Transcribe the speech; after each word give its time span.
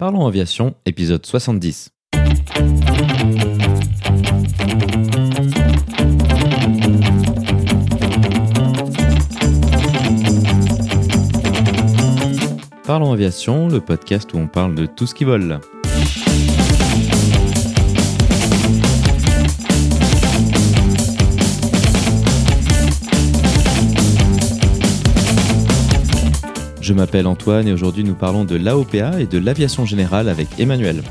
Parlons 0.00 0.28
aviation, 0.28 0.76
épisode 0.86 1.26
70. 1.26 1.90
Parlons 12.84 13.12
aviation, 13.12 13.66
le 13.66 13.80
podcast 13.80 14.32
où 14.34 14.38
on 14.38 14.46
parle 14.46 14.76
de 14.76 14.86
tout 14.86 15.08
ce 15.08 15.16
qui 15.16 15.24
vole. 15.24 15.58
Je 26.88 26.94
m'appelle 26.94 27.26
Antoine 27.26 27.68
et 27.68 27.72
aujourd'hui 27.74 28.02
nous 28.02 28.14
parlons 28.14 28.46
de 28.46 28.56
l'AOPA 28.56 29.20
et 29.20 29.26
de 29.26 29.36
l'aviation 29.36 29.84
générale 29.84 30.26
avec 30.26 30.58
Emmanuel. 30.58 31.02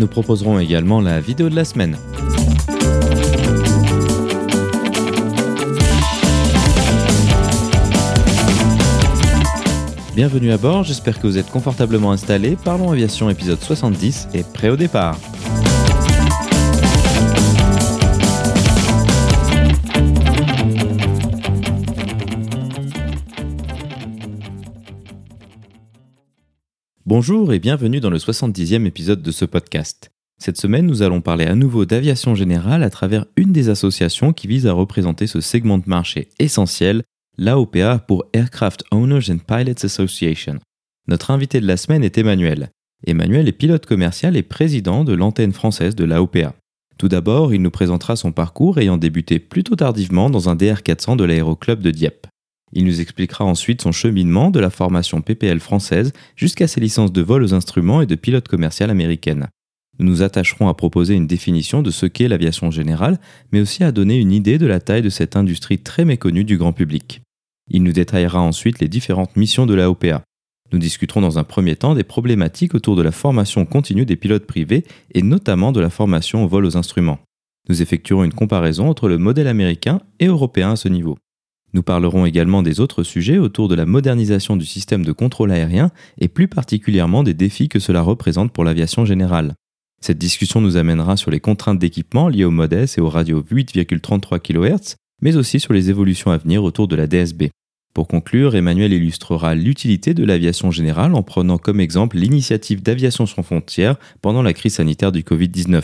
Nous 0.00 0.08
proposerons 0.08 0.58
également 0.58 1.00
la 1.00 1.20
vidéo 1.20 1.48
de 1.48 1.54
la 1.54 1.64
semaine. 1.64 1.96
Bienvenue 10.16 10.50
à 10.50 10.58
bord, 10.58 10.82
j'espère 10.82 11.20
que 11.20 11.26
vous 11.28 11.38
êtes 11.38 11.50
confortablement 11.50 12.10
installés. 12.10 12.56
Parlons 12.64 12.90
Aviation 12.90 13.30
épisode 13.30 13.60
70 13.60 14.30
et 14.34 14.42
prêt 14.42 14.68
au 14.68 14.74
départ. 14.76 15.16
Bonjour 27.06 27.52
et 27.52 27.60
bienvenue 27.60 28.00
dans 28.00 28.10
le 28.10 28.18
70e 28.18 28.86
épisode 28.86 29.22
de 29.22 29.30
ce 29.30 29.44
podcast. 29.44 30.10
Cette 30.38 30.56
semaine, 30.56 30.86
nous 30.86 31.02
allons 31.02 31.20
parler 31.20 31.44
à 31.44 31.54
nouveau 31.54 31.84
d'aviation 31.84 32.34
générale 32.34 32.82
à 32.82 32.90
travers 32.90 33.26
une 33.36 33.52
des 33.52 33.68
associations 33.68 34.32
qui 34.32 34.48
vise 34.48 34.66
à 34.66 34.72
représenter 34.72 35.28
ce 35.28 35.40
segment 35.40 35.78
de 35.78 35.84
marché 35.86 36.30
essentiel 36.40 37.04
l'AOPA 37.38 38.00
pour 38.00 38.24
Aircraft 38.32 38.84
Owners 38.90 39.30
and 39.30 39.38
Pilots 39.46 39.84
Association. 39.84 40.58
Notre 41.08 41.30
invité 41.30 41.60
de 41.60 41.66
la 41.66 41.76
semaine 41.76 42.04
est 42.04 42.18
Emmanuel. 42.18 42.70
Emmanuel 43.06 43.48
est 43.48 43.52
pilote 43.52 43.86
commercial 43.86 44.36
et 44.36 44.42
président 44.42 45.04
de 45.04 45.14
l'antenne 45.14 45.52
française 45.52 45.94
de 45.94 46.04
l'AOPA. 46.04 46.54
Tout 46.98 47.08
d'abord, 47.08 47.54
il 47.54 47.62
nous 47.62 47.70
présentera 47.70 48.16
son 48.16 48.32
parcours 48.32 48.78
ayant 48.78 48.98
débuté 48.98 49.38
plutôt 49.38 49.74
tardivement 49.74 50.28
dans 50.28 50.50
un 50.50 50.56
DR400 50.56 51.16
de 51.16 51.24
l'aéroclub 51.24 51.80
de 51.80 51.90
Dieppe. 51.90 52.26
Il 52.72 52.84
nous 52.84 53.00
expliquera 53.00 53.44
ensuite 53.44 53.80
son 53.80 53.92
cheminement 53.92 54.50
de 54.50 54.60
la 54.60 54.70
formation 54.70 55.22
PPL 55.22 55.60
française 55.60 56.12
jusqu'à 56.36 56.68
ses 56.68 56.80
licences 56.80 57.12
de 57.12 57.22
vol 57.22 57.42
aux 57.42 57.54
instruments 57.54 58.02
et 58.02 58.06
de 58.06 58.14
pilote 58.16 58.48
commercial 58.48 58.90
américaine. 58.90 59.48
Nous 60.00 60.06
nous 60.06 60.22
attacherons 60.22 60.68
à 60.68 60.72
proposer 60.72 61.14
une 61.14 61.26
définition 61.26 61.82
de 61.82 61.90
ce 61.90 62.06
qu'est 62.06 62.26
l'aviation 62.26 62.70
générale, 62.70 63.20
mais 63.52 63.60
aussi 63.60 63.84
à 63.84 63.92
donner 63.92 64.16
une 64.16 64.32
idée 64.32 64.56
de 64.56 64.66
la 64.66 64.80
taille 64.80 65.02
de 65.02 65.10
cette 65.10 65.36
industrie 65.36 65.78
très 65.78 66.06
méconnue 66.06 66.44
du 66.44 66.56
grand 66.56 66.72
public. 66.72 67.20
Il 67.68 67.82
nous 67.82 67.92
détaillera 67.92 68.40
ensuite 68.40 68.80
les 68.80 68.88
différentes 68.88 69.36
missions 69.36 69.66
de 69.66 69.74
la 69.74 69.90
OPA. 69.90 70.22
Nous 70.72 70.78
discuterons 70.78 71.20
dans 71.20 71.38
un 71.38 71.44
premier 71.44 71.76
temps 71.76 71.94
des 71.94 72.02
problématiques 72.02 72.74
autour 72.74 72.96
de 72.96 73.02
la 73.02 73.12
formation 73.12 73.66
continue 73.66 74.06
des 74.06 74.16
pilotes 74.16 74.46
privés 74.46 74.86
et 75.12 75.20
notamment 75.20 75.70
de 75.70 75.80
la 75.80 75.90
formation 75.90 76.44
au 76.44 76.48
vol 76.48 76.64
aux 76.64 76.78
instruments. 76.78 77.18
Nous 77.68 77.82
effectuerons 77.82 78.24
une 78.24 78.32
comparaison 78.32 78.88
entre 78.88 79.06
le 79.06 79.18
modèle 79.18 79.48
américain 79.48 80.00
et 80.18 80.28
européen 80.28 80.72
à 80.72 80.76
ce 80.76 80.88
niveau. 80.88 81.18
Nous 81.74 81.82
parlerons 81.82 82.24
également 82.24 82.62
des 82.62 82.80
autres 82.80 83.02
sujets 83.02 83.36
autour 83.36 83.68
de 83.68 83.74
la 83.74 83.84
modernisation 83.84 84.56
du 84.56 84.64
système 84.64 85.04
de 85.04 85.12
contrôle 85.12 85.52
aérien 85.52 85.90
et 86.18 86.28
plus 86.28 86.48
particulièrement 86.48 87.22
des 87.22 87.34
défis 87.34 87.68
que 87.68 87.78
cela 87.78 88.00
représente 88.00 88.50
pour 88.50 88.64
l'aviation 88.64 89.04
générale. 89.04 89.54
Cette 90.02 90.18
discussion 90.18 90.60
nous 90.60 90.76
amènera 90.76 91.16
sur 91.16 91.30
les 91.30 91.40
contraintes 91.40 91.78
d'équipement 91.78 92.28
liées 92.28 92.44
au 92.44 92.50
MODES 92.50 92.86
et 92.96 93.00
aux 93.00 93.10
radios 93.10 93.42
8,33 93.42 94.40
kHz, 94.40 94.96
mais 95.20 95.36
aussi 95.36 95.60
sur 95.60 95.74
les 95.74 95.90
évolutions 95.90 96.30
à 96.30 96.38
venir 96.38 96.64
autour 96.64 96.88
de 96.88 96.96
la 96.96 97.06
DSB. 97.06 97.50
Pour 97.92 98.08
conclure, 98.08 98.54
Emmanuel 98.54 98.92
illustrera 98.92 99.54
l'utilité 99.54 100.14
de 100.14 100.24
l'aviation 100.24 100.70
générale 100.70 101.14
en 101.14 101.22
prenant 101.22 101.58
comme 101.58 101.80
exemple 101.80 102.16
l'initiative 102.16 102.82
d'aviation 102.82 103.26
sans 103.26 103.42
frontières 103.42 103.96
pendant 104.22 104.42
la 104.42 104.54
crise 104.54 104.74
sanitaire 104.74 105.12
du 105.12 105.22
Covid-19. 105.22 105.82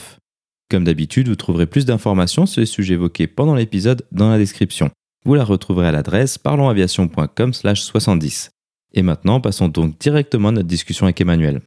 Comme 0.71 0.84
d'habitude, 0.84 1.28
vous 1.28 1.37
trouverez 1.37 1.66
plus 1.66 1.84
d'informations 1.84 2.47
sur 2.47 2.60
les 2.60 2.66
sujets 2.66 2.94
évoqués 2.94 3.27
pendant 3.27 3.54
l'épisode 3.54 4.06
dans 4.12 4.31
la 4.31 4.38
description. 4.38 4.91
Vous 5.25 5.34
la 5.34 5.44
retrouverez 5.44 5.88
à 5.88 5.93
l'adresse 5.93 6.38
parlonsaviation.com/70. 6.38 8.50
Et 8.94 9.03
maintenant, 9.03 9.41
passons 9.41 9.69
donc 9.69 9.98
directement 9.98 10.48
à 10.48 10.53
notre 10.53 10.69
discussion 10.69 11.06
avec 11.06 11.21
Emmanuel. 11.21 11.60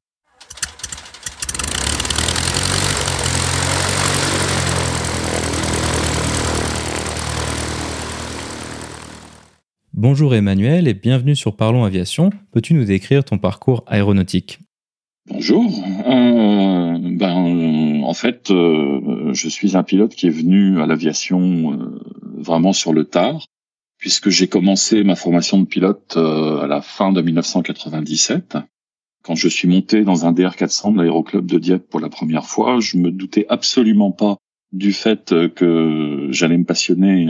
Bonjour 10.01 10.33
Emmanuel 10.33 10.87
et 10.87 10.93
bienvenue 10.93 11.35
sur 11.35 11.57
Parlons 11.57 11.83
Aviation. 11.83 12.29
Peux-tu 12.53 12.73
nous 12.73 12.85
décrire 12.85 13.25
ton 13.25 13.37
parcours 13.37 13.83
aéronautique? 13.85 14.59
Bonjour. 15.27 15.65
Euh, 16.07 16.97
ben, 17.17 18.01
en 18.05 18.13
fait, 18.13 18.49
euh, 18.49 19.33
je 19.33 19.49
suis 19.49 19.75
un 19.75 19.83
pilote 19.83 20.15
qui 20.15 20.27
est 20.27 20.29
venu 20.29 20.81
à 20.81 20.85
l'aviation 20.85 21.73
euh, 21.73 21.99
vraiment 22.37 22.71
sur 22.71 22.93
le 22.93 23.03
tard, 23.03 23.45
puisque 23.97 24.29
j'ai 24.29 24.47
commencé 24.47 25.03
ma 25.03 25.17
formation 25.17 25.59
de 25.59 25.65
pilote 25.65 26.15
à 26.15 26.65
la 26.65 26.79
fin 26.79 27.11
de 27.11 27.21
1997. 27.21 28.57
Quand 29.21 29.35
je 29.35 29.49
suis 29.49 29.67
monté 29.67 30.05
dans 30.05 30.25
un 30.25 30.31
DR400 30.31 30.93
de 30.93 31.01
l'aéroclub 31.01 31.45
de 31.45 31.59
Dieppe 31.59 31.89
pour 31.89 31.99
la 31.99 32.07
première 32.07 32.45
fois, 32.45 32.79
je 32.79 32.95
me 32.95 33.11
doutais 33.11 33.45
absolument 33.49 34.13
pas 34.13 34.37
du 34.71 34.93
fait 34.93 35.35
que 35.55 36.29
j'allais 36.31 36.57
me 36.57 36.63
passionner 36.63 37.27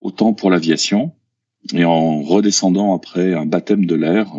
autant 0.00 0.32
pour 0.32 0.50
l'aviation. 0.50 1.12
Et 1.74 1.84
en 1.84 2.22
redescendant 2.22 2.94
après 2.94 3.34
un 3.34 3.46
baptême 3.46 3.86
de 3.86 3.94
l'air, 3.94 4.32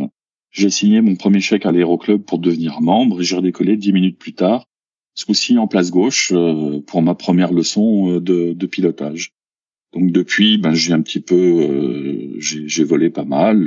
j'ai 0.51 0.69
signé 0.69 1.01
mon 1.01 1.15
premier 1.15 1.39
chèque 1.39 1.65
à 1.65 1.71
l'aéroclub 1.71 2.23
pour 2.23 2.39
devenir 2.39 2.81
membre 2.81 3.21
et 3.21 3.23
j'ai 3.23 3.35
redécollé 3.35 3.75
dix 3.77 3.91
minutes 3.91 4.19
plus 4.19 4.33
tard, 4.33 4.65
ce 5.15 5.25
coup-ci 5.25 5.57
en 5.57 5.67
place 5.67 5.91
gauche, 5.91 6.31
euh, 6.33 6.81
pour 6.81 7.01
ma 7.01 7.15
première 7.15 7.51
leçon 7.51 8.11
euh, 8.11 8.19
de, 8.19 8.53
de 8.53 8.65
pilotage. 8.67 9.31
Donc 9.93 10.11
depuis, 10.11 10.57
ben, 10.57 10.73
j'ai 10.73 10.93
un 10.93 11.01
petit 11.01 11.19
peu, 11.19 11.35
euh, 11.35 12.35
j'ai 12.39 12.83
volé 12.83 13.09
pas 13.09 13.25
mal. 13.25 13.65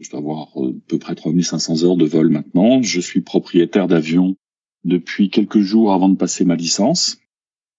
je 0.00 0.10
dois 0.10 0.20
avoir 0.20 0.48
à 0.56 0.70
peu 0.86 0.98
près 0.98 1.16
3500 1.16 1.82
heures 1.82 1.96
de 1.96 2.04
vol 2.04 2.28
maintenant. 2.28 2.80
Je 2.80 3.00
suis 3.00 3.20
propriétaire 3.20 3.88
d'avion 3.88 4.36
depuis 4.84 5.30
quelques 5.30 5.60
jours 5.60 5.92
avant 5.92 6.08
de 6.08 6.16
passer 6.16 6.44
ma 6.44 6.54
licence. 6.54 7.18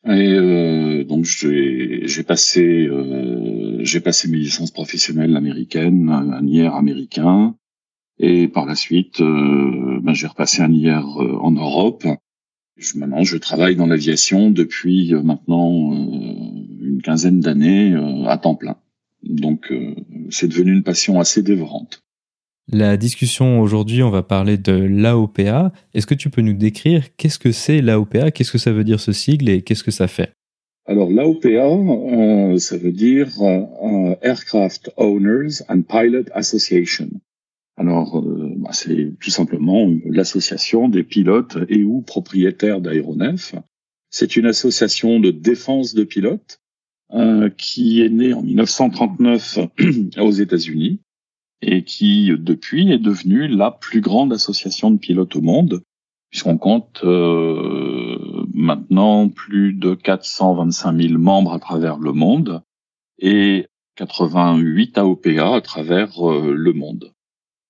Et 0.07 0.33
euh, 0.33 1.03
donc 1.03 1.25
j'ai 1.25 2.23
passé 2.23 2.87
euh, 2.87 3.79
j'ai 3.83 3.99
passé 3.99 4.27
mes 4.27 4.37
licences 4.37 4.71
professionnelles 4.71 5.35
américaines, 5.35 6.09
un 6.09 6.45
IR 6.45 6.75
américain, 6.75 7.55
et 8.19 8.47
par 8.47 8.65
la 8.65 8.75
suite 8.75 9.21
euh, 9.21 9.99
ben, 10.01 10.13
j'ai 10.13 10.27
repassé 10.27 10.61
un 10.61 10.71
IR 10.71 11.21
euh, 11.21 11.37
en 11.41 11.51
Europe. 11.51 12.05
Je, 12.77 12.97
maintenant 12.99 13.23
je 13.23 13.37
travaille 13.37 13.75
dans 13.75 13.87
l'aviation 13.87 14.51
depuis 14.51 15.13
euh, 15.13 15.23
maintenant 15.23 15.91
une 15.93 17.01
quinzaine 17.03 17.39
d'années 17.39 17.95
à 18.27 18.37
temps 18.37 18.55
plein. 18.55 18.77
Donc 19.23 19.73
c'est 20.29 20.47
devenu 20.47 20.71
une 20.71 20.83
passion 20.83 21.19
assez 21.19 21.41
dévorante. 21.41 22.04
La 22.71 22.97
discussion 22.97 23.61
aujourd'hui, 23.61 24.01
on 24.01 24.09
va 24.09 24.23
parler 24.23 24.57
de 24.57 24.71
l'AOPA. 24.71 25.71
Est-ce 25.93 26.07
que 26.07 26.15
tu 26.15 26.31
peux 26.31 26.41
nous 26.41 26.53
décrire 26.53 27.15
qu'est-ce 27.15 27.37
que 27.37 27.51
c'est 27.51 27.79
l'AOPA, 27.79 28.31
qu'est-ce 28.31 28.51
que 28.51 28.57
ça 28.57 28.71
veut 28.71 28.83
dire 28.83 28.99
ce 28.99 29.11
sigle 29.11 29.49
et 29.49 29.61
qu'est-ce 29.61 29.83
que 29.83 29.91
ça 29.91 30.07
fait? 30.07 30.31
Alors 30.87 31.11
l'AOPA, 31.11 31.47
euh, 31.47 32.57
ça 32.57 32.77
veut 32.77 32.91
dire 32.91 33.29
euh, 33.39 34.15
Aircraft 34.23 34.91
Owners 34.97 35.61
and 35.69 35.83
Pilot 35.83 36.25
Association. 36.33 37.09
Alors 37.77 38.17
euh, 38.17 38.53
bah, 38.57 38.71
c'est 38.73 39.13
tout 39.19 39.29
simplement 39.29 39.87
l'association 40.05 40.89
des 40.89 41.03
pilotes 41.03 41.57
et 41.69 41.83
ou 41.83 42.01
propriétaires 42.01 42.81
d'aéronefs. 42.81 43.53
C'est 44.09 44.37
une 44.37 44.47
association 44.47 45.19
de 45.19 45.29
défense 45.29 45.93
de 45.93 46.03
pilotes 46.03 46.59
qui 47.57 48.01
est 48.01 48.09
née 48.09 48.33
en 48.33 48.41
1939 48.41 49.59
aux 50.17 50.31
États-Unis 50.31 50.99
et 51.65 51.83
qui 51.83 52.31
depuis 52.37 52.91
est 52.91 52.99
devenue 52.99 53.47
la 53.47 53.71
plus 53.71 54.01
grande 54.01 54.31
association 54.33 54.91
de 54.91 54.97
pilotes 54.97 55.35
au 55.35 55.41
monde, 55.41 55.81
puisqu'on 56.29 56.57
compte 56.57 57.01
euh, 57.03 58.45
maintenant 58.53 59.29
plus 59.29 59.73
de 59.73 59.95
425 59.95 61.01
000 61.01 61.19
membres 61.19 61.53
à 61.53 61.59
travers 61.59 61.97
le 61.97 62.11
monde. 62.11 62.61
Et 63.19 63.65
88 63.95 64.97
AOPA 64.97 65.55
à 65.55 65.61
travers 65.61 66.19
le 66.19 66.73
monde. 66.73 67.13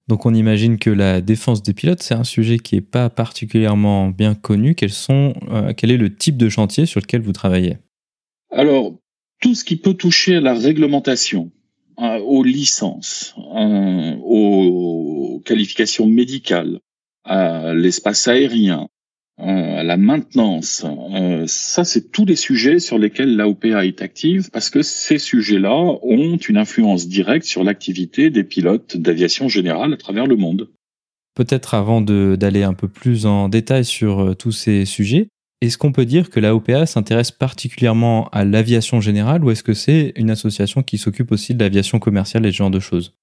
Donc 0.08 0.26
on 0.26 0.34
imagine 0.34 0.78
que 0.78 0.90
la 0.90 1.22
défense 1.22 1.64
des 1.64 1.74
pilotes, 1.74 2.04
c'est 2.04 2.14
un 2.14 2.24
sujet 2.24 2.60
qui 2.60 2.76
n'est 2.76 2.82
pas 2.82 3.10
particulièrement 3.10 4.10
bien 4.10 4.36
connu. 4.36 4.76
Quels 4.76 4.92
sont, 4.92 5.34
euh, 5.50 5.74
quel 5.76 5.92
est 5.92 5.98
le 5.98 6.16
type 6.16 6.38
de 6.38 6.50
chantier 6.50 6.86
sur 6.86 7.00
lequel 7.00 7.22
vous 7.22 7.32
travaillez? 7.32 7.78
Alors, 8.52 8.94
tout 9.42 9.56
ce 9.56 9.64
qui 9.64 9.78
peut 9.78 9.96
toucher 9.96 10.36
à 10.36 10.42
la 10.42 10.54
réglementation, 10.54 11.52
aux 11.98 12.44
licences, 12.44 13.36
hein, 13.54 14.18
aux 14.24 15.42
qualifications 15.46 16.08
médicales, 16.08 16.80
à 17.24 17.74
l'espace 17.74 18.28
aérien, 18.28 18.88
euh, 19.42 19.84
la 19.84 19.98
maintenance. 19.98 20.86
Euh, 21.14 21.44
ça, 21.46 21.84
c'est 21.84 22.10
tous 22.12 22.24
les 22.24 22.38
sujets 22.38 22.80
sur 22.80 22.98
lesquels 22.98 23.36
l'AOPA 23.36 23.86
est 23.86 24.02
active 24.02 24.50
parce 24.50 24.70
que 24.70 24.82
ces 24.82 25.18
sujets-là 25.18 25.76
ont 26.02 26.38
une 26.38 26.56
influence 26.56 27.10
directe 27.10 27.46
sur 27.46 27.66
l'activité 27.66 28.30
des 28.30 28.46
pilotes 28.46 28.96
d'aviation 28.96 29.50
générale 29.50 29.94
à 29.94 29.98
travers 29.98 30.26
le 30.26 30.38
monde. 30.38 30.70
Peut-être 31.36 31.74
avant 31.74 32.00
d'aller 32.00 32.64
un 32.64 32.74
peu 32.74 32.88
plus 32.88 33.26
en 33.26 33.50
détail 33.50 33.84
sur 33.84 34.22
euh, 34.22 34.34
tous 34.36 34.54
ces 34.54 34.86
sujets, 34.86 35.28
est-ce 35.62 35.78
qu'on 35.78 35.92
peut 35.92 36.06
dire 36.06 36.30
que 36.30 36.40
l'AOPA 36.40 36.86
s'intéresse 36.86 37.32
particulièrement 37.32 38.28
à 38.30 38.46
l'aviation 38.46 39.02
générale 39.02 39.44
ou 39.44 39.52
est-ce 39.52 39.64
que 39.64 39.74
c'est 39.74 40.14
une 40.16 40.30
association 40.30 40.84
qui 40.84 40.98
s'occupe 40.98 41.32
aussi 41.32 41.56
de 41.56 41.64
l'aviation 41.64 42.00
commerciale 42.00 42.46
et 42.46 42.52
ce 42.52 42.58
genre 42.58 42.72
de 42.72 42.80
choses? 42.80 43.14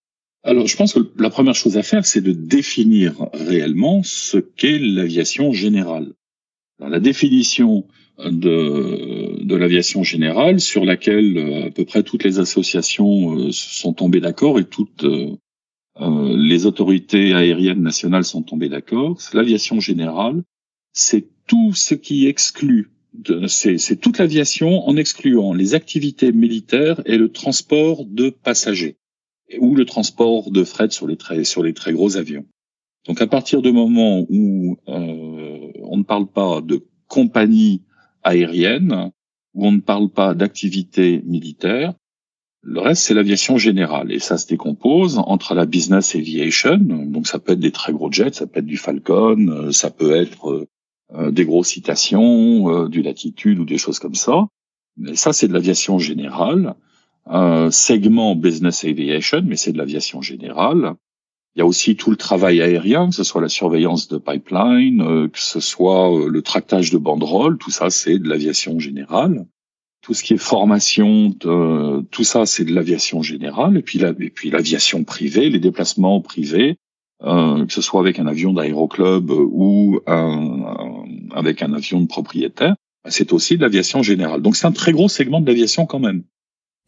Alors, 0.45 0.67
je 0.67 0.77
pense 0.77 0.93
que 0.93 1.01
la 1.19 1.31
première 1.31 1.55
chose 1.55 1.77
à 1.77 1.83
faire, 1.83 2.05
c'est 2.05 2.21
de 2.21 2.33
définir 2.33 3.15
réellement 3.33 4.03
ce 4.03 4.39
qu'est 4.39 4.79
l'aviation 4.79 5.53
générale. 5.53 6.15
la 6.81 6.99
définition 6.99 7.87
de, 8.19 9.55
l'aviation 9.55 10.03
générale, 10.03 10.61
sur 10.61 10.85
laquelle 10.85 11.37
euh, 11.37 11.67
à 11.67 11.71
peu 11.71 11.85
près 11.85 12.03
toutes 12.03 12.25
les 12.25 12.39
associations 12.39 13.37
euh, 13.37 13.49
sont 13.53 13.93
tombées 13.93 14.21
d'accord 14.21 14.59
et 14.59 14.65
toutes 14.65 15.05
euh, 15.05 15.37
les 15.99 16.67
autorités 16.67 17.33
aériennes 17.35 17.83
nationales 17.83 18.25
sont 18.25 18.43
tombées 18.43 18.69
d'accord, 18.69 19.19
l'aviation 19.33 19.81
générale, 19.81 20.43
c'est 20.93 21.27
tout 21.53 21.75
ce 21.75 21.95
qui 21.95 22.29
exclut, 22.29 22.89
c'est 23.47 24.01
toute 24.01 24.17
l'aviation 24.17 24.89
en 24.89 24.97
excluant 24.97 25.53
les 25.53 25.75
activités 25.75 26.33
militaires 26.33 27.03
et 27.05 27.19
le 27.19 27.31
transport 27.31 28.07
de 28.07 28.31
passagers 28.31 28.97
ou 29.59 29.75
le 29.75 29.85
transport 29.85 30.51
de 30.51 30.65
fret 30.65 30.89
sur 30.89 31.07
les 31.07 31.19
très 31.19 31.45
sur 31.45 31.63
les 31.63 31.75
très 31.75 31.93
gros 31.93 32.17
avions. 32.17 32.47
Donc 33.07 33.21
à 33.21 33.27
partir 33.27 33.61
du 33.61 33.71
moment 33.71 34.25
où 34.31 34.79
euh, 34.89 35.73
on 35.83 35.99
ne 35.99 36.05
parle 36.05 36.27
pas 36.27 36.63
de 36.63 36.87
compagnie 37.07 37.83
aérienne, 38.23 39.11
où 39.53 39.67
on 39.67 39.73
ne 39.73 39.81
parle 39.81 40.09
pas 40.09 40.33
d'activité 40.33 41.21
militaire, 41.27 41.93
le 42.63 42.81
reste 42.81 43.03
c'est 43.03 43.15
l'aviation 43.15 43.59
générale 43.59 44.11
et 44.11 44.21
ça 44.21 44.39
se 44.39 44.47
décompose 44.47 45.19
entre 45.19 45.53
la 45.55 45.67
business 45.67 46.15
aviation, 46.15 46.79
donc 46.79 47.27
ça 47.27 47.39
peut 47.39 47.53
être 47.53 47.61
des 47.61 47.73
très 47.73 47.93
gros 47.93 48.11
jets, 48.11 48.33
ça 48.33 48.47
peut 48.47 48.61
être 48.61 48.65
du 48.65 48.79
Falcon, 48.79 49.49
euh, 49.49 49.71
ça 49.71 49.91
peut 49.91 50.17
être 50.17 50.51
euh, 50.51 50.67
des 51.31 51.45
grosses 51.45 51.69
citations, 51.69 52.89
du 52.89 53.03
Latitude 53.03 53.59
ou 53.59 53.65
des 53.65 53.79
choses 53.79 53.99
comme 53.99 54.15
ça. 54.15 54.47
Mais 54.97 55.15
ça 55.15 55.33
c'est 55.33 55.49
de 55.49 55.53
l'aviation 55.53 55.99
générale 55.99 56.75
un 57.27 57.71
segment 57.71 58.35
business 58.35 58.85
aviation, 58.85 59.43
mais 59.45 59.57
c'est 59.57 59.73
de 59.73 59.79
l'aviation 59.79 60.23
générale. 60.23 60.95
Il 61.55 61.59
y 61.59 61.63
a 61.63 61.67
aussi 61.67 61.97
tout 61.97 62.11
le 62.11 62.17
travail 62.17 62.63
aérien, 62.63 63.11
que 63.11 63.15
ce 63.15 63.25
soit 63.25 63.43
la 63.43 63.49
surveillance 63.49 64.09
de 64.09 64.17
pipeline, 64.17 65.03
euh, 65.03 65.29
que 65.29 65.39
ce 65.39 65.61
soit 65.61 66.15
euh, 66.15 66.29
le 66.29 66.43
tractage 66.43 66.91
de 66.91 66.99
banderoles, 66.99 67.59
tout 67.59 67.71
ça 67.71 67.91
c'est 67.91 68.19
de 68.19 68.29
l'aviation 68.29 68.79
générale. 68.79 69.47
Tout 70.01 70.15
ce 70.15 70.25
qui 70.25 70.35
est 70.35 70.39
formation, 70.39 71.31
tout 71.31 72.25
ça 72.25 72.45
c'est 72.45 72.65
de 72.65 72.75
l'aviation 72.75 73.23
générale. 73.23 73.77
Et 73.77 73.83
puis 73.83 74.01
et 74.03 74.31
puis 74.31 74.51
l'aviation 74.51 75.05
privée, 75.05 75.49
les 75.49 75.61
déplacements 75.61 76.21
privés, 76.21 76.77
euh, 77.25 77.67
que 77.67 77.73
ce 77.73 77.83
soit 77.83 78.01
avec 78.01 78.19
un 78.19 78.27
avion 78.27 78.53
d'aéroclub 78.53 79.31
ou 79.31 80.01
avec 81.35 81.63
un 81.63 81.73
avion 81.73 82.01
de 82.01 82.07
propriétaire, 82.07 82.75
c'est 83.09 83.33
aussi 83.33 83.57
de 83.57 83.63
l'aviation 83.63 84.03
générale. 84.03 84.43
Donc 84.43 84.57
c'est 84.57 84.67
un 84.67 84.73
très 84.73 84.93
gros 84.93 85.09
segment 85.09 85.41
de 85.41 85.47
l'aviation 85.47 85.87
quand 85.87 85.99
même. 85.99 86.23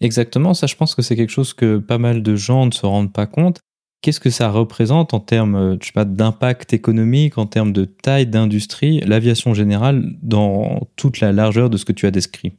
Exactement, 0.00 0.54
ça 0.54 0.66
je 0.66 0.74
pense 0.74 0.94
que 0.94 1.02
c'est 1.02 1.16
quelque 1.16 1.30
chose 1.30 1.54
que 1.54 1.78
pas 1.78 1.98
mal 1.98 2.22
de 2.22 2.36
gens 2.36 2.66
ne 2.66 2.72
se 2.72 2.84
rendent 2.84 3.12
pas 3.12 3.26
compte. 3.26 3.60
Qu'est-ce 4.02 4.20
que 4.20 4.28
ça 4.28 4.50
représente 4.50 5.14
en 5.14 5.20
termes 5.20 5.56
euh, 5.56 6.04
d'impact 6.04 6.74
économique, 6.74 7.38
en 7.38 7.46
termes 7.46 7.72
de 7.72 7.86
taille 7.86 8.26
d'industrie, 8.26 9.00
l'aviation 9.00 9.54
générale 9.54 10.04
dans 10.20 10.88
toute 10.96 11.20
la 11.20 11.32
largeur 11.32 11.70
de 11.70 11.78
ce 11.78 11.86
que 11.86 11.92
tu 11.92 12.06
as 12.06 12.10
décrit 12.10 12.52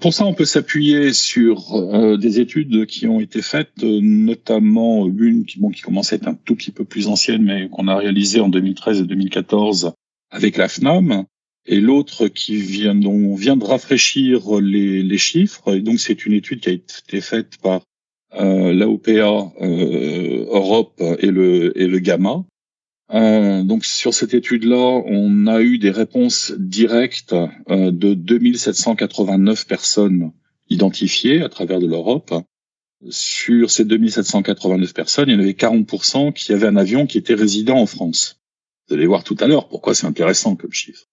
pour 0.00 0.14
ça, 0.14 0.24
on 0.24 0.32
peut 0.32 0.46
s'appuyer 0.46 1.12
sur 1.12 1.74
euh, 1.74 2.16
des 2.16 2.40
études 2.40 2.86
qui 2.86 3.06
ont 3.06 3.20
été 3.20 3.42
faites, 3.42 3.82
euh, 3.82 4.00
notamment 4.02 5.06
une 5.06 5.44
qui, 5.44 5.58
bon, 5.58 5.70
qui 5.70 5.82
commence 5.82 6.12
à 6.12 6.16
être 6.16 6.28
un 6.28 6.34
tout 6.34 6.56
petit 6.56 6.70
peu 6.70 6.84
plus 6.84 7.08
ancienne, 7.08 7.42
mais 7.42 7.68
qu'on 7.68 7.88
a 7.88 7.96
réalisée 7.96 8.40
en 8.40 8.48
2013 8.48 9.00
et 9.00 9.04
2014 9.04 9.92
avec 10.30 10.56
la 10.56 10.68
FNAM, 10.68 11.26
et 11.66 11.80
l'autre 11.80 12.28
qui 12.28 12.56
vient, 12.56 12.94
dont 12.94 13.34
vient 13.34 13.56
de 13.56 13.64
rafraîchir 13.64 14.60
les, 14.60 15.02
les 15.02 15.18
chiffres. 15.18 15.74
Et 15.74 15.80
donc 15.80 16.00
c'est 16.00 16.24
une 16.24 16.32
étude 16.32 16.60
qui 16.60 16.68
a 16.70 16.72
été 16.72 17.20
faite 17.20 17.58
par 17.62 17.82
euh, 18.34 18.72
l'AOPA 18.72 19.52
euh, 19.60 20.46
Europe 20.50 21.02
et 21.18 21.30
le, 21.30 21.78
et 21.80 21.86
le 21.86 21.98
Gamma. 21.98 22.44
Euh, 23.14 23.62
donc 23.62 23.84
sur 23.84 24.12
cette 24.12 24.34
étude-là, 24.34 25.02
on 25.06 25.46
a 25.46 25.60
eu 25.60 25.78
des 25.78 25.90
réponses 25.90 26.52
directes 26.58 27.34
euh, 27.70 27.92
de 27.92 28.14
2789 28.14 29.66
personnes 29.66 30.32
identifiées 30.68 31.42
à 31.42 31.48
travers 31.48 31.78
de 31.78 31.86
l'Europe. 31.86 32.34
Sur 33.10 33.70
ces 33.70 33.84
2789 33.84 34.92
personnes, 34.92 35.28
il 35.28 35.34
y 35.34 35.36
en 35.36 35.40
avait 35.40 35.52
40% 35.52 36.32
qui 36.32 36.52
avaient 36.52 36.66
un 36.66 36.76
avion 36.76 37.06
qui 37.06 37.18
était 37.18 37.34
résident 37.34 37.76
en 37.76 37.86
France. 37.86 38.40
Vous 38.88 38.94
allez 38.94 39.06
voir 39.06 39.22
tout 39.22 39.36
à 39.38 39.46
l'heure 39.46 39.68
pourquoi 39.68 39.94
c'est 39.94 40.06
intéressant 40.06 40.56
comme 40.56 40.72
chiffre. 40.72 41.04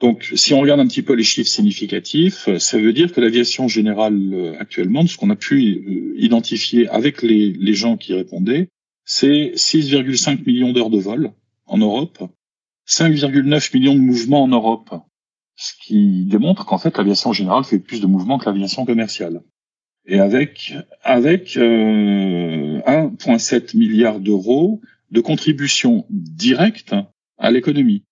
Donc, 0.00 0.30
si 0.34 0.52
on 0.52 0.60
regarde 0.60 0.80
un 0.80 0.86
petit 0.86 1.02
peu 1.02 1.14
les 1.14 1.22
chiffres 1.22 1.48
significatifs, 1.48 2.48
ça 2.58 2.78
veut 2.78 2.92
dire 2.92 3.12
que 3.12 3.20
l'aviation 3.20 3.66
générale 3.66 4.18
euh, 4.34 4.54
actuellement, 4.58 5.04
de 5.04 5.08
ce 5.08 5.16
qu'on 5.16 5.30
a 5.30 5.36
pu 5.36 5.56
euh, 5.56 6.14
identifier 6.18 6.88
avec 6.88 7.22
les 7.22 7.74
gens 7.74 7.96
qui 7.96 8.12
répondaient, 8.12 8.68
c'est 9.06 9.52
6,5 9.54 10.44
millions 10.44 10.72
d'heures 10.72 10.90
de 10.90 10.98
vol 10.98 11.32
en 11.64 11.78
Europe, 11.78 12.18
5,9 12.88 13.74
millions 13.74 13.94
de 13.94 14.00
mouvements 14.00 14.42
en 14.42 14.48
Europe, 14.48 14.94
ce 15.54 15.72
qui 15.80 16.26
démontre 16.26 16.66
qu'en 16.66 16.76
fait 16.76 16.98
l'aviation 16.98 17.32
générale 17.32 17.64
fait 17.64 17.78
plus 17.78 18.00
de 18.00 18.06
mouvements 18.06 18.38
que 18.38 18.46
l'aviation 18.46 18.84
commerciale. 18.84 19.42
Et 20.06 20.18
avec 20.18 20.74
avec 21.02 21.56
euh, 21.56 22.80
1,7 22.80 23.76
milliard 23.76 24.20
d'euros 24.20 24.80
de 25.10 25.20
contribution 25.20 26.04
directe 26.10 26.94
à 27.38 27.50
l'économie. 27.50 28.04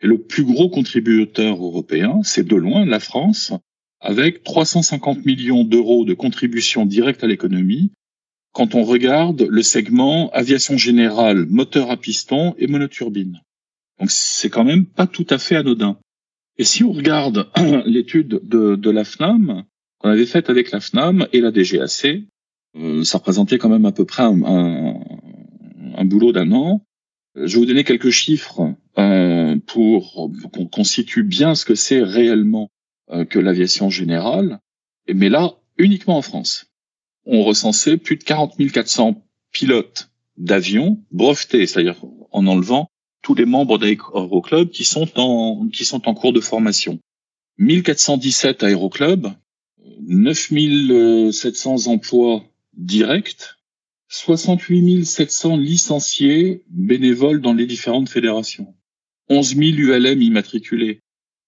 Et 0.00 0.06
le 0.06 0.18
plus 0.18 0.44
gros 0.44 0.68
contributeur 0.68 1.62
européen, 1.64 2.20
c'est 2.22 2.46
de 2.46 2.56
loin 2.56 2.84
la 2.84 3.00
France, 3.00 3.52
avec 4.00 4.42
350 4.42 5.24
millions 5.26 5.62
d'euros 5.64 6.04
de 6.04 6.14
contribution 6.14 6.86
directe 6.86 7.22
à 7.22 7.26
l'économie, 7.26 7.92
quand 8.52 8.74
on 8.74 8.84
regarde 8.84 9.42
le 9.42 9.62
segment 9.62 10.30
aviation 10.30 10.76
générale, 10.76 11.46
moteur 11.46 11.90
à 11.90 11.96
piston 11.96 12.54
et 12.58 12.66
monoturbine. 12.66 13.40
Donc 13.98 14.10
c'est 14.10 14.50
quand 14.50 14.64
même 14.64 14.86
pas 14.86 15.06
tout 15.06 15.26
à 15.30 15.38
fait 15.38 15.56
anodin. 15.56 15.98
Et 16.58 16.64
si 16.64 16.84
on 16.84 16.92
regarde 16.92 17.48
l'étude 17.86 18.40
de, 18.42 18.76
de 18.76 18.90
la 18.90 19.04
FNAM, 19.04 19.64
qu'on 19.98 20.10
avait 20.10 20.26
faite 20.26 20.50
avec 20.50 20.70
la 20.72 20.80
FNAM 20.80 21.26
et 21.32 21.40
la 21.40 21.52
DGAC, 21.52 22.24
euh, 22.76 23.04
ça 23.04 23.18
représentait 23.18 23.58
quand 23.58 23.68
même 23.68 23.86
à 23.86 23.92
peu 23.92 24.04
près 24.04 24.22
un, 24.22 24.42
un, 24.44 25.00
un 25.96 26.04
boulot 26.04 26.32
d'un 26.32 26.50
an. 26.52 26.84
Je 27.36 27.54
vais 27.54 27.60
vous 27.60 27.66
donner 27.66 27.84
quelques 27.84 28.10
chiffres 28.10 28.74
euh, 28.98 29.56
pour, 29.66 30.30
qu'on 30.52 30.66
constitue 30.66 31.22
bien 31.22 31.54
ce 31.54 31.64
que 31.64 31.74
c'est 31.74 32.02
réellement 32.02 32.70
euh, 33.10 33.24
que 33.24 33.38
l'aviation 33.38 33.90
générale. 33.90 34.58
Mais 35.12 35.28
là, 35.28 35.54
uniquement 35.78 36.16
en 36.16 36.22
France. 36.22 36.69
On 37.32 37.44
recensait 37.44 37.96
plus 37.96 38.16
de 38.16 38.24
40 38.24 38.56
400 38.72 39.24
pilotes 39.52 40.10
d'avions 40.36 41.00
brevetés, 41.12 41.64
c'est-à-dire 41.64 42.02
en 42.32 42.44
enlevant 42.48 42.90
tous 43.22 43.36
les 43.36 43.44
membres 43.44 43.78
d'aéroclubs 43.78 44.70
qui 44.70 44.82
sont 44.84 45.08
en 45.16 45.68
qui 45.68 45.84
sont 45.84 46.08
en 46.08 46.14
cours 46.14 46.32
de 46.32 46.40
formation. 46.40 46.98
1417 47.58 48.64
aéroclubs, 48.64 49.28
9700 50.00 51.86
emplois 51.86 52.42
directs 52.72 53.54
68 54.08 55.04
700 55.04 55.56
licenciés 55.56 56.64
bénévoles 56.68 57.40
dans 57.40 57.54
les 57.54 57.66
différentes 57.66 58.08
fédérations, 58.08 58.74
11 59.28 59.54
000 59.54 59.70
ULM 59.78 60.20
immatriculés, 60.20 60.98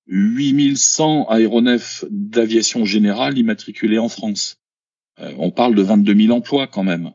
8 0.07 0.77
100 0.77 1.27
aéronefs 1.29 2.05
d'aviation 2.09 2.85
générale 2.85 3.37
immatriculés 3.37 3.99
en 3.99 4.09
France. 4.09 4.62
Euh, 5.21 5.33
on 5.38 5.50
parle 5.50 5.75
de 5.75 5.83
22 5.83 6.14
000 6.14 6.37
emplois 6.37 6.66
quand 6.66 6.85
même, 6.85 7.12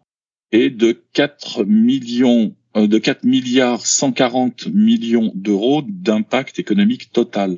et 0.52 0.70
de 0.70 0.92
4 1.14 1.64
millions, 1.66 2.56
euh, 2.76 2.88
de 2.88 2.98
4 2.98 3.24
milliards 3.24 3.86
140 3.86 4.68
millions 4.68 5.32
d'euros 5.36 5.84
d'impact 5.88 6.60
économique 6.60 7.12
total. 7.12 7.58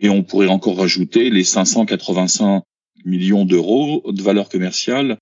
Et 0.00 0.08
on 0.08 0.22
pourrait 0.22 0.48
encore 0.48 0.78
rajouter 0.78 1.30
les 1.30 1.44
585 1.44 2.62
millions 3.04 3.44
d'euros 3.44 4.02
de 4.06 4.22
valeur 4.22 4.48
commerciale 4.48 5.18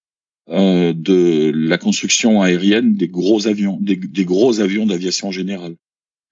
euh, 0.48 0.92
de 0.92 1.52
la 1.54 1.78
construction 1.78 2.42
aérienne 2.42 2.94
des 2.94 3.08
gros 3.08 3.46
avions, 3.46 3.78
des, 3.80 4.24
gros 4.24 4.60
avions 4.60 4.86
d'aviation 4.86 5.30
générale. 5.30 5.76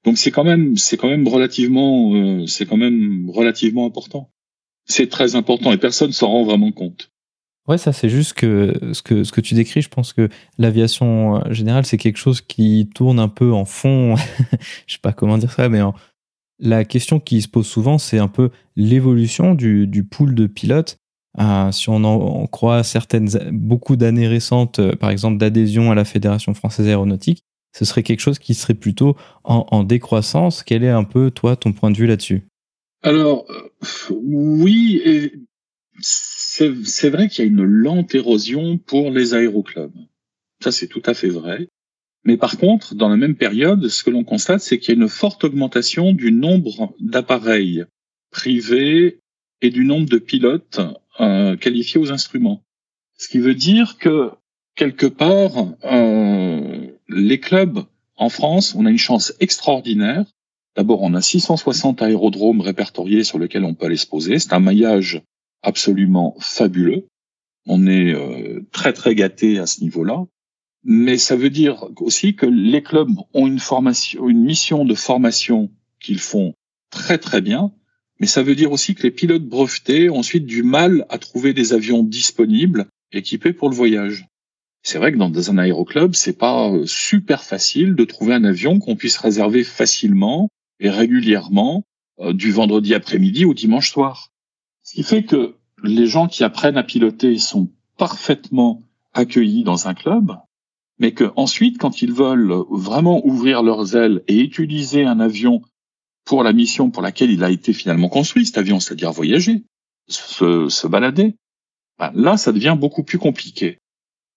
Donc 0.05 0.17
c'est 0.19 0.31
quand 0.31 0.45
même, 0.45 0.77
c'est 0.77 0.97
quand 0.97 1.09
même 1.09 1.27
relativement, 1.29 2.47
c'est 2.47 2.67
quand 2.67 2.77
même 2.77 3.29
relativement 3.31 3.87
important. 3.87 4.31
C'est 4.87 5.09
très 5.09 5.35
important 5.35 5.73
et 5.73 5.79
personne 5.79 6.13
s'en 6.13 6.29
rend 6.29 6.45
vraiment 6.45 6.73
compte. 6.73 7.11
Ouais, 7.69 7.79
ça 7.79 7.93
c'est 7.93 8.09
juste 8.09 8.33
que 8.33 8.73
ce 8.93 9.03
que 9.03 9.25
ce 9.25 9.33
que 9.33 9.43
tu 9.43 9.55
décris, 9.55 9.83
je 9.83 9.91
pense 9.91 10.15
que 10.15 10.31
l'aviation 10.57 11.43
générale 11.53 11.85
c'est 11.85 11.99
quelque 11.99 12.17
chose 12.17 12.41
qui 12.41 12.89
tourne 12.95 13.19
un 13.19 13.29
peu 13.29 13.53
en 13.53 13.67
fond. 13.67 14.17
je 14.87 14.95
sais 14.95 15.01
pas 15.03 15.13
comment 15.13 15.37
dire 15.37 15.53
ça, 15.53 15.69
mais 15.69 15.81
la 16.59 16.85
question 16.85 17.21
qui 17.21 17.43
se 17.43 17.49
pose 17.49 17.67
souvent, 17.67 17.99
c'est 17.99 18.19
un 18.19 18.29
peu 18.29 18.51
l'évolution 18.77 19.55
du, 19.55 19.87
du 19.87 20.05
pool 20.05 20.35
de 20.35 20.47
pilotes. 20.47 20.99
Euh, 21.39 21.71
si 21.71 21.89
on 21.89 22.03
en 22.05 22.47
croit 22.47 22.83
certaines 22.83 23.29
beaucoup 23.53 23.97
d'années 23.97 24.27
récentes, 24.27 24.81
euh, 24.81 24.97
par 24.97 25.11
exemple 25.11 25.39
d'adhésion 25.39 25.91
à 25.93 25.95
la 25.95 26.05
Fédération 26.05 26.55
française 26.55 26.89
aéronautique, 26.89 27.45
ce 27.77 27.85
serait 27.85 28.03
quelque 28.03 28.21
chose 28.21 28.39
qui 28.39 28.55
serait 28.55 28.75
plutôt 28.75 29.15
en, 29.45 29.67
en 29.71 29.85
décroissance. 29.85 30.65
Quel 30.65 30.83
est 30.83 30.91
un 30.91 31.05
peu 31.05 31.31
toi 31.31 31.55
ton 31.55 31.73
point 31.73 31.91
de 31.91 31.97
vue 31.97 32.07
là-dessus? 32.07 32.49
Alors 33.03 33.45
euh, 33.51 33.71
oui, 34.11 35.01
et 35.05 35.33
c'est 36.01 37.11
vrai 37.11 37.29
qu'il 37.29 37.45
y 37.45 37.49
a 37.49 37.51
une 37.51 37.63
lente 37.63 38.15
érosion 38.15 38.79
pour 38.79 39.11
les 39.11 39.35
aéroclubs. 39.35 39.97
Ça, 40.63 40.73
c'est 40.73 40.89
tout 40.89 41.03
à 41.05 41.15
fait 41.15 41.29
vrai. 41.29 41.69
Mais 42.25 42.37
par 42.37 42.59
contre, 42.59 42.95
dans 42.95 43.09
la 43.09 43.17
même 43.17 43.37
période, 43.37 43.89
ce 43.89 44.03
que 44.03 44.11
l'on 44.11 44.25
constate, 44.25 44.61
c'est 44.61 44.79
qu'il 44.79 44.95
y 44.95 44.99
a 44.99 45.03
une 45.03 45.09
forte 45.09 45.45
augmentation 45.45 46.13
du 46.13 46.33
nombre 46.33 46.95
d'appareils 47.01 47.85
privés 48.31 49.21
et 49.63 49.71
du 49.71 49.85
nombre 49.85 50.09
de 50.09 50.19
pilotes 50.19 50.81
euh, 51.21 51.57
qualifiés 51.57 52.01
aux 52.01 52.13
instruments. 52.13 52.63
Ce 53.17 53.29
qui 53.29 53.39
veut 53.39 53.55
dire 53.55 53.99
que, 53.99 54.31
quelque 54.75 55.07
part, 55.07 55.75
euh, 55.85 56.87
les 57.09 57.41
clubs 57.41 57.85
en 58.17 58.29
France, 58.29 58.75
on 58.75 58.87
a 58.87 58.91
une 58.91 58.99
chance 58.99 59.33
extraordinaire. 59.41 60.27
D'abord, 60.77 61.03
on 61.03 61.15
a 61.15 61.23
660 61.23 62.03
aérodromes 62.03 62.61
répertoriés 62.61 63.25
sur 63.25 63.39
lesquels 63.39 63.65
on 63.65 63.75
peut 63.75 63.87
aller 63.87 63.97
se 63.97 64.07
poser. 64.07 64.39
C'est 64.39 64.53
un 64.53 64.61
maillage 64.61 65.23
absolument 65.63 66.37
fabuleux. 66.41 67.07
On 67.67 67.87
est 67.87 68.15
euh, 68.15 68.67
très 68.73 68.93
très 68.93 69.15
gâté 69.15 69.59
à 69.59 69.67
ce 69.67 69.83
niveau-là. 69.83 70.25
Mais 70.85 71.19
ça 71.19 71.37
veut 71.37 71.51
dire 71.51 71.89
aussi 72.01 72.35
que 72.35 72.47
les 72.47 72.83
clubs 72.83 73.11
ont 73.35 73.47
une 73.47 73.59
formation, 73.59 74.29
une 74.29 74.45
mission 74.45 74.85
de 74.85 74.95
formation 74.95 75.71
qu'ils 76.01 76.21
font 76.21 76.55
très 76.91 77.19
très 77.19 77.41
bien. 77.41 77.73
Mais 78.21 78.27
ça 78.27 78.43
veut 78.43 78.55
dire 78.55 78.73
aussi 78.73 78.95
que 78.95 79.03
les 79.03 79.11
pilotes 79.11 79.45
brevetés 79.45 80.11
ont 80.11 80.19
ensuite 80.19 80.47
du 80.47 80.63
mal 80.63 81.07
à 81.09 81.19
trouver 81.19 81.53
des 81.53 81.73
avions 81.73 82.03
disponibles 82.03 82.87
équipés 83.13 83.53
pour 83.53 83.69
le 83.69 83.77
voyage. 83.77 84.27
C'est 84.83 84.99
vrai 84.99 85.13
que 85.13 85.19
dans 85.19 85.51
un 85.51 85.59
aéroclub, 85.59 86.15
c'est 86.15 86.39
pas 86.39 86.71
euh, 86.71 86.87
super 86.87 87.45
facile 87.45 87.95
de 87.95 88.05
trouver 88.05 88.35
un 88.35 88.45
avion 88.45 88.79
qu'on 88.79 88.97
puisse 88.97 89.19
réserver 89.19 89.65
facilement 89.65 90.49
et 90.81 90.89
régulièrement 90.89 91.85
euh, 92.21 92.33
du 92.33 92.51
vendredi 92.51 92.95
après-midi 92.95 93.45
au 93.45 93.55
dimanche 93.55 93.91
soir. 93.91 94.31
Ce 94.89 94.95
qui 94.95 95.03
fait 95.03 95.23
que 95.23 95.55
les 95.85 96.07
gens 96.07 96.29
qui 96.29 96.45
apprennent 96.45 96.79
à 96.79 96.83
piloter 96.83 97.37
sont 97.37 97.71
parfaitement 97.99 98.83
accueillis 99.13 99.63
dans 99.63 99.87
un 99.87 99.93
club, 99.93 100.35
mais 100.99 101.13
que 101.13 101.31
ensuite, 101.37 101.77
quand 101.77 102.01
ils 102.01 102.11
veulent 102.11 102.55
vraiment 102.71 103.23
ouvrir 103.27 103.63
leurs 103.63 103.97
ailes 103.97 104.23
et 104.29 104.41
utiliser 104.41 105.05
un 105.05 105.21
avion 105.21 105.61
pour 106.25 106.43
la 106.43 106.55
mission 106.55 106.91
pour 106.91 107.03
laquelle 107.03 107.31
il 107.31 107.45
a 107.45 107.51
été 107.51 107.75
finalement 107.75 108.09
construit, 108.09 108.47
cet 108.47 108.57
avion, 108.57 108.81
c'est-à-dire 108.81 109.13
voyager, 109.13 109.63
se, 110.07 110.71
se 110.71 110.87
balader, 110.87 111.37
ben 111.99 112.11
là, 112.15 112.39
ça 112.39 112.53
devient 112.53 112.77
beaucoup 112.81 113.03
plus 113.03 113.19
compliqué. 113.19 113.77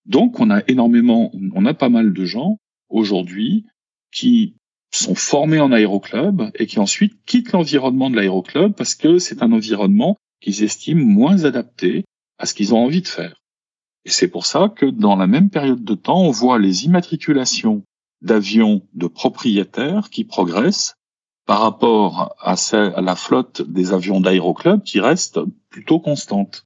Donc, 0.05 0.41
on 0.41 0.49
a 0.49 0.63
énormément, 0.67 1.31
on 1.55 1.65
a 1.65 1.73
pas 1.73 1.87
mal 1.87 2.11
de 2.11 2.25
gens 2.25 2.57
aujourd'hui 2.89 3.67
qui 4.11 4.57
sont 4.91 5.15
formés 5.15 5.61
en 5.61 5.71
aéroclub 5.71 6.51
et 6.55 6.67
qui 6.67 6.79
ensuite 6.79 7.23
quittent 7.25 7.53
l'environnement 7.53 8.09
de 8.09 8.17
l'aéroclub 8.17 8.73
parce 8.73 8.95
que 8.95 9.17
c'est 9.17 9.41
un 9.43 9.53
environnement 9.53 10.17
qu'ils 10.41 10.63
estiment 10.63 11.05
moins 11.05 11.45
adaptés 11.45 12.03
à 12.37 12.45
ce 12.45 12.53
qu'ils 12.53 12.73
ont 12.73 12.83
envie 12.83 13.01
de 13.01 13.07
faire. 13.07 13.41
Et 14.05 14.09
c'est 14.09 14.27
pour 14.27 14.45
ça 14.45 14.69
que 14.75 14.85
dans 14.85 15.15
la 15.15 15.27
même 15.27 15.49
période 15.49 15.83
de 15.83 15.95
temps, 15.95 16.21
on 16.21 16.31
voit 16.31 16.59
les 16.59 16.85
immatriculations 16.85 17.83
d'avions 18.21 18.87
de 18.93 19.07
propriétaires 19.07 20.09
qui 20.09 20.25
progressent 20.25 20.95
par 21.45 21.61
rapport 21.61 22.35
à, 22.39 22.55
la 23.01 23.15
flotte 23.15 23.61
des 23.61 23.93
avions 23.93 24.21
d'aéroclub 24.21 24.83
qui 24.83 24.99
reste 24.99 25.39
plutôt 25.69 25.99
constante. 25.99 26.65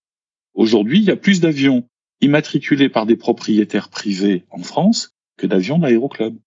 Aujourd'hui, 0.53 0.99
il 0.99 1.05
y 1.05 1.11
a 1.11 1.15
plus 1.15 1.41
d'avions 1.41 1.87
immatriculés 2.21 2.89
par 2.89 3.05
des 3.05 3.15
propriétaires 3.15 3.89
privés 3.89 4.45
en 4.49 4.63
France 4.63 5.11
que 5.37 5.47
d'avions 5.47 5.79
d'aéroclub. 5.79 6.37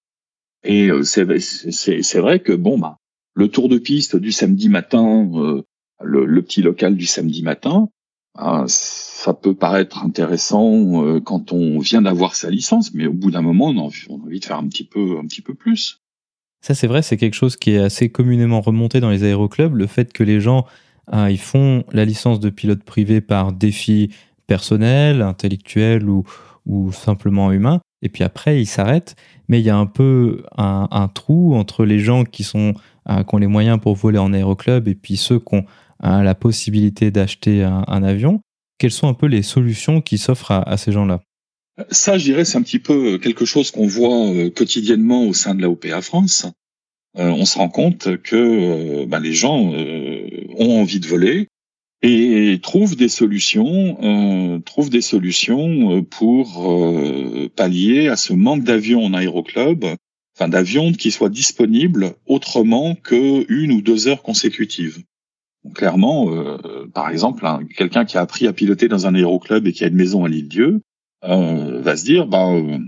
Et 0.64 0.88
euh, 0.88 1.02
c'est 1.02 2.18
vrai 2.18 2.40
que 2.40 2.52
bon 2.52 2.78
bah 2.78 2.97
le 3.35 3.49
tour 3.49 3.68
de 3.68 3.78
piste 3.78 4.16
du 4.16 4.32
samedi 4.32 4.68
matin 4.68 5.30
euh, 5.35 5.62
le, 6.02 6.43
petit 6.43 6.62
local 6.62 6.97
du 6.97 7.07
samedi 7.07 7.43
matin, 7.43 7.88
hein, 8.37 8.64
ça 8.67 9.35
peut 9.35 9.55
paraître 9.55 10.05
intéressant 10.05 11.05
euh, 11.05 11.21
quand 11.21 11.52
on 11.52 11.78
vient 11.78 12.02
d'avoir 12.02 12.35
sa 12.35 12.50
licence, 12.50 12.95
mais 12.95 13.07
au 13.07 13.12
bout 13.12 13.31
d'un 13.31 13.43
moment, 13.43 13.67
on 13.67 13.78
a, 13.78 13.83
envie, 13.83 14.40
de 14.40 14.45
faire 14.45 14.59
un 14.59 14.69
petit 14.69 14.85
peu, 14.85 15.19
un 15.19 15.26
petit 15.26 15.43
peu 15.43 15.55
plus. 15.55 16.00
Ça, 16.61 16.75
c'est 16.75 16.87
vrai, 16.87 17.02
c'est 17.02 17.17
quelque 17.17 17.35
chose 17.35 17.57
qui 17.57 17.73
est 17.73 17.78
assez 17.78 18.11
communément 18.11 18.61
remonté 18.61 19.00
dans 19.00 19.11
les 19.11 19.25
aéroclubs, 19.25 19.75
le 19.75 19.87
fait 19.87 20.12
que 20.12 20.25
les 20.25 20.40
gens, 20.40 20.67
hein, 21.07 21.28
ils 21.28 21.38
font 21.38 21.85
la 21.93 22.05
licence 22.05 22.40
de 22.40 22.50
pilote 22.50 22.83
privé 22.83 23.21
par 23.21 23.52
défi 23.52 24.11
personnel, 24.47 25.23
intellectuel 25.23 26.09
ou, 26.09 26.25
simplement 26.93 27.50
humain, 27.52 27.81
et 28.02 28.09
puis 28.09 28.25
après, 28.25 28.61
ils 28.61 28.67
s'arrêtent. 28.67 29.17
Mais 29.49 29.61
il 29.61 29.64
y 29.64 29.71
a 29.71 29.76
un 29.76 29.87
peu 29.87 30.45
un, 30.59 30.88
un, 30.90 31.09
trou 31.09 31.55
entre 31.55 31.87
les 31.87 31.99
gens 31.99 32.25
qui, 32.25 32.45
sont, 32.45 32.75
euh, 33.09 33.23
qui 33.23 33.35
ont 33.35 33.38
les 33.38 33.47
moyens 33.47 33.81
pour 33.81 33.95
voler 33.95 34.19
en 34.19 34.35
aéroclub 34.35 34.87
et 34.87 34.95
puis 34.95 35.17
ceux 35.17 35.38
qui 35.38 35.55
ont 35.55 35.64
la 36.02 36.35
possibilité 36.35 37.11
d'acheter 37.11 37.62
un, 37.62 38.02
avion. 38.02 38.40
Quelles 38.78 38.93
sont 38.93 39.09
un 39.09 39.14
peu 39.14 39.26
les 39.26 39.43
solutions 39.43 40.00
qui 40.00 40.19
s'offrent 40.19 40.52
à, 40.52 40.76
ces 40.76 40.93
gens-là? 40.93 41.23
Ça, 41.90 42.19
je 42.19 42.25
dirais, 42.25 42.45
c'est 42.45 42.59
un 42.59 42.62
petit 42.62 42.81
peu 42.81 43.19
quelque 43.19 43.45
chose 43.45 43.71
qu'on 43.71 43.87
voit 43.87 44.26
euh, 44.28 44.50
quotidiennement 44.50 45.25
au 45.25 45.33
sein 45.33 45.55
de 45.55 45.62
la 45.62 45.71
OPA 45.71 46.00
France. 46.02 46.47
Euh, 47.17 47.31
on 47.31 47.45
se 47.45 47.57
rend 47.57 47.69
compte 47.69 48.21
que 48.23 48.37
euh, 48.37 49.07
ben, 49.07 49.21
les 49.21 49.33
gens 49.33 49.59
ont 49.59 50.81
envie 50.81 51.00
de 51.00 51.07
voler 51.07 51.49
et 52.02 52.59
trouvent 52.62 52.95
des 52.95 53.09
solutions, 53.09 54.61
trouvent 54.64 54.90
des 54.90 55.00
solutions 55.00 56.00
pour 56.05 57.50
pallier 57.57 58.07
à 58.07 58.14
ce 58.14 58.33
manque 58.33 58.62
d'avions 58.62 59.05
en 59.05 59.14
aéroclub, 59.14 59.85
enfin 60.37 60.49
d'avions 60.49 60.93
qui 60.93 61.11
soient 61.11 61.28
disponibles 61.28 62.14
autrement 62.25 62.95
que 62.95 63.45
une 63.52 63.73
ou 63.73 63.83
deux 63.83 64.07
heures 64.07 64.23
consécutives 64.23 65.02
clairement, 65.75 66.31
euh, 66.31 66.87
par 66.93 67.11
exemple, 67.11 67.47
quelqu'un 67.77 68.05
qui 68.05 68.19
a 68.19 68.21
appris 68.21 68.47
à 68.47 68.53
piloter 68.53 68.89
dans 68.89 69.07
un 69.07 69.15
aéroclub 69.15 69.67
et 69.67 69.73
qui 69.73 69.85
a 69.85 69.89
une 69.89 69.97
maison 69.97 70.25
à 70.25 70.29
l'île 70.29 70.49
Dieu 70.49 70.81
euh, 71.25 71.81
va 71.81 71.97
se 71.97 72.05
dire, 72.05 72.27
bah, 72.27 72.53
euh, 72.53 72.79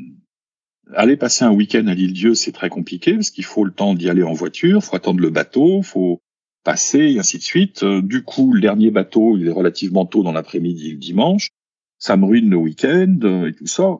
aller 0.94 1.16
passer 1.16 1.44
un 1.44 1.52
week-end 1.52 1.86
à 1.86 1.94
l'île 1.94 2.12
Dieu, 2.12 2.34
c'est 2.34 2.52
très 2.52 2.68
compliqué 2.68 3.14
parce 3.14 3.30
qu'il 3.30 3.44
faut 3.44 3.64
le 3.64 3.72
temps 3.72 3.94
d'y 3.94 4.08
aller 4.08 4.22
en 4.22 4.32
voiture, 4.32 4.82
faut 4.82 4.96
attendre 4.96 5.20
le 5.20 5.30
bateau, 5.30 5.82
faut 5.82 6.20
passer 6.64 6.98
et 6.98 7.18
ainsi 7.18 7.38
de 7.38 7.42
suite. 7.42 7.84
Du 7.84 8.22
coup, 8.22 8.52
le 8.52 8.60
dernier 8.60 8.90
bateau, 8.90 9.36
il 9.36 9.46
est 9.46 9.52
relativement 9.52 10.06
tôt 10.06 10.22
dans 10.22 10.32
l'après-midi 10.32 10.92
le 10.92 10.98
dimanche. 10.98 11.50
Ça 11.98 12.16
me 12.16 12.24
ruine 12.26 12.50
le 12.50 12.56
week-end 12.56 13.46
et 13.46 13.52
tout 13.54 13.66
ça. 13.66 13.98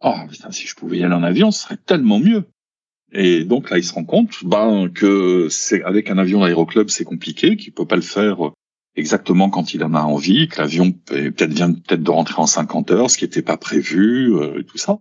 Ah, 0.00 0.26
si 0.50 0.66
je 0.66 0.74
pouvais 0.74 0.98
y 0.98 1.04
aller 1.04 1.14
en 1.14 1.22
avion, 1.22 1.50
ce 1.50 1.62
serait 1.62 1.76
tellement 1.76 2.20
mieux. 2.20 2.44
Et 3.12 3.44
donc 3.44 3.70
là, 3.70 3.78
il 3.78 3.84
se 3.84 3.94
rend 3.94 4.04
compte 4.04 4.44
ben, 4.44 4.90
que 4.90 5.48
c'est 5.50 5.82
avec 5.82 6.10
un 6.10 6.18
avion 6.18 6.40
d'aéroclub, 6.40 6.90
c'est 6.90 7.04
compliqué, 7.04 7.56
qu'il 7.56 7.72
peut 7.72 7.86
pas 7.86 7.96
le 7.96 8.02
faire 8.02 8.52
exactement 8.96 9.48
quand 9.48 9.72
il 9.74 9.84
en 9.84 9.94
a 9.94 10.02
envie, 10.02 10.48
que 10.48 10.58
l'avion 10.60 10.92
peut-être 10.92 11.52
vient 11.52 11.72
peut-être 11.72 12.02
de 12.02 12.10
rentrer 12.10 12.42
en 12.42 12.46
50 12.46 12.90
heures, 12.90 13.10
ce 13.10 13.16
qui 13.16 13.24
n'était 13.24 13.42
pas 13.42 13.56
prévu, 13.56 14.34
euh, 14.34 14.60
et 14.60 14.64
tout 14.64 14.78
ça. 14.78 14.98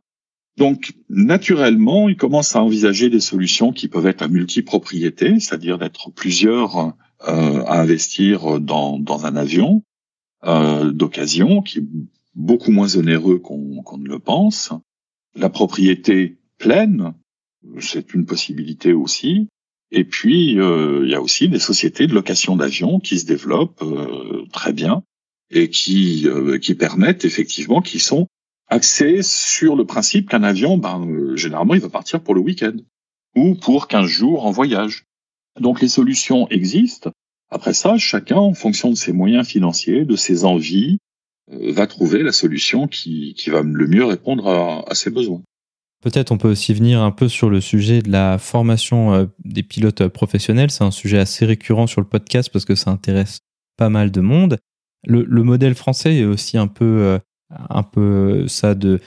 Donc, 0.58 0.94
naturellement, 1.10 2.10
il 2.10 2.16
commence 2.16 2.56
à 2.56 2.64
envisager 2.64 3.10
des 3.10 3.20
solutions 3.20 3.72
qui 3.74 3.88
peuvent 3.88 4.08
être 4.08 4.24
à 4.24 4.28
multipropriété, 4.28 5.40
c'est-à-dire 5.40 5.78
d'être 5.78 6.12
plusieurs 6.12 6.94
euh, 7.28 7.64
à 7.66 7.80
investir 7.82 8.60
dans, 8.60 8.98
dans 8.98 9.26
un 9.26 9.36
avion 9.36 9.84
euh, 10.46 10.92
d'occasion, 10.92 11.62
qui 11.62 11.80
est 11.80 11.86
beaucoup 12.36 12.72
moins 12.72 12.96
onéreux 12.96 13.40
qu'on 13.40 13.82
qu'on 13.84 13.98
ne 13.98 14.08
le 14.08 14.20
pense. 14.20 14.72
La 15.36 15.50
propriété 15.50 16.38
pleine, 16.58 17.14
c'est 17.80 18.14
une 18.14 18.26
possibilité 18.26 18.94
aussi. 18.94 19.48
Et 19.92 20.04
puis, 20.04 20.60
euh, 20.60 21.02
il 21.04 21.12
y 21.12 21.16
a 21.16 21.22
aussi 21.22 21.48
des 21.48 21.60
sociétés 21.60 22.08
de 22.08 22.14
location 22.14 22.56
d'avions 22.56 23.00
qui 23.00 23.20
se 23.20 23.26
développent 23.26 23.82
euh, 23.82 24.46
très 24.52 24.74
bien 24.74 25.04
et 25.50 25.70
qui, 25.70 26.28
euh, 26.28 26.58
qui 26.60 26.76
permettent 26.76 27.24
effectivement, 27.24 27.82
qui 27.82 28.00
sont 28.00 28.28
axées 28.68 29.22
sur 29.24 29.78
le 29.78 29.86
principe 29.86 30.30
qu'un 30.30 30.44
avion, 30.44 30.78
ben, 30.78 31.36
généralement, 31.36 31.74
il 31.74 31.80
va 31.80 31.90
partir 31.90 32.22
pour 32.22 32.36
le 32.36 32.42
week-end 32.42 32.76
ou 33.36 33.56
pour 33.56 33.88
15 33.88 34.08
jours 34.08 34.46
en 34.46 34.52
voyage. 34.52 35.06
Donc 35.60 35.82
les 35.82 35.88
solutions 35.88 36.50
existent. 36.50 37.12
Après 37.50 37.74
ça, 37.74 37.98
chacun, 37.98 38.38
en 38.38 38.54
fonction 38.54 38.90
de 38.90 38.96
ses 38.96 39.14
moyens 39.14 39.48
financiers, 39.48 40.04
de 40.04 40.18
ses 40.18 40.44
envies, 40.44 40.98
va 41.50 41.88
trouver 41.88 42.24
la 42.24 42.34
solution 42.34 42.88
qui, 42.88 43.34
qui 43.36 43.50
va 43.50 43.62
le 43.62 43.88
mieux 43.88 44.04
répondre 44.04 44.50
à, 44.50 44.84
à 44.90 44.96
ses 44.96 45.12
besoins. 45.12 45.42
Peut-être 46.02 46.32
on 46.32 46.38
peut 46.38 46.50
aussi 46.50 46.74
venir 46.74 47.02
un 47.02 47.12
peu 47.12 47.28
sur 47.28 47.50
le 47.50 47.60
sujet 47.60 48.02
de 48.02 48.12
la 48.12 48.38
formation 48.38 49.30
des 49.44 49.64
pilotes 49.64 50.08
professionnels. 50.08 50.70
C'est 50.70 50.84
un 50.84 50.92
sujet 50.92 51.18
assez 51.18 51.46
récurrent 51.46 51.88
sur 51.88 52.02
le 52.02 52.08
podcast 52.08 52.50
parce 52.54 52.66
que 52.66 52.76
ça 52.76 52.92
intéresse 52.92 53.40
pas 53.78 53.90
mal 53.90 54.12
de 54.12 54.22
monde. 54.22 54.58
Le, 55.06 55.24
le 55.24 55.44
modèle 55.44 55.76
français 55.76 56.18
est 56.18 56.26
aussi 56.26 56.58
un 56.58 56.68
peu, 56.68 57.20
un 57.50 57.84
peu 57.84 58.48
ça 58.48 58.76
de, 58.76 59.00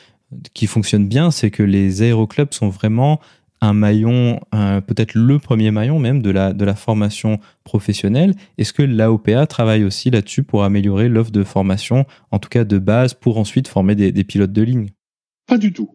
qui 0.54 0.66
fonctionne 0.66 1.08
bien, 1.08 1.30
c'est 1.30 1.50
que 1.50 1.62
les 1.62 2.02
aéroclubs 2.02 2.52
sont 2.52 2.68
vraiment 2.68 3.20
un 3.62 3.74
maillon, 3.74 4.40
peut-être 4.52 5.14
le 5.14 5.38
premier 5.38 5.70
maillon 5.70 5.98
même 5.98 6.22
de 6.22 6.30
la, 6.30 6.74
formation 6.74 7.40
professionnelle. 7.62 8.34
Est-ce 8.56 8.72
que 8.72 8.82
l'AOPA 8.82 9.46
travaille 9.46 9.84
aussi 9.84 10.10
là-dessus 10.10 10.42
pour 10.42 10.64
améliorer 10.64 11.08
l'offre 11.08 11.30
de 11.30 11.44
formation, 11.44 12.06
en 12.30 12.38
tout 12.38 12.48
cas 12.48 12.64
de 12.64 12.78
base, 12.78 13.12
pour 13.12 13.36
ensuite 13.36 13.68
former 13.68 13.94
des 13.94 14.24
pilotes 14.24 14.52
de 14.52 14.62
ligne? 14.62 14.90
Pas 15.46 15.58
du 15.58 15.72
tout. 15.72 15.90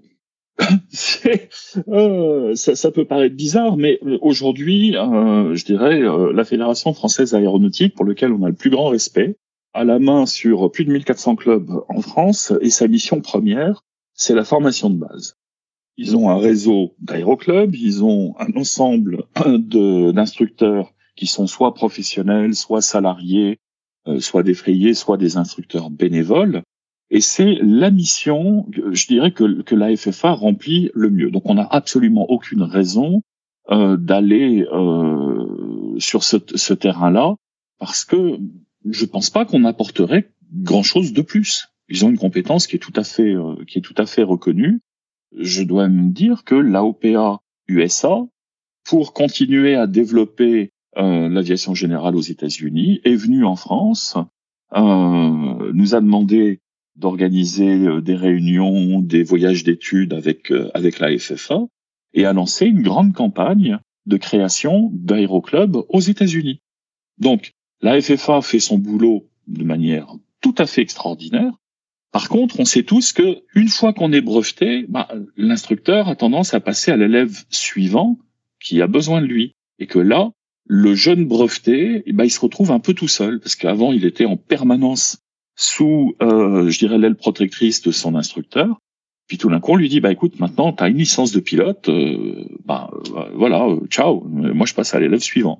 euh, 1.88 2.56
ça, 2.56 2.76
ça, 2.76 2.92
peut 2.92 3.06
paraître 3.06 3.36
bizarre, 3.36 3.78
mais 3.78 4.00
aujourd'hui, 4.22 4.96
euh, 4.96 5.54
je 5.54 5.66
dirais, 5.66 6.02
euh, 6.02 6.32
la 6.32 6.46
Fédération 6.46 6.94
française 6.94 7.36
aéronautique, 7.36 7.96
pour 7.96 8.06
lequel 8.06 8.32
on 8.32 8.44
a 8.44 8.50
le 8.50 8.56
plus 8.56 8.70
grand 8.70 8.88
respect, 8.88 9.36
a 9.74 9.84
la 9.84 10.00
main 10.00 10.26
sur 10.26 10.72
plus 10.72 10.86
de 10.86 10.92
1400 10.92 11.36
clubs 11.36 11.70
en 11.90 12.02
France, 12.02 12.54
et 12.62 12.70
sa 12.70 12.88
mission 12.88 13.20
première, 13.22 13.84
c'est 14.14 14.36
la 14.36 14.46
formation 14.46 14.90
de 14.90 14.98
base. 14.98 15.36
Ils 15.98 16.16
ont 16.16 16.30
un 16.30 16.38
réseau 16.38 16.96
d'aéroclubs, 17.00 17.76
ils 17.76 18.04
ont 18.04 18.36
un 18.40 18.54
ensemble 18.58 19.24
d'instructeurs 19.36 20.94
qui 21.16 21.28
sont 21.28 21.48
soit 21.48 21.74
professionnels, 21.74 22.56
soit 22.56 22.82
salariés, 22.82 23.60
euh, 24.08 24.20
soit 24.20 24.44
défrayés, 24.44 24.94
soit 24.94 25.18
des 25.18 25.38
instructeurs 25.38 25.90
bénévoles. 25.90 26.64
Et 27.12 27.22
c'est 27.22 27.56
la 27.62 27.92
mission, 27.92 28.66
je 28.72 29.08
dirais, 29.08 29.32
que, 29.32 29.62
que 29.62 29.76
la 29.76 29.96
FFA 29.96 30.32
remplit 30.32 30.90
le 30.94 31.10
mieux. 31.10 31.30
Donc 31.30 31.44
on 31.46 31.56
n'a 31.56 31.68
absolument 31.70 32.30
aucune 32.30 32.64
raison 32.64 33.22
euh, 33.72 33.96
d'aller 33.96 34.66
euh, 34.72 35.96
sur 36.00 36.24
ce, 36.24 36.38
ce 36.56 36.74
terrain-là, 36.74 37.36
parce 37.80 38.06
que 38.06 38.40
je 38.90 39.06
pense 39.06 39.30
pas 39.30 39.46
qu'on 39.46 39.66
apporterait 39.66 40.32
grand-chose 40.52 41.14
de 41.14 41.22
plus. 41.22 41.68
Ils 41.90 42.06
ont 42.06 42.10
une 42.10 42.18
compétence 42.18 42.68
qui 42.68 42.76
est 42.76 42.80
tout 42.80 42.94
à 42.96 43.04
fait, 43.04 43.36
euh, 43.36 43.56
qui 43.68 43.80
est 43.80 43.84
tout 43.84 43.96
à 43.98 44.06
fait 44.06 44.24
reconnue 44.24 44.82
je 45.38 45.64
dois 45.64 45.88
me 45.88 46.12
dire 46.12 46.44
que 46.44 46.56
l'AOPA 46.56 47.40
USA, 47.68 48.26
pour 48.84 49.14
continuer 49.14 49.76
à 49.76 49.88
développer 49.88 50.72
euh, 50.98 51.30
l'aviation 51.30 51.74
générale 51.74 52.16
aux 52.16 52.22
États-Unis, 52.22 53.02
est 53.04 53.16
venue 53.16 53.46
en 53.46 53.56
France, 53.56 54.16
euh, 54.74 55.72
nous 55.74 55.96
a 55.96 56.02
demandé 56.02 56.60
d'organiser 56.96 57.86
euh, 57.86 58.02
des 58.02 58.16
réunions, 58.16 59.00
des 59.00 59.24
voyages 59.24 59.64
d'études 59.64 60.14
avec 60.14 60.52
avec 60.74 61.00
la 61.00 61.18
FFA 61.18 61.66
et 62.14 62.25
a 62.25 62.34
lancé 62.34 62.66
une 62.66 62.82
grande 62.82 63.14
campagne 63.14 63.80
de 64.06 64.18
création 64.18 64.90
d'aéroclubs 64.94 65.84
aux 65.90 66.00
États-Unis. 66.00 66.62
Donc, 67.18 67.54
la 67.82 68.00
FFA 68.02 68.42
fait 68.42 68.60
son 68.60 68.78
boulot 68.78 69.28
de 69.48 69.64
manière 69.64 70.16
tout 70.42 70.56
à 70.58 70.66
fait 70.66 70.82
extraordinaire. 70.82 71.54
Par 72.12 72.30
contre, 72.30 72.60
on 72.60 72.66
sait 72.66 72.84
tous 72.84 73.12
que 73.12 73.44
une 73.56 73.68
fois 73.68 73.92
qu'on 73.92 74.14
est 74.14 74.22
breveté, 74.22 74.86
bah, 74.88 75.10
l'instructeur 75.36 76.08
a 76.08 76.16
tendance 76.16 76.54
à 76.54 76.60
passer 76.60 76.92
à 76.92 76.98
l'élève 76.98 77.44
suivant 77.50 78.18
qui 78.62 78.82
a 78.82 78.88
besoin 78.88 79.22
de 79.22 79.25
lui, 79.25 79.56
et 79.80 79.88
que 79.88 80.00
là, 80.00 80.32
le 80.66 80.96
jeune 80.96 81.25
breveté, 81.25 82.04
eh 82.06 82.14
ben, 82.14 82.24
il 82.24 82.32
se 82.32 82.40
retrouve 82.40 82.72
un 82.72 82.80
peu 82.80 82.94
tout 82.94 83.08
seul 83.08 83.40
parce 83.40 83.56
qu'avant 83.56 83.92
il 83.92 84.06
était 84.06 84.25
en 84.25 84.38
permanence 84.38 85.18
sous, 85.56 86.16
euh, 86.22 86.70
je 86.70 86.80
dirais, 86.80 86.98
l'aile 86.98 87.16
protectrice 87.16 87.82
de 87.82 87.92
son 87.92 88.16
instructeur. 88.16 88.80
Puis 89.28 89.38
tout 89.38 89.50
d'un 89.50 89.60
coup, 89.60 89.72
on 89.72 89.76
lui 89.76 89.90
dit, 89.90 90.02
bah 90.02 90.12
écoute, 90.12 90.40
maintenant 90.40 90.72
tu 90.72 90.84
as 90.84 90.88
une 90.88 90.98
licence 90.98 91.32
de 91.32 91.40
pilote, 91.40 91.90
euh, 91.90 92.46
bah 92.66 92.92
euh, 92.94 93.30
voilà, 93.34 93.68
ciao, 93.90 94.24
moi 94.26 94.66
je 94.68 94.74
passe 94.74 94.94
à 94.94 95.00
l'élève 95.00 95.22
suivant. 95.22 95.60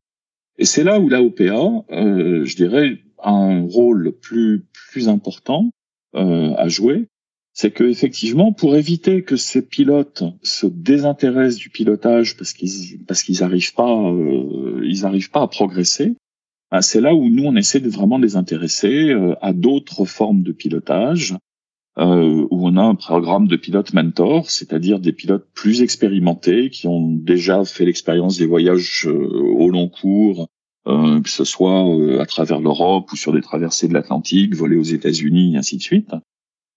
Et 0.58 0.66
c'est 0.66 0.84
là 0.84 1.00
où 1.00 1.10
la 1.10 1.22
OPA, 1.22 1.84
je 1.90 2.56
dirais, 2.56 3.00
a 3.18 3.32
un 3.32 3.68
rôle 3.68 4.14
plus 4.22 4.66
plus 4.92 5.10
important 5.10 5.72
euh, 6.16 6.54
à 6.58 6.70
jouer, 6.70 7.08
c'est 7.54 7.72
que 7.72 7.84
effectivement, 7.84 8.54
pour 8.54 8.76
éviter 8.76 9.24
que 9.24 9.36
ces 9.36 9.62
pilotes 9.62 10.24
se 10.44 10.66
désintéressent 10.66 11.60
du 11.60 11.70
pilotage 11.70 12.38
parce 12.38 12.54
qu'ils 12.54 13.04
parce 13.06 13.24
qu'ils 13.24 13.40
n'arrivent 13.42 13.74
pas 13.74 14.12
euh, 14.12 14.82
ils 14.84 15.30
pas 15.30 15.42
à 15.42 15.48
progresser, 15.48 16.16
c'est 16.82 17.02
là 17.02 17.14
où 17.14 17.30
nous 17.30 17.46
on 17.46 17.56
essaie 17.56 17.80
de 17.80 17.90
vraiment 17.90 18.18
les 18.18 18.36
intéresser 18.36 19.12
euh, 19.12 19.36
à 19.42 19.54
d'autres 19.54 20.06
formes 20.06 20.44
de 20.44 20.52
pilotage. 20.52 21.36
Euh, 21.98 22.46
où 22.52 22.68
on 22.68 22.76
a 22.76 22.82
un 22.82 22.96
programme 22.96 23.48
de 23.48 23.56
pilotes 23.56 23.94
mentor, 23.94 24.50
c'est-à-dire 24.50 25.00
des 25.00 25.14
pilotes 25.14 25.48
plus 25.54 25.82
expérimentés 25.82 26.70
qui 26.70 26.88
ont 26.90 27.10
déjà 27.10 27.64
fait 27.64 27.86
l'expérience 27.86 28.38
des 28.38 28.46
voyages 28.46 29.08
au 29.08 29.70
long 29.70 29.88
cours, 29.88 30.50
euh, 30.88 31.20
que 31.20 31.30
ce 31.30 31.44
soit 31.44 31.90
euh, 31.90 32.20
à 32.20 32.28
travers 32.28 32.60
l'Europe 32.60 33.12
ou 33.12 33.16
sur 33.16 33.34
des 33.34 33.42
traversées 33.42 33.88
de 33.88 33.94
l'Atlantique, 33.94 34.54
voler 34.54 34.76
aux 34.76 34.84
États-Unis, 34.84 35.58
ainsi 35.58 35.78
de 35.78 35.82
suite, 35.82 36.12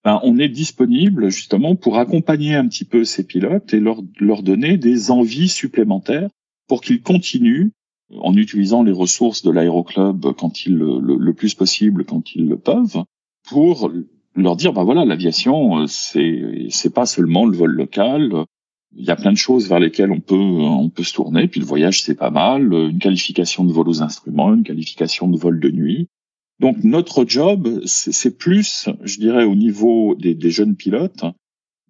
ben, 0.03 0.19
on 0.23 0.39
est 0.39 0.49
disponible 0.49 1.31
justement 1.31 1.77
pour 1.77 1.99
accompagner 1.99 2.55
un 2.55 2.67
petit 2.67 2.87
peu 2.87 3.05
ces 3.05 3.27
pilotes 3.27 3.75
et 3.75 3.81
leur, 3.81 4.01
leur 4.19 4.43
donner 4.43 4.79
des 4.79 5.11
envies 5.11 5.51
supplémentaires 5.51 6.31
pour 6.69 6.81
qu'ils 6.81 7.03
continuent 7.03 7.71
en 8.17 8.35
utilisant 8.35 8.83
les 8.83 8.93
ressources 8.93 9.43
de 9.43 9.51
l'aéroclub 9.51 10.33
quand 10.37 10.65
ils 10.65 10.75
le, 10.75 10.99
le, 10.99 11.35
plus 11.35 11.55
possible, 11.55 12.05
quand 12.05 12.35
ils 12.35 12.47
le 12.47 12.57
peuvent, 12.57 13.05
pour 13.49 13.91
leur 14.35 14.57
dire 14.57 14.73
ben 14.73 14.85
voilà 14.85 15.05
l'aviation 15.05 15.81
euh, 15.81 15.87
c'est 15.87 16.69
c'est 16.71 16.95
pas 16.95 17.07
seulement 17.07 17.45
le 17.45 17.57
vol 17.57 17.73
local 17.73 18.47
il 18.97 19.05
y 19.05 19.11
a 19.11 19.17
plein 19.17 19.33
de 19.33 19.39
choses 19.39 19.69
vers 19.69 19.81
lesquelles 19.81 20.11
on 20.11 20.21
peut 20.21 20.35
on 20.35 20.89
peut 20.89 21.03
se 21.03 21.15
tourner. 21.15 21.49
Puis 21.49 21.61
le 21.61 21.67
voyage 21.67 22.03
c'est 22.03 22.15
pas 22.15 22.31
mal, 22.31 22.73
une 22.73 22.99
qualification 22.99 23.65
de 23.65 23.73
vol 23.73 23.89
aux 23.89 24.03
instruments, 24.03 24.55
une 24.55 24.65
qualification 24.65 25.29
de 25.29 25.39
vol 25.39 25.61
de 25.61 25.71
nuit. 25.71 26.09
Donc 26.59 26.83
notre 26.85 27.25
job 27.27 27.83
c'est 27.85 28.37
plus, 28.37 28.89
je 29.03 29.19
dirais, 29.19 29.45
au 29.45 29.55
niveau 29.55 30.15
des, 30.15 30.35
des 30.35 30.51
jeunes 30.51 30.75
pilotes, 30.75 31.25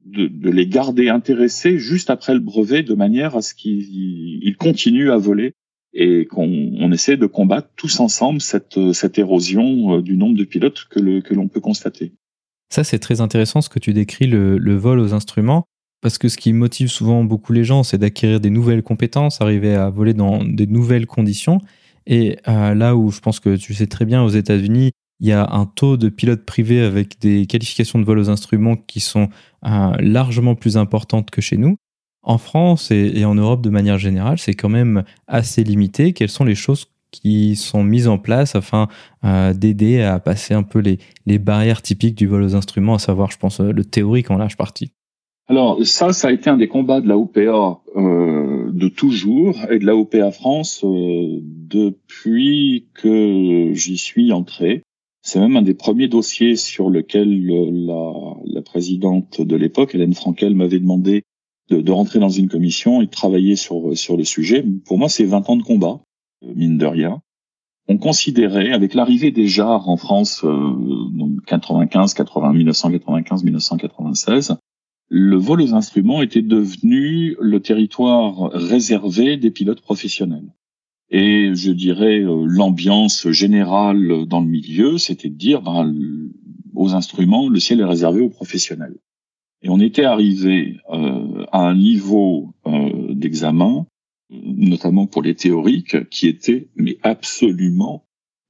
de, 0.05 0.27
de, 0.27 0.51
les 0.51 0.67
garder 0.67 1.09
intéressés 1.09 1.79
juste 1.79 2.11
après 2.11 2.35
le 2.35 2.41
brevet, 2.41 2.83
de 2.83 2.95
manière 2.95 3.37
à 3.37 3.43
ce 3.43 3.55
qu'ils 3.55 4.57
continuent 4.59 5.11
à 5.11 5.19
voler 5.19 5.55
et 5.95 6.27
qu'on 6.27 6.73
on 6.79 6.93
essaie 6.93 7.17
de 7.17 7.27
combattre 7.27 7.69
tous 7.77 8.01
ensemble 8.01 8.41
cette, 8.41 8.93
cette 8.93 9.19
érosion 9.19 9.97
euh, 9.97 10.03
du 10.03 10.17
nombre 10.17 10.37
de 10.37 10.45
pilotes 10.45 10.87
que 10.91 11.01
l'on 11.01 11.49
que 11.49 11.53
peut 11.53 11.61
constater. 11.61 12.13
Ça, 12.71 12.85
c'est 12.85 12.99
très 12.99 13.21
intéressant 13.21 13.61
ce 13.63 13.69
que 13.69 13.79
tu 13.79 13.93
décris, 13.95 14.27
le, 14.27 14.59
le 14.59 14.77
vol 14.77 14.99
aux 15.01 15.15
instruments. 15.15 15.65
Parce 16.01 16.19
que 16.19 16.29
ce 16.29 16.37
qui 16.37 16.53
motive 16.53 16.89
souvent 16.89 17.25
beaucoup 17.25 17.53
les 17.53 17.65
gens, 17.65 17.83
c'est 17.83 17.99
d'acquérir 17.99 18.41
des 18.41 18.51
nouvelles 18.51 18.83
compétences, 18.83 19.41
arriver 19.41 19.75
à 19.75 19.91
voler 19.91 20.15
dans 20.15 20.45
des 20.45 20.67
nouvelles 20.67 21.07
conditions. 21.07 21.61
Et 22.07 22.39
euh, 22.47 22.75
là 22.75 22.95
où 22.95 23.11
je 23.11 23.21
pense 23.21 23.41
que 23.41 23.57
tu 23.57 23.75
sais 23.75 23.89
très 23.89 24.05
bien, 24.05 24.23
aux 24.23 24.29
États-Unis, 24.29 24.93
il 25.21 25.27
y 25.27 25.33
a 25.33 25.49
un 25.51 25.67
taux 25.67 25.97
de 25.97 26.09
pilotes 26.09 26.45
privés 26.45 26.81
avec 26.81 27.19
des 27.21 27.47
qualifications 27.47 27.99
de 27.99 28.05
vol 28.05 28.19
aux 28.19 28.31
instruments 28.31 28.77
qui 28.77 29.01
sont 29.01 29.29
euh, 29.67 29.93
largement 29.99 30.55
plus 30.55 30.77
importantes 30.77 31.31
que 31.31 31.41
chez 31.41 31.57
nous. 31.57 31.77
En 32.29 32.37
France 32.37 32.91
et, 32.91 33.25
en 33.25 33.35
Europe 33.35 33.63
de 33.63 33.71
manière 33.71 33.97
générale, 33.97 34.39
c'est 34.39 34.53
quand 34.53 34.69
même 34.69 35.03
assez 35.29 35.65
limité. 35.65 36.13
Quelles 36.13 36.29
sont 36.29 36.45
les 36.45 36.55
choses 36.55 36.89
qui 37.11 37.57
sont 37.57 37.83
mises 37.83 38.07
en 38.07 38.19
place 38.19 38.55
afin 38.55 38.89
euh, 39.25 39.55
d'aider 39.55 40.03
à 40.03 40.19
passer 40.19 40.53
un 40.53 40.63
peu 40.63 40.81
les, 40.81 41.39
barrières 41.39 41.81
typiques 41.81 42.17
du 42.17 42.27
vol 42.27 42.43
aux 42.43 42.55
instruments, 42.55 42.97
à 42.97 42.99
savoir, 42.99 43.31
je 43.31 43.39
pense, 43.39 43.61
le 43.61 43.83
théorique 43.83 44.31
en 44.31 44.37
large 44.37 44.59
partie? 44.59 44.93
Alors 45.49 45.83
ça, 45.87 46.13
ça 46.13 46.29
a 46.29 46.33
été 46.33 46.51
un 46.51 46.59
des 46.59 46.69
combats 46.69 47.01
de 47.01 47.09
la 47.09 47.17
OPA 47.17 47.81
euh, 47.97 48.71
de 48.73 48.89
toujours 48.89 49.57
et 49.71 49.79
de 49.79 49.87
la 49.87 49.97
OPA 49.97 50.31
France 50.31 50.85
euh, 50.85 51.41
depuis 51.43 52.89
que 52.93 53.73
j'y 53.73 53.97
suis 53.97 54.33
entré. 54.33 54.83
C'est 55.23 55.41
même 55.41 55.57
un 55.57 55.63
des 55.63 55.73
premiers 55.73 56.09
dossiers 56.09 56.57
sur 56.57 56.91
lequel 56.91 57.47
la, 57.47 58.13
la 58.45 58.61
présidente 58.61 59.41
de 59.41 59.57
l'époque, 59.57 59.95
Hélène 59.95 60.13
Frankel, 60.13 60.55
m'avait 60.55 60.79
demandé 60.79 61.23
de, 61.69 61.81
de, 61.81 61.93
rentrer 61.93 62.19
dans 62.19 62.29
une 62.29 62.49
commission 62.49 63.03
et 63.03 63.07
de 63.07 63.11
travailler 63.11 63.57
sur, 63.57 63.97
sur 63.97 64.17
le 64.17 64.25
sujet. 64.25 64.65
Pour 64.87 64.99
moi, 64.99 65.09
c'est 65.09 65.25
20 65.25 65.49
ans 65.51 65.57
de 65.57 65.63
combat, 65.63 66.01
euh, 66.45 66.53
mine 66.55 66.79
de 66.79 66.87
rien. 66.87 67.21
On 67.89 67.97
considérait, 67.97 68.73
avec 68.73 68.95
l'arrivée 68.95 69.31
des 69.31 69.47
JAR 69.47 69.89
en 69.89 69.97
France, 69.97 70.43
euh, 70.45 70.75
95, 71.47 72.15
80, 72.15 72.53
1995, 72.53 73.45
1996, 73.45 74.57
le 75.11 75.37
vol 75.37 75.63
aux 75.63 75.73
instruments 75.73 76.21
était 76.21 76.43
devenu 76.43 77.35
le 77.41 77.61
territoire 77.61 78.51
réservé 78.53 79.39
des 79.39 79.51
pilotes 79.51 79.81
professionnels. 79.81 80.53
Et 81.11 81.55
je 81.55 81.73
dirais 81.73 82.21
euh, 82.21 82.45
l'ambiance 82.47 83.31
générale 83.31 84.27
dans 84.27 84.41
le 84.41 84.49
milieu, 84.49 84.99
c'était 84.99 85.31
de 85.31 85.35
dire 85.35 85.63
ben, 85.63 85.95
aux 86.75 86.95
instruments, 86.95 87.49
le 87.49 87.59
ciel 87.59 87.81
est 87.81 87.85
réservé 87.85 88.21
aux 88.21 88.29
professionnels. 88.29 88.97
Et 89.63 89.69
on 89.69 89.81
était 89.81 90.05
arrivé 90.05 90.77
euh, 90.91 91.45
à 91.53 91.61
un 91.61 91.75
niveau 91.75 92.55
euh, 92.67 93.13
d'examen, 93.15 93.87
notamment 94.31 95.07
pour 95.07 95.23
les 95.23 95.35
théoriques, 95.35 96.09
qui 96.11 96.29
était 96.29 96.69
mais 96.77 96.99
absolument 97.03 98.05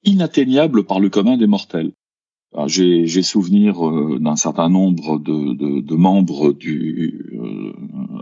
inatteignable 0.04 0.84
par 0.84 1.00
le 1.00 1.08
commun 1.08 1.36
des 1.36 1.46
mortels. 1.46 1.92
J'ai 2.66 3.22
souvenir 3.22 3.86
euh, 3.86 4.18
d'un 4.18 4.36
certain 4.36 4.68
nombre 4.68 5.18
de, 5.18 5.52
de, 5.52 5.80
de 5.80 5.94
membres 5.94 6.52
du 6.52 7.30
euh, 7.34 7.72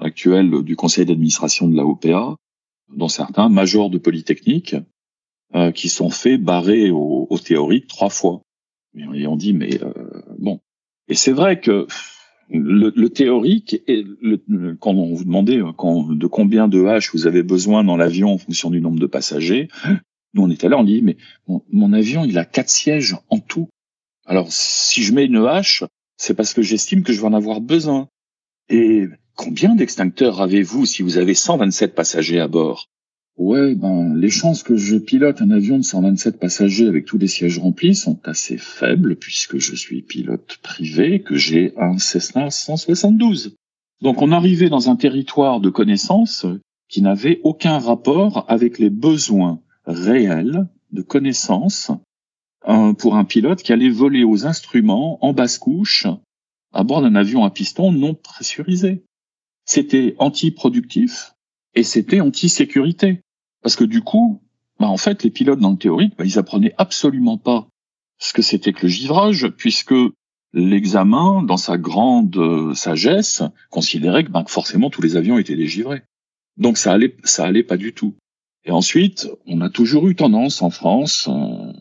actuel 0.00 0.62
du 0.62 0.74
conseil 0.74 1.06
d'administration 1.06 1.68
de 1.68 1.76
la 1.76 1.86
OPA, 1.86 2.36
dont 2.94 3.08
certains 3.08 3.48
majors 3.48 3.88
de 3.88 3.98
Polytechnique, 3.98 4.74
euh, 5.54 5.70
qui 5.70 5.88
sont 5.88 6.10
faits 6.10 6.42
barrer 6.42 6.90
au, 6.90 7.28
au, 7.30 7.38
théorique 7.38 7.86
trois 7.86 8.10
fois. 8.10 8.42
Et 8.98 9.26
on 9.26 9.36
dit 9.36 9.52
mais 9.52 9.78
bon. 10.38 10.60
Et 11.08 11.14
c'est 11.14 11.32
vrai 11.32 11.60
que 11.60 11.86
le, 12.50 13.08
théorique, 13.08 13.82
et 13.86 14.04
le, 14.20 14.74
quand 14.74 14.92
on 14.92 15.14
vous 15.14 15.24
demandait 15.24 15.60
quand, 15.76 16.12
de 16.12 16.26
combien 16.26 16.68
de 16.68 16.80
H 16.82 17.10
vous 17.12 17.26
avez 17.26 17.42
besoin 17.42 17.84
dans 17.84 17.96
l'avion 17.96 18.32
en 18.32 18.38
fonction 18.38 18.70
du 18.70 18.80
nombre 18.80 18.98
de 18.98 19.06
passagers, 19.06 19.68
nous 20.34 20.42
on 20.42 20.50
était 20.50 20.68
là, 20.68 20.78
on 20.78 20.84
dit 20.84 21.02
mais 21.02 21.16
mon, 21.48 21.62
mon 21.72 21.92
avion 21.92 22.24
il 22.24 22.38
a 22.38 22.44
quatre 22.44 22.70
sièges 22.70 23.16
en 23.30 23.38
tout. 23.38 23.68
Alors, 24.26 24.48
si 24.50 25.02
je 25.02 25.12
mets 25.12 25.24
une 25.24 25.46
hache, 25.46 25.84
c'est 26.16 26.34
parce 26.34 26.52
que 26.52 26.62
j'estime 26.62 27.02
que 27.02 27.12
je 27.12 27.20
vais 27.20 27.26
en 27.26 27.32
avoir 27.32 27.60
besoin. 27.60 28.08
Et 28.68 29.06
combien 29.36 29.74
d'extincteurs 29.74 30.40
avez-vous 30.40 30.86
si 30.86 31.02
vous 31.02 31.18
avez 31.18 31.34
127 31.34 31.94
passagers 31.94 32.40
à 32.40 32.48
bord? 32.48 32.88
Ouais, 33.36 33.74
ben 33.74 34.14
les 34.14 34.30
chances 34.30 34.62
que 34.62 34.76
je 34.76 34.96
pilote 34.96 35.42
un 35.42 35.50
avion 35.50 35.76
de 35.76 35.82
127 35.82 36.40
passagers 36.40 36.88
avec 36.88 37.04
tous 37.04 37.18
les 37.18 37.26
sièges 37.26 37.58
remplis 37.58 37.94
sont 37.94 38.18
assez 38.24 38.56
faibles 38.56 39.16
puisque 39.16 39.58
je 39.58 39.74
suis 39.74 40.00
pilote 40.00 40.58
privé, 40.62 41.20
que 41.20 41.36
j'ai 41.36 41.74
un 41.76 41.98
Cessna 41.98 42.50
172. 42.50 43.54
Donc 44.00 44.22
on 44.22 44.32
arrivait 44.32 44.70
dans 44.70 44.88
un 44.88 44.96
territoire 44.96 45.60
de 45.60 45.68
connaissances 45.68 46.46
qui 46.88 47.02
n'avait 47.02 47.40
aucun 47.42 47.78
rapport 47.78 48.46
avec 48.48 48.78
les 48.78 48.90
besoins 48.90 49.60
réels 49.84 50.66
de 50.92 51.02
connaissances 51.02 51.90
pour 52.98 53.16
un 53.16 53.24
pilote 53.24 53.62
qui 53.62 53.72
allait 53.72 53.90
voler 53.90 54.24
aux 54.24 54.46
instruments 54.46 55.22
en 55.24 55.34
basse 55.34 55.58
couche 55.58 56.06
à 56.72 56.84
bord 56.84 57.02
d'un 57.02 57.14
avion 57.14 57.44
à 57.44 57.50
piston 57.50 57.92
non 57.92 58.14
pressurisé. 58.14 59.04
C'était 59.66 60.14
anti-productif 60.18 61.34
et 61.74 61.82
c'était 61.82 62.20
anti-sécurité. 62.20 63.20
Parce 63.66 63.74
que 63.74 63.82
du 63.82 64.00
coup, 64.00 64.40
bah 64.78 64.86
en 64.86 64.96
fait, 64.96 65.24
les 65.24 65.30
pilotes 65.30 65.58
dans 65.58 65.72
le 65.72 65.76
théorique, 65.76 66.14
bah, 66.16 66.24
ils 66.24 66.38
apprenaient 66.38 66.72
absolument 66.78 67.36
pas 67.36 67.66
ce 68.16 68.32
que 68.32 68.40
c'était 68.40 68.72
que 68.72 68.82
le 68.82 68.88
givrage, 68.88 69.48
puisque 69.58 69.92
l'examen, 70.52 71.42
dans 71.42 71.56
sa 71.56 71.76
grande 71.76 72.36
euh, 72.36 72.74
sagesse, 72.74 73.42
considérait 73.70 74.22
que, 74.22 74.30
bah, 74.30 74.44
forcément 74.46 74.88
tous 74.88 75.02
les 75.02 75.16
avions 75.16 75.36
étaient 75.36 75.56
dégivrés. 75.56 76.04
Donc 76.56 76.78
ça 76.78 76.92
allait, 76.92 77.16
ça 77.24 77.44
allait 77.44 77.64
pas 77.64 77.76
du 77.76 77.92
tout. 77.92 78.14
Et 78.64 78.70
ensuite, 78.70 79.28
on 79.48 79.60
a 79.60 79.68
toujours 79.68 80.06
eu 80.06 80.14
tendance 80.14 80.62
en 80.62 80.70
France, 80.70 81.28
euh, 81.28 81.72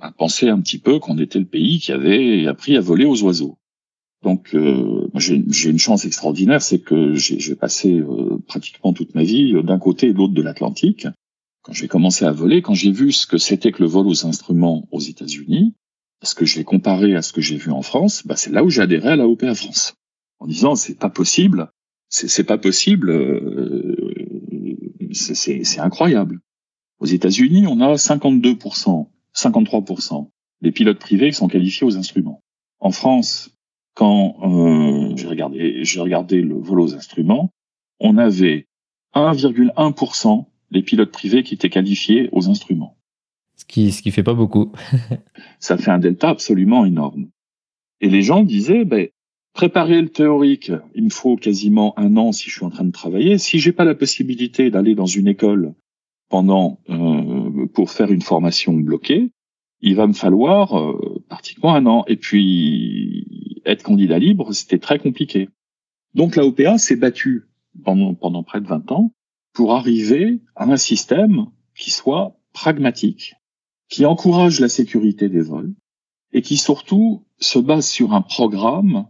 à 0.00 0.12
penser 0.12 0.48
un 0.48 0.62
petit 0.62 0.78
peu 0.78 1.00
qu'on 1.00 1.18
était 1.18 1.38
le 1.38 1.44
pays 1.44 1.80
qui 1.80 1.92
avait 1.92 2.46
appris 2.46 2.78
à 2.78 2.80
voler 2.80 3.04
aux 3.04 3.22
oiseaux. 3.24 3.58
Donc 4.22 4.54
euh, 4.54 5.08
j'ai 5.14 5.70
une 5.70 5.78
chance 5.78 6.04
extraordinaire, 6.04 6.60
c'est 6.60 6.80
que 6.80 7.14
j'ai 7.14 7.54
passé 7.54 7.98
euh, 7.98 8.38
pratiquement 8.46 8.92
toute 8.92 9.14
ma 9.14 9.22
vie 9.22 9.54
euh, 9.54 9.62
d'un 9.62 9.78
côté 9.78 10.08
et 10.08 10.12
de 10.12 10.18
l'autre 10.18 10.34
de 10.34 10.42
l'Atlantique. 10.42 11.06
Quand 11.62 11.72
j'ai 11.72 11.88
commencé 11.88 12.24
à 12.24 12.32
voler, 12.32 12.62
quand 12.62 12.74
j'ai 12.74 12.90
vu 12.90 13.12
ce 13.12 13.26
que 13.26 13.38
c'était 13.38 13.72
que 13.72 13.82
le 13.82 13.88
vol 13.88 14.06
aux 14.06 14.26
instruments 14.26 14.86
aux 14.90 15.00
États-Unis, 15.00 15.74
parce 16.20 16.34
que 16.34 16.44
je 16.44 16.58
l'ai 16.58 16.64
comparé 16.64 17.14
à 17.14 17.22
ce 17.22 17.32
que 17.32 17.40
j'ai 17.40 17.56
vu 17.56 17.70
en 17.70 17.82
France, 17.82 18.26
bah 18.26 18.36
c'est 18.36 18.50
là 18.50 18.62
où 18.62 18.70
j'ai 18.70 18.82
adhéré 18.82 19.10
à 19.10 19.16
la 19.16 19.26
OPA 19.26 19.54
France, 19.54 19.94
en 20.38 20.46
disant 20.46 20.74
c'est 20.74 20.98
pas 20.98 21.10
possible, 21.10 21.70
c'est 22.08 22.44
pas 22.44 22.58
possible, 22.58 23.10
c'est 25.12 25.80
incroyable. 25.80 26.40
Aux 26.98 27.06
États-Unis, 27.06 27.66
on 27.66 27.80
a 27.80 27.94
52% 27.94 29.06
53% 29.34 30.28
des 30.60 30.72
pilotes 30.72 30.98
privés 30.98 31.32
sont 31.32 31.48
qualifiés 31.48 31.86
aux 31.86 31.96
instruments. 31.96 32.42
En 32.80 32.90
France, 32.90 33.50
quand 34.00 34.36
euh, 34.44 35.14
j'ai 35.14 35.26
regardé, 35.26 35.84
j'ai 35.84 36.00
regardé 36.00 36.40
le 36.40 36.54
vol 36.54 36.80
aux 36.80 36.94
instruments, 36.94 37.52
on 37.98 38.16
avait 38.16 38.66
1,1% 39.14 40.46
des 40.70 40.80
pilotes 40.80 41.12
privés 41.12 41.42
qui 41.42 41.52
étaient 41.52 41.68
qualifiés 41.68 42.30
aux 42.32 42.48
instruments. 42.48 42.96
Ce 43.56 43.66
qui, 43.66 43.92
ce 43.92 44.00
qui 44.00 44.10
fait 44.10 44.22
pas 44.22 44.32
beaucoup. 44.32 44.72
Ça 45.60 45.76
fait 45.76 45.90
un 45.90 45.98
delta 45.98 46.30
absolument 46.30 46.86
énorme. 46.86 47.28
Et 48.00 48.08
les 48.08 48.22
gens 48.22 48.42
disaient, 48.42 48.86
ben, 48.86 49.08
préparer 49.52 50.00
le 50.00 50.08
théorique, 50.08 50.72
il 50.94 51.04
me 51.04 51.10
faut 51.10 51.36
quasiment 51.36 51.92
un 51.98 52.16
an 52.16 52.32
si 52.32 52.48
je 52.48 52.54
suis 52.54 52.64
en 52.64 52.70
train 52.70 52.84
de 52.84 52.92
travailler. 52.92 53.36
Si 53.36 53.58
j'ai 53.58 53.72
pas 53.72 53.84
la 53.84 53.94
possibilité 53.94 54.70
d'aller 54.70 54.94
dans 54.94 55.04
une 55.04 55.28
école 55.28 55.74
pendant 56.30 56.80
euh, 56.88 57.66
pour 57.74 57.90
faire 57.90 58.10
une 58.10 58.22
formation 58.22 58.72
bloquée, 58.72 59.30
il 59.82 59.96
va 59.96 60.06
me 60.06 60.12
falloir 60.12 60.78
euh, 60.78 61.22
pratiquement 61.28 61.74
un 61.74 61.86
an. 61.86 62.04
Et 62.06 62.16
puis 62.16 63.60
être 63.64 63.82
candidat 63.82 64.18
libre, 64.18 64.52
c'était 64.52 64.78
très 64.78 64.98
compliqué. 64.98 65.48
Donc 66.14 66.36
la 66.36 66.44
OPA 66.44 66.78
s'est 66.78 66.96
battue 66.96 67.48
pendant, 67.84 68.14
pendant 68.14 68.42
près 68.42 68.60
de 68.60 68.66
20 68.66 68.92
ans 68.92 69.12
pour 69.52 69.74
arriver 69.74 70.40
à 70.56 70.64
un 70.64 70.76
système 70.76 71.46
qui 71.76 71.90
soit 71.90 72.36
pragmatique, 72.52 73.34
qui 73.88 74.06
encourage 74.06 74.60
la 74.60 74.68
sécurité 74.68 75.28
des 75.28 75.40
vols 75.40 75.74
et 76.32 76.42
qui 76.42 76.56
surtout 76.56 77.24
se 77.38 77.58
base 77.58 77.88
sur 77.88 78.12
un 78.12 78.22
programme 78.22 79.06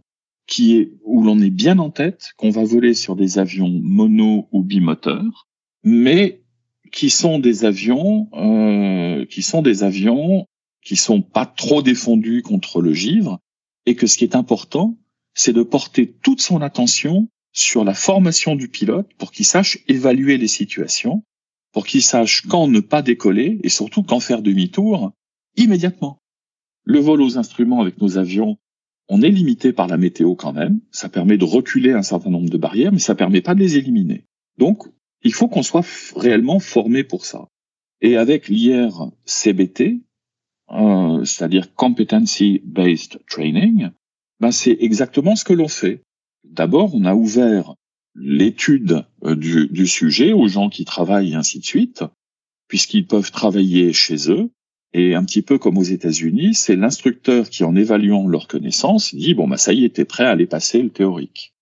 qui 0.47 0.77
est 0.77 0.93
où 1.03 1.23
l'on 1.23 1.39
est 1.39 1.51
bien 1.51 1.79
en 1.79 1.91
tête 1.91 2.33
qu'on 2.37 2.49
va 2.49 2.63
voler 2.63 2.93
sur 2.93 3.15
des 3.15 3.39
avions 3.39 3.69
mono 3.69 4.47
ou 4.51 4.63
bimoteurs, 4.63 5.47
mais 5.83 6.41
qui 6.91 7.09
sont 7.09 7.39
des 7.39 7.63
avions, 7.63 8.27
euh, 8.33 9.25
qui 9.25 9.43
sont 9.43 9.61
des 9.61 9.83
avions 9.83 10.47
qui 10.81 10.95
sont 10.95 11.21
pas 11.21 11.45
trop 11.45 11.81
défendus 11.81 12.41
contre 12.41 12.81
le 12.81 12.93
givre, 12.93 13.39
et 13.85 13.95
que 13.95 14.07
ce 14.07 14.17
qui 14.17 14.23
est 14.23 14.35
important, 14.35 14.97
c'est 15.33 15.53
de 15.53 15.63
porter 15.63 16.11
toute 16.11 16.41
son 16.41 16.61
attention 16.61 17.27
sur 17.53 17.83
la 17.83 17.93
formation 17.93 18.55
du 18.55 18.67
pilote 18.67 19.09
pour 19.17 19.31
qu'il 19.31 19.45
sache 19.45 19.79
évaluer 19.87 20.37
les 20.37 20.47
situations, 20.47 21.23
pour 21.71 21.85
qu'il 21.85 22.01
sache 22.01 22.45
quand 22.47 22.67
ne 22.67 22.79
pas 22.79 23.01
décoller 23.01 23.59
et 23.63 23.69
surtout 23.69 24.03
quand 24.03 24.19
faire 24.19 24.41
demi-tour 24.41 25.11
immédiatement. 25.55 26.19
Le 26.83 26.99
vol 26.99 27.21
aux 27.21 27.37
instruments 27.37 27.81
avec 27.81 27.99
nos 28.01 28.17
avions, 28.17 28.57
on 29.07 29.21
est 29.21 29.29
limité 29.29 29.73
par 29.73 29.87
la 29.87 29.97
météo 29.97 30.35
quand 30.35 30.53
même. 30.53 30.79
Ça 30.91 31.09
permet 31.09 31.37
de 31.37 31.43
reculer 31.43 31.91
un 31.91 32.01
certain 32.01 32.29
nombre 32.29 32.49
de 32.49 32.57
barrières, 32.57 32.91
mais 32.91 32.99
ça 32.99 33.15
permet 33.15 33.41
pas 33.41 33.55
de 33.55 33.59
les 33.59 33.77
éliminer. 33.77 34.25
Donc, 34.57 34.83
il 35.23 35.33
faut 35.33 35.47
qu'on 35.47 35.63
soit 35.63 35.85
réellement 36.15 36.59
formé 36.59 37.03
pour 37.03 37.25
ça. 37.25 37.47
Et 37.99 38.17
avec 38.17 38.47
l'IR-CBT, 38.47 40.01
euh, 40.73 41.23
c'est-à-dire 41.25 41.73
Competency 41.75 42.61
Based 42.63 43.19
Training, 43.29 43.89
ben 44.39 44.51
c'est 44.51 44.77
exactement 44.79 45.35
ce 45.35 45.43
que 45.43 45.53
l'on 45.53 45.67
fait. 45.67 46.01
D'abord, 46.43 46.95
on 46.95 47.05
a 47.05 47.13
ouvert 47.13 47.75
l'étude 48.15 49.05
euh, 49.23 49.35
du, 49.35 49.87
sujet 49.87 50.33
aux 50.33 50.47
gens 50.47 50.69
qui 50.69 50.85
travaillent 50.85 51.33
et 51.33 51.35
ainsi 51.35 51.59
de 51.59 51.65
suite, 51.65 52.03
puisqu'ils 52.67 53.07
peuvent 53.07 53.31
travailler 53.31 53.93
chez 53.93 54.31
eux. 54.31 54.49
Et 54.93 55.15
un 55.15 55.23
petit 55.23 55.41
peu 55.41 55.57
comme 55.57 55.77
aux 55.77 55.83
États-Unis, 55.83 56.53
c'est 56.53 56.75
l'instructeur 56.75 57.49
qui, 57.49 57.63
en 57.63 57.75
évaluant 57.75 58.27
leurs 58.27 58.47
connaissances, 58.47 59.15
dit 59.15 59.33
bon 59.33 59.47
bah 59.47 59.57
ça 59.57 59.71
y 59.71 59.85
est, 59.85 59.95
t'es 59.95 60.03
prêt 60.03 60.25
à 60.25 60.31
aller 60.31 60.47
passer 60.47 60.81
le 60.81 60.89
théorique. 60.89 61.53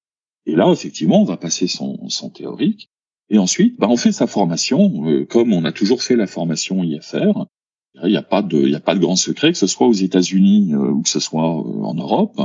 Et 0.47 0.55
là, 0.55 0.71
effectivement, 0.71 1.21
on 1.21 1.25
va 1.25 1.37
passer 1.37 1.67
son, 1.67 2.09
son 2.09 2.31
théorique. 2.31 2.89
Et 3.29 3.37
ensuite, 3.37 3.79
bah, 3.79 3.87
on 3.87 3.97
fait 3.97 4.11
sa 4.11 4.25
formation 4.25 5.07
euh, 5.07 5.25
comme 5.25 5.53
on 5.53 5.65
a 5.65 5.71
toujours 5.71 6.01
fait 6.01 6.15
la 6.15 6.25
formation 6.25 6.83
IFR. 6.83 7.45
Il 7.95 8.09
n'y 8.09 8.17
a 8.17 8.21
pas 8.21 8.41
de, 8.41 8.99
grand 8.99 9.15
secret 9.15 9.51
que 9.51 9.57
ce 9.57 9.67
soit 9.67 9.87
aux 9.87 9.93
États-Unis 9.93 10.73
euh, 10.73 10.91
ou 10.91 11.01
que 11.01 11.09
ce 11.09 11.19
soit 11.19 11.49
euh, 11.49 11.83
en 11.83 11.95
Europe. 11.95 12.39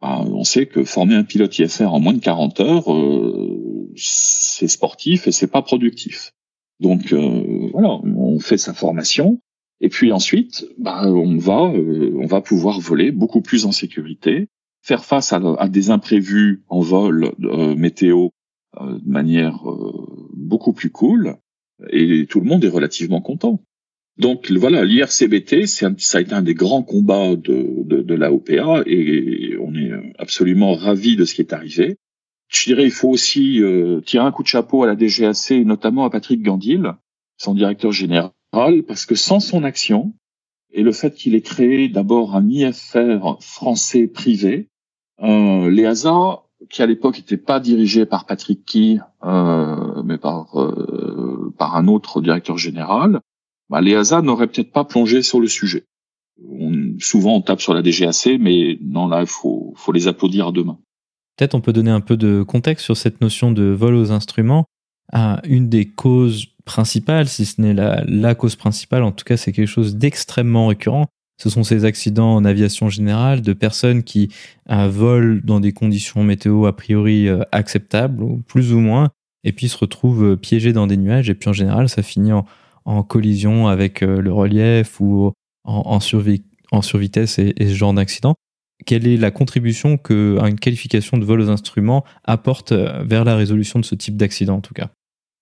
Bah, 0.00 0.20
on 0.26 0.44
sait 0.44 0.66
que 0.66 0.84
former 0.84 1.14
un 1.14 1.24
pilote 1.24 1.58
IFR 1.58 1.92
en 1.92 2.00
moins 2.00 2.14
de 2.14 2.20
40 2.20 2.60
heures, 2.60 2.86
c'est 3.96 4.66
sportif 4.66 5.26
et 5.26 5.32
c'est 5.32 5.46
pas 5.46 5.60
productif. 5.60 6.32
Donc 6.80 7.12
voilà, 7.12 8.00
on 8.02 8.38
fait 8.40 8.56
sa 8.56 8.72
formation 8.72 9.42
et 9.82 9.90
puis 9.90 10.10
ensuite, 10.10 10.64
bah, 10.78 11.02
on 11.06 11.36
va, 11.36 12.40
pouvoir 12.40 12.80
voler 12.80 13.12
beaucoup 13.12 13.42
plus 13.42 13.66
en 13.66 13.72
sécurité, 13.72 14.48
faire 14.80 15.04
face 15.04 15.34
à 15.34 15.68
des 15.68 15.90
imprévus 15.90 16.64
en 16.68 16.80
vol 16.80 17.32
météo 17.76 18.30
de 18.80 19.02
manière 19.10 19.62
beaucoup 20.32 20.72
plus 20.72 20.90
cool 20.90 21.36
et 21.90 22.24
tout 22.26 22.40
le 22.40 22.46
monde 22.46 22.64
est 22.64 22.68
relativement 22.68 23.20
content. 23.20 23.60
Donc 24.20 24.50
voilà, 24.50 24.84
l'IRCBT, 24.84 25.66
ça 25.66 25.88
a 25.88 26.20
été 26.20 26.34
un 26.34 26.42
des 26.42 26.54
grands 26.54 26.82
combats 26.82 27.36
de, 27.36 27.84
de, 27.84 28.02
de 28.02 28.14
la 28.14 28.30
OPA 28.32 28.82
et 28.84 29.56
on 29.58 29.74
est 29.74 29.90
absolument 30.18 30.74
ravis 30.74 31.16
de 31.16 31.24
ce 31.24 31.34
qui 31.34 31.40
est 31.40 31.54
arrivé. 31.54 31.96
Je 32.48 32.64
dirais, 32.64 32.84
il 32.84 32.90
faut 32.90 33.08
aussi 33.08 33.62
euh, 33.62 34.00
tirer 34.02 34.24
un 34.24 34.30
coup 34.30 34.42
de 34.42 34.48
chapeau 34.48 34.82
à 34.82 34.86
la 34.86 34.94
DGAC, 34.94 35.64
notamment 35.64 36.04
à 36.04 36.10
Patrick 36.10 36.42
Gandil, 36.42 36.96
son 37.38 37.54
directeur 37.54 37.92
général, 37.92 38.32
parce 38.86 39.06
que 39.06 39.14
sans 39.14 39.40
son 39.40 39.64
action 39.64 40.12
et 40.72 40.82
le 40.82 40.92
fait 40.92 41.14
qu'il 41.14 41.34
ait 41.34 41.40
créé 41.40 41.88
d'abord 41.88 42.36
un 42.36 42.46
IFR 42.46 43.38
français 43.40 44.06
privé, 44.06 44.68
euh, 45.22 45.70
l'EASA 45.70 46.42
qui 46.68 46.82
à 46.82 46.86
l'époque 46.86 47.16
n'était 47.16 47.38
pas 47.38 47.58
dirigé 47.58 48.04
par 48.04 48.26
Patrick 48.26 48.66
Key, 48.66 48.98
euh, 49.24 50.02
mais 50.04 50.18
par 50.18 50.60
euh, 50.60 51.54
par 51.56 51.76
un 51.76 51.88
autre 51.88 52.20
directeur 52.20 52.58
général, 52.58 53.20
bah, 53.70 53.80
l'EASA 53.80 54.20
n'aurait 54.20 54.48
peut-être 54.48 54.72
pas 54.72 54.84
plongé 54.84 55.22
sur 55.22 55.40
le 55.40 55.46
sujet. 55.46 55.84
souvent 56.98 57.36
on 57.36 57.40
tape 57.40 57.60
sur 57.60 57.72
la 57.72 57.82
DGAC, 57.82 58.38
mais 58.40 58.78
non 58.82 59.06
là, 59.06 59.20
il 59.20 59.26
faut, 59.26 59.74
les 59.94 60.08
applaudir 60.08 60.52
mains. 60.52 60.78
Peut-être 61.36 61.54
on 61.54 61.60
peut 61.60 61.72
donner 61.72 61.90
un 61.90 62.00
peu 62.00 62.16
de 62.16 62.42
contexte 62.42 62.84
sur 62.84 62.96
cette 62.96 63.20
notion 63.20 63.52
de 63.52 63.64
vol 63.64 63.94
aux 63.94 64.10
instruments. 64.10 64.66
Une 65.44 65.68
des 65.68 65.86
causes 65.86 66.46
principales, 66.64 67.28
si 67.28 67.46
ce 67.46 67.60
n'est 67.60 67.74
la, 67.74 68.34
cause 68.34 68.56
principale, 68.56 69.02
en 69.02 69.12
tout 69.12 69.24
cas 69.24 69.36
c'est 69.36 69.52
quelque 69.52 69.68
chose 69.68 69.96
d'extrêmement 69.96 70.66
récurrent, 70.66 71.06
ce 71.40 71.48
sont 71.48 71.64
ces 71.64 71.86
accidents 71.86 72.34
en 72.34 72.44
aviation 72.44 72.90
générale 72.90 73.40
de 73.40 73.54
personnes 73.54 74.02
qui 74.02 74.28
euh, 74.70 74.88
volent 74.88 75.40
dans 75.42 75.58
des 75.58 75.72
conditions 75.72 76.22
météo 76.22 76.66
a 76.66 76.76
priori 76.76 77.28
euh, 77.28 77.40
acceptables, 77.50 78.22
plus 78.46 78.74
ou 78.74 78.78
moins, 78.78 79.08
et 79.42 79.52
puis 79.52 79.68
se 79.68 79.78
retrouvent 79.78 80.32
euh, 80.32 80.36
piégées 80.36 80.74
dans 80.74 80.86
des 80.86 80.98
nuages. 80.98 81.30
Et 81.30 81.34
puis 81.34 81.48
en 81.48 81.54
général, 81.54 81.88
ça 81.88 82.02
finit 82.02 82.32
en, 82.32 82.44
collision 83.08 83.68
avec 83.68 84.00
le 84.00 84.32
relief 84.32 85.00
ou 85.00 85.32
en, 85.64 86.00
survitesse 86.00 87.38
et, 87.38 87.54
ce 87.58 87.74
genre 87.74 87.94
d'accident. 87.94 88.34
Quelle 88.86 89.06
est 89.06 89.16
la 89.16 89.30
contribution 89.30 89.98
qu'une 89.98 90.58
qualification 90.58 91.18
de 91.18 91.24
vol 91.24 91.40
aux 91.40 91.50
instruments 91.50 92.04
apporte 92.24 92.72
vers 92.72 93.24
la 93.24 93.36
résolution 93.36 93.78
de 93.78 93.84
ce 93.84 93.94
type 93.94 94.16
d'accident 94.16 94.56
en 94.56 94.60
tout 94.60 94.74
cas? 94.74 94.90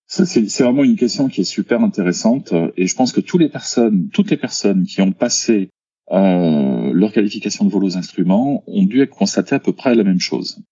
C'est 0.07 0.63
vraiment 0.63 0.85
une 0.85 0.97
question 0.97 1.29
qui 1.29 1.43
est 1.43 1.45
super 1.45 1.83
intéressante 1.83 2.55
et 2.77 2.87
je 2.87 2.95
pense 2.95 3.13
que 3.13 3.21
toutes 3.21 3.43
les 3.43 3.51
personnes, 3.51 4.09
toutes 4.09 4.31
les 4.31 4.39
personnes 4.39 4.85
qui 4.85 5.03
ont 5.03 5.13
passé 5.13 5.69
euh, 6.11 6.93
leur 6.95 7.13
qualification 7.13 7.67
de 7.67 7.71
vol 7.71 7.85
aux 7.85 7.97
instruments 7.97 8.65
ont 8.67 8.85
dû 8.85 9.07
constater 9.07 9.55
à 9.55 9.61
peu 9.61 9.73
près 9.73 9.95
la 9.95 10.05
même 10.05 10.21
chose. 10.21 10.63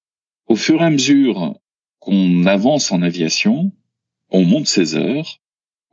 Au 0.49 0.57
fur 0.57 0.81
et 0.81 0.85
à 0.85 0.91
mesure 0.91 1.59
qu'on 1.99 2.47
avance 2.47 2.91
en 2.93 3.03
aviation, 3.03 3.73
on 4.31 4.45
monte 4.45 4.67
ses 4.67 4.95
heures, 4.95 5.41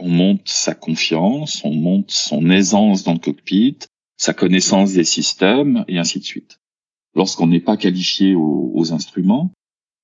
on 0.04 0.10
monte 0.10 0.50
sa 0.50 0.76
confiance, 0.76 1.64
on 1.64 1.74
monte 1.74 2.12
son 2.12 2.50
aisance 2.50 3.04
dans 3.04 3.14
le 3.14 3.20
cockpit, 3.20 3.78
sa 4.18 4.34
connaissance 4.34 4.92
des 4.92 5.06
systèmes, 5.06 5.86
et 5.88 5.98
ainsi 5.98 6.20
de 6.20 6.26
suite. 6.26 6.60
Lorsqu'on 7.16 7.48
n'est 7.48 7.62
pas 7.62 7.78
qualifié 7.78 8.36
aux, 8.36 8.92
instruments, 8.92 9.54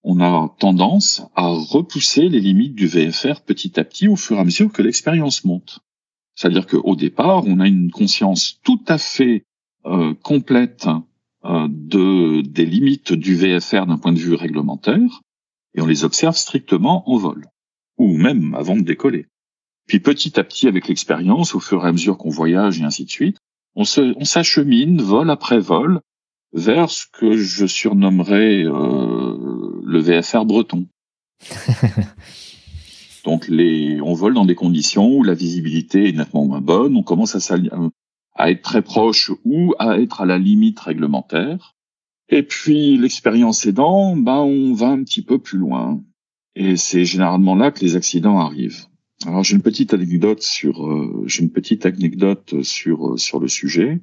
on 0.03 0.21
a 0.21 0.55
tendance 0.57 1.23
à 1.35 1.47
repousser 1.47 2.29
les 2.29 2.39
limites 2.39 2.75
du 2.75 2.87
VFR 2.87 3.41
petit 3.41 3.77
à 3.77 3.83
petit 3.83 4.07
au 4.07 4.15
fur 4.15 4.37
et 4.37 4.39
à 4.39 4.45
mesure 4.45 4.71
que 4.71 4.81
l'expérience 4.81 5.43
monte. 5.43 5.79
C'est-à-dire 6.33 6.65
qu'au 6.65 6.95
départ, 6.95 7.43
on 7.45 7.59
a 7.59 7.67
une 7.67 7.91
conscience 7.91 8.61
tout 8.63 8.81
à 8.87 8.97
fait 8.97 9.43
euh, 9.85 10.13
complète 10.13 10.87
euh, 11.43 11.67
de 11.69 12.39
des 12.41 12.65
limites 12.65 13.11
du 13.11 13.35
VFR 13.35 13.85
d'un 13.85 13.97
point 13.97 14.13
de 14.13 14.19
vue 14.19 14.35
réglementaire, 14.35 15.21
et 15.75 15.81
on 15.81 15.87
les 15.87 16.05
observe 16.05 16.37
strictement 16.37 17.09
en 17.11 17.17
vol, 17.17 17.47
ou 17.97 18.15
même 18.15 18.53
avant 18.53 18.77
de 18.77 18.83
décoller. 18.83 19.25
Puis 19.89 19.99
petit 19.99 20.39
à 20.39 20.43
petit, 20.43 20.67
avec 20.67 20.87
l'expérience, 20.87 21.55
au 21.55 21.59
fur 21.59 21.83
et 21.83 21.87
à 21.87 21.91
mesure 21.91 22.19
qu'on 22.19 22.29
voyage 22.29 22.79
et 22.79 22.83
ainsi 22.83 23.05
de 23.05 23.09
suite, 23.09 23.37
on 23.75 23.83
s'achemine 23.83 25.01
vol 25.01 25.31
après 25.31 25.59
vol 25.59 26.01
vers 26.53 26.91
ce 26.91 27.05
que 27.11 27.35
je 27.35 27.65
surnommerais 27.65 28.65
euh, 28.65 29.81
le 29.83 29.99
VFR 29.99 30.45
breton. 30.45 30.85
Donc 33.25 33.47
les, 33.47 33.99
on 34.01 34.13
vole 34.13 34.35
dans 34.35 34.45
des 34.45 34.53
conditions 34.53 35.11
où 35.17 35.23
la 35.23 35.33
visibilité 35.33 36.09
est 36.09 36.13
nettement 36.13 36.45
moins 36.45 36.61
bonne, 36.61 36.95
on 36.95 37.03
commence 37.03 37.35
à, 37.35 37.55
à 38.35 38.51
être 38.51 38.61
très 38.61 38.83
proche 38.83 39.31
ou 39.43 39.73
à 39.79 39.97
être 39.97 40.21
à 40.21 40.27
la 40.27 40.37
limite 40.37 40.79
réglementaire. 40.79 41.73
Et 42.29 42.43
puis 42.43 42.95
l'expérience 42.95 43.65
aidant, 43.65 44.15
ben 44.15 44.37
on 44.37 44.73
va 44.75 44.89
un 44.89 45.03
petit 45.03 45.23
peu 45.23 45.39
plus 45.39 45.57
loin. 45.57 45.99
Et 46.55 46.77
c'est 46.77 47.05
généralement 47.05 47.55
là 47.55 47.71
que 47.71 47.79
les 47.83 47.95
accidents 47.95 48.37
arrivent. 48.39 48.85
Alors 49.25 49.43
j'ai 49.43 49.55
une 49.55 49.61
petite 49.61 49.93
anecdote 49.93 50.41
sur 50.41 50.87
euh, 50.87 51.23
j'ai 51.25 51.43
une 51.43 51.51
petite 51.51 51.85
anecdote 51.85 52.63
sur 52.63 53.13
euh, 53.13 53.17
sur 53.17 53.39
le 53.39 53.47
sujet. 53.47 54.01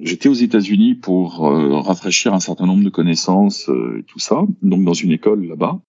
J'étais 0.00 0.28
aux 0.28 0.34
États-Unis 0.34 0.94
pour 0.94 1.46
euh, 1.46 1.80
rafraîchir 1.80 2.34
un 2.34 2.40
certain 2.40 2.66
nombre 2.66 2.84
de 2.84 2.90
connaissances 2.90 3.68
et 3.98 4.04
tout 4.04 4.18
ça, 4.18 4.44
donc 4.62 4.84
dans 4.84 4.94
une 4.94 5.12
école 5.12 5.46
là-bas. 5.46 5.80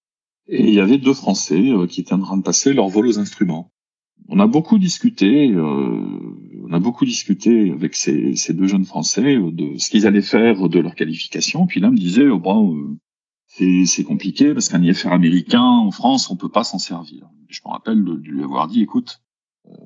Et 0.47 0.67
il 0.67 0.73
y 0.73 0.79
avait 0.79 0.97
deux 0.97 1.13
Français 1.13 1.71
euh, 1.71 1.87
qui 1.87 2.01
étaient 2.01 2.13
en 2.13 2.19
train 2.19 2.37
de 2.37 2.43
passer 2.43 2.73
leur 2.73 2.89
vol 2.89 3.07
aux 3.07 3.19
instruments. 3.19 3.71
On 4.27 4.39
a 4.39 4.47
beaucoup 4.47 4.79
discuté, 4.79 5.49
euh, 5.49 6.05
on 6.63 6.73
a 6.73 6.79
beaucoup 6.79 7.05
discuté 7.05 7.71
avec 7.71 7.95
ces, 7.95 8.35
ces, 8.35 8.53
deux 8.53 8.67
jeunes 8.67 8.85
Français 8.85 9.37
euh, 9.37 9.51
de 9.51 9.77
ce 9.77 9.89
qu'ils 9.89 10.07
allaient 10.07 10.21
faire 10.21 10.67
de 10.67 10.79
leur 10.79 10.95
qualification. 10.95 11.67
Puis 11.67 11.79
l'un 11.79 11.91
me 11.91 11.97
disait, 11.97 12.27
oh, 12.27 12.37
bon, 12.37 12.97
c'est 13.47 14.03
compliqué 14.03 14.53
parce 14.53 14.67
qu'un 14.69 14.83
IFR 14.83 15.13
américain 15.13 15.63
en 15.63 15.91
France, 15.91 16.29
on 16.29 16.35
peut 16.35 16.49
pas 16.49 16.63
s'en 16.63 16.79
servir. 16.79 17.29
Je 17.51 17.59
me 17.65 17.71
rappelle 17.71 18.03
de, 18.03 18.13
lui 18.13 18.43
avoir 18.43 18.67
dit, 18.67 18.81
écoute, 18.81 19.21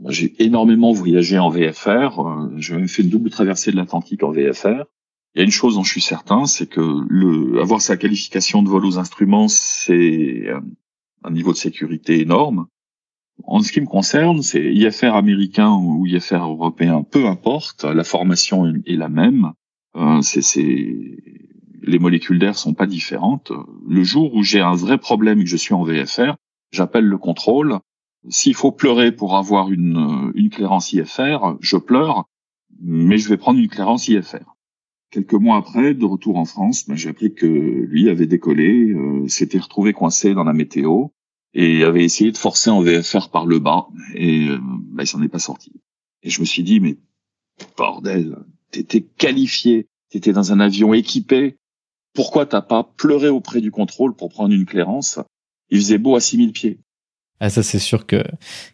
j'ai 0.08 0.34
énormément 0.43 0.91
voyagé 0.91 1.38
en 1.39 1.49
VFR, 1.49 2.21
j'ai 2.58 2.75
même 2.75 2.88
fait 2.88 3.01
une 3.01 3.10
double 3.10 3.30
traversée 3.30 3.71
de 3.71 3.75
l'Atlantique 3.75 4.23
en 4.23 4.32
VFR. 4.32 4.86
Il 5.34 5.39
y 5.39 5.41
a 5.41 5.43
une 5.43 5.51
chose 5.51 5.75
dont 5.75 5.84
je 5.84 5.91
suis 5.91 6.01
certain, 6.01 6.45
c'est 6.45 6.67
que 6.67 7.04
le, 7.10 7.60
avoir 7.60 7.82
sa 7.82 7.97
qualification 7.97 8.62
de 8.62 8.69
vol 8.69 8.86
aux 8.86 8.99
instruments, 8.99 9.47
c'est 9.47 10.47
un 11.23 11.32
niveau 11.32 11.51
de 11.51 11.58
sécurité 11.58 12.21
énorme. 12.21 12.67
En 13.43 13.60
ce 13.60 13.71
qui 13.71 13.82
me 13.82 13.88
concerne, 13.88 14.41
c'est 14.43 14.63
IFR 14.63 15.15
américain 15.15 15.73
ou 15.73 16.06
IFR 16.06 16.36
européen, 16.36 17.04
peu 17.04 17.25
importe, 17.25 17.84
la 17.84 18.04
formation 18.04 18.65
est 18.86 18.95
la 18.95 19.10
même. 19.10 19.51
Euh, 19.97 20.21
c'est, 20.21 20.41
les 21.82 21.99
molécules 21.99 22.39
d'air 22.39 22.58
sont 22.58 22.73
pas 22.73 22.88
différentes. 22.88 23.51
Le 23.88 24.04
jour 24.04 24.34
où 24.36 24.43
j'ai 24.43 24.62
un 24.62 24.75
vrai 24.75 24.97
problème 24.97 25.41
et 25.41 25.43
que 25.43 25.49
je 25.49 25.58
suis 25.58 25.73
en 25.73 25.84
VFR, 25.84 26.36
j'appelle 26.71 27.06
le 27.06 27.17
contrôle. 27.17 27.80
S'il 28.30 28.56
faut 28.56 28.71
pleurer 28.71 29.12
pour 29.12 29.38
avoir 29.38 29.71
une, 29.71 30.32
une 30.36 30.49
clairance 30.49 30.93
IFR, 30.93 31.58
je 31.60 31.78
pleure, 31.78 32.25
mais 32.82 33.17
je 33.17 33.30
vais 33.30 33.38
prendre 33.38 33.60
une 33.60 33.67
clairance 33.67 34.08
IFR. 34.08 34.56
Quelques 35.12 35.34
mois 35.34 35.58
après, 35.58 35.93
de 35.93 36.06
retour 36.06 36.38
en 36.38 36.45
France, 36.45 36.88
ben, 36.88 36.95
j'ai 36.95 37.10
appris 37.10 37.34
que 37.34 37.45
lui 37.45 38.10
avait 38.10 38.25
décollé, 38.25 38.91
euh, 38.91 39.28
s'était 39.28 39.60
retrouvé 39.60 39.93
coincé 39.93 40.34
dans 40.34 40.43
la 40.43 40.54
météo 40.54 41.08
et 41.54 41.84
avait 41.84 42.04
essayé 42.04 42.32
de 42.32 42.38
forcer 42.38 42.69
en 42.69 42.82
VFR 42.82 43.30
par 43.30 43.45
le 43.45 43.60
bas 43.60 43.88
et 44.13 44.49
euh, 44.49 44.58
ben, 44.62 45.04
il 45.04 45.08
s'en 45.08 45.21
est 45.21 45.30
pas 45.30 45.39
sorti. 45.39 45.71
Et 46.23 46.30
je 46.30 46.41
me 46.41 46.45
suis 46.45 46.63
dit, 46.63 46.80
mais 46.80 46.97
bordel, 47.78 48.36
t'étais 48.71 49.01
qualifié, 49.01 49.88
t'étais 50.10 50.34
dans 50.34 50.51
un 50.51 50.60
avion 50.60 50.93
équipé, 50.93 51.58
pourquoi 52.13 52.45
t'as 52.45 52.62
pas 52.62 52.84
pleuré 52.84 53.30
auprès 53.30 53.62
du 53.62 53.71
contrôle 53.71 54.15
pour 54.15 54.30
prendre 54.30 54.54
une 54.54 54.65
clairance? 54.65 55.19
Il 55.69 55.80
faisait 55.80 55.97
beau 55.97 56.15
à 56.15 56.19
6000 56.19 56.51
pieds. 56.51 56.80
Ah 57.39 57.49
ça 57.49 57.63
c'est 57.63 57.80
sûr 57.80 58.06
que, 58.06 58.23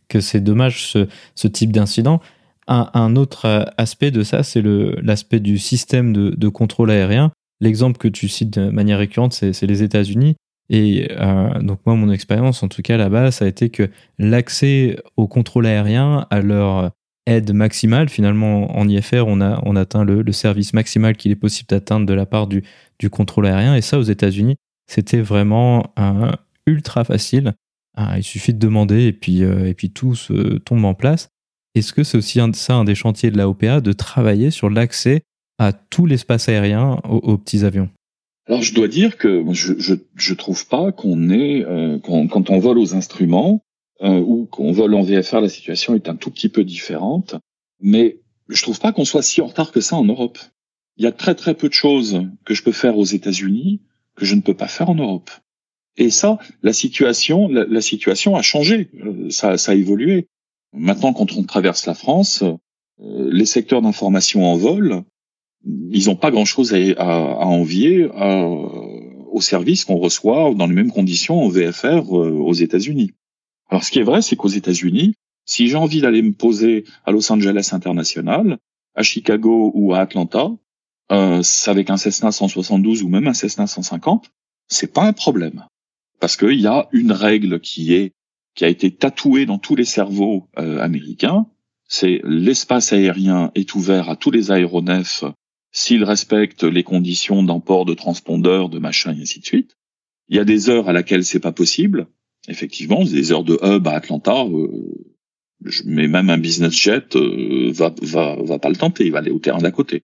que 0.08 0.20
c'est 0.20 0.42
dommage 0.42 0.86
ce, 0.86 1.08
ce 1.36 1.48
type 1.48 1.72
d'incident. 1.72 2.22
Un, 2.68 3.18
autre 3.18 3.46
euh, 3.46 3.66
aspect 3.78 4.12
de 4.12 4.24
ça, 4.24 4.44
c'est 4.44 4.62
l'aspect 4.62 5.42
du 5.42 5.58
système 5.58 6.14
de, 6.14 6.48
contrôle 6.48 6.90
aérien. 6.90 7.32
L'exemple 7.60 7.98
que 7.98 8.08
tu 8.08 8.30
cites 8.30 8.52
de 8.52 8.70
manière 8.70 9.00
récurrente, 9.00 9.34
c'est 9.34 9.64
les 9.64 9.84
États-Unis. 9.84 10.36
Et 10.70 11.10
euh, 11.12 11.60
donc 11.60 11.80
moi, 11.86 11.96
mon 11.96 12.12
expérience, 12.12 12.64
en 12.64 12.70
tout 12.70 12.82
cas 12.82 12.96
là-bas, 12.96 13.32
ça 13.32 13.44
a 13.44 13.48
été 13.50 13.70
que 13.70 13.90
l'accès 14.20 14.98
au 15.18 15.28
contrôle 15.28 15.66
aérien, 15.66 16.28
à 16.30 16.40
leur 16.40 16.92
aide 17.26 17.52
maximale, 17.52 18.08
finalement 18.08 18.78
en 18.78 18.88
IFR, 18.88 19.24
on 19.28 19.42
a 19.42 19.62
on 19.66 19.76
atteint 19.76 20.06
le, 20.06 20.32
service 20.32 20.74
maximal 20.74 21.18
qu'il 21.18 21.32
est 21.32 21.36
possible 21.36 21.68
d'atteindre 21.68 22.06
de 22.06 22.14
la 22.14 22.26
part 22.26 22.48
du, 22.48 22.64
du 23.00 23.10
contrôle 23.10 23.48
aérien. 23.48 23.76
Et 23.76 23.82
ça, 23.82 24.00
aux 24.00 24.04
États-Unis, 24.04 24.56
c'était 24.88 25.22
vraiment 25.22 25.94
ultra 26.66 27.04
facile. 27.04 27.54
Ah, 27.96 28.18
il 28.18 28.24
suffit 28.24 28.54
de 28.54 28.60
demander 28.60 29.06
et 29.06 29.14
puis, 29.14 29.44
euh, 29.44 29.68
et 29.68 29.74
puis 29.74 29.92
tout 29.92 30.16
se 30.16 30.58
tombe 30.60 30.86
en 30.86 30.94
place. 30.94 31.30
Est-ce 31.76 31.94
que 31.94 32.04
c'est 32.04 32.18
aussi 32.18 32.40
un, 32.40 32.52
ça 32.54 32.76
un 32.76 32.84
des 32.84 32.96
chantiers 32.96 33.32
de 33.32 33.38
la 33.38 33.50
OPA 33.50 33.82
de 33.82 33.94
travailler 33.94 34.52
sur 34.52 34.70
l'accès 34.70 35.24
à 35.58 35.74
tout 35.74 36.06
l'espace 36.06 36.50
aérien 36.50 37.00
aux, 37.08 37.38
petits 37.38 37.64
avions? 37.64 37.90
Alors 38.48 38.62
je 38.62 38.74
dois 38.74 38.88
dire 38.88 39.18
que 39.18 39.44
je 39.52 39.74
je, 39.78 39.96
je 40.16 40.34
trouve 40.34 40.68
pas 40.68 40.92
qu'on 40.92 41.30
est 41.30 41.64
euh, 41.64 42.00
quand, 42.00 42.50
on 42.50 42.60
vole 42.60 42.80
aux 42.80 42.96
instruments 42.96 43.64
euh, 44.02 44.20
ou 44.20 44.46
qu'on 44.46 44.72
vole 44.72 44.96
en 44.96 45.04
VFR, 45.04 45.42
la 45.42 45.50
situation 45.50 45.94
est 45.94 46.10
un 46.10 46.16
tout 46.16 46.32
petit 46.32 46.50
peu 46.50 46.64
différente, 46.64 47.36
mais 47.80 48.20
je 48.50 48.62
trouve 48.64 48.80
pas 48.80 48.92
qu'on 48.92 49.06
soit 49.06 49.22
si 49.22 49.42
en 49.42 49.48
retard 49.48 49.72
que 49.72 49.82
ça 49.82 49.96
en 49.96 50.04
Europe. 50.04 50.40
Il 50.98 51.04
y 51.04 51.08
a 51.08 51.12
très 51.12 51.36
très 51.36 51.54
peu 51.54 51.70
de 51.70 51.74
choses 51.74 52.24
que 52.44 52.54
je 52.54 52.64
peux 52.64 52.72
faire 52.72 52.98
aux 52.98 53.06
États-Unis 53.06 53.82
que 54.16 54.26
je 54.26 54.36
ne 54.36 54.42
peux 54.42 54.54
pas 54.54 54.68
faire 54.68 54.90
en 54.90 54.96
Europe. 54.96 55.30
Et 55.98 56.10
ça, 56.10 56.40
la 56.64 56.74
situation, 56.74 57.48
la, 57.50 57.82
situation 57.82 58.36
a 58.36 58.42
changé, 58.42 58.90
euh, 59.04 59.30
ça, 59.30 59.58
ça 59.58 59.74
a 59.74 59.76
évolué. 59.76 60.28
Maintenant, 60.74 61.14
quand 61.14 61.36
on 61.36 61.44
traverse 61.44 61.86
la 61.86 61.94
France, 61.94 62.44
euh, 62.44 63.30
les 63.32 63.46
secteurs 63.46 63.82
d'information 63.82 64.46
en 64.46 64.56
vol, 64.56 65.04
ils 65.66 66.06
n'ont 66.06 66.16
pas 66.16 66.32
grand-chose 66.32 66.74
à, 66.98 67.46
envier 67.46 68.04
euh, 68.04 68.56
aux 69.32 69.42
services 69.42 69.86
qu'on 69.86 69.98
reçoit 69.98 70.54
dans 70.56 70.68
les 70.68 70.74
mêmes 70.74 70.92
conditions 70.92 71.44
en 71.44 71.50
VFR 71.50 72.10
aux 72.12 72.54
États-Unis. 72.54 73.12
Alors, 73.70 73.84
ce 73.84 73.92
qui 73.92 74.00
est 74.00 74.04
vrai, 74.04 74.22
c'est 74.22 74.36
qu'aux 74.36 74.48
États-Unis, 74.48 75.14
si 75.46 75.68
j'ai 75.68 75.78
envie 75.78 76.02
d'aller 76.02 76.22
me 76.22 76.34
poser 76.34 76.86
à 77.06 77.12
Los 77.12 77.32
Angeles 77.32 77.70
International, 77.74 78.58
à 78.96 79.04
Chicago 79.04 79.72
ou 79.74 79.94
à 79.94 80.00
Atlanta, 80.00 80.52
euh, 81.12 81.42
avec 81.68 81.90
un 81.90 81.98
Cessna 81.98 82.32
172 82.32 83.04
ou 83.04 83.10
même 83.10 83.28
un 83.28 83.34
Cessna 83.34 83.68
150, 83.68 84.32
c'est 84.68 84.94
pas 84.94 85.04
un 85.04 85.14
problème. 85.14 85.66
Parce 86.22 86.38
qu'il 86.38 86.62
y 86.62 86.68
a 86.68 86.88
une 86.94 87.12
règle 87.12 87.60
qui 87.60 87.94
est 87.94 88.14
qui 88.54 88.64
a 88.66 88.70
été 88.70 88.92
tatoué 88.92 89.46
dans 89.46 89.58
tous 89.58 89.76
les 89.76 89.86
cerveaux 89.86 90.50
euh, 90.60 90.80
américains, 90.80 91.48
c'est 91.88 92.22
l'espace 92.24 92.94
aérien 92.94 93.52
est 93.56 93.76
ouvert 93.76 94.10
à 94.10 94.16
tous 94.16 94.30
les 94.30 94.52
aéronefs 94.52 95.24
s'il 95.72 96.04
respecte 96.04 96.64
les 96.64 96.84
conditions 96.84 97.44
d'emport 97.44 97.86
de 97.86 97.94
transpondeur, 97.94 98.70
de 98.70 98.78
machin, 98.78 99.16
et 99.18 99.22
ainsi 99.22 99.40
de 99.40 99.46
suite. 99.46 99.78
Il 100.28 100.36
y 100.36 100.40
a 100.40 100.44
des 100.44 100.70
heures 100.70 100.90
à 100.90 100.94
laquelle 100.94 101.26
c'est 101.26 101.40
pas 101.40 101.54
possible. 101.54 102.08
Effectivement, 102.48 103.04
des 103.04 103.32
heures 103.32 103.46
de 103.46 103.58
hub 103.64 103.88
à 103.88 103.94
Atlanta, 103.94 104.46
euh, 104.46 105.16
mais 105.86 106.08
même 106.08 106.30
un 106.30 106.38
business 106.38 106.74
jet 106.74 107.16
euh, 107.16 107.72
va, 107.72 107.96
va, 108.02 108.36
va 108.36 108.60
pas 108.60 108.70
le 108.70 108.76
tenter, 108.76 109.06
il 109.06 109.12
va 109.12 109.20
aller 109.20 109.32
au 109.32 109.40
terrain 109.40 109.60
d'à 109.60 109.72
côté. 109.72 110.04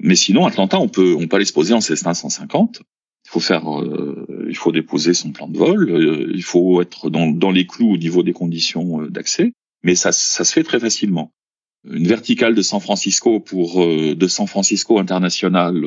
Mais 0.00 0.16
sinon, 0.16 0.44
Atlanta, 0.44 0.80
on 0.80 0.88
peut, 0.88 1.14
on 1.16 1.28
peut 1.28 1.36
aller 1.36 1.44
se 1.44 1.52
poser 1.52 1.72
en 1.72 1.80
Cessna 1.80 2.14
150. 2.14 2.82
Il 3.26 3.30
faut 3.30 3.40
faire, 3.40 3.68
euh, 3.68 4.46
il 4.48 4.56
faut 4.56 4.70
déposer 4.70 5.12
son 5.12 5.32
plan 5.32 5.48
de 5.48 5.58
vol. 5.58 5.90
Euh, 5.90 6.30
il 6.32 6.44
faut 6.44 6.80
être 6.80 7.10
dans, 7.10 7.26
dans 7.26 7.50
les 7.50 7.66
clous 7.66 7.94
au 7.94 7.96
niveau 7.96 8.22
des 8.22 8.32
conditions 8.32 9.02
euh, 9.02 9.10
d'accès. 9.10 9.52
Mais 9.82 9.96
ça, 9.96 10.12
ça 10.12 10.44
se 10.44 10.52
fait 10.52 10.62
très 10.62 10.78
facilement. 10.78 11.32
Une 11.84 12.06
verticale 12.06 12.54
de 12.54 12.62
San 12.62 12.80
Francisco 12.80 13.40
pour 13.40 13.86
de 13.86 14.26
San 14.26 14.48
Francisco 14.48 14.98
international 14.98 15.84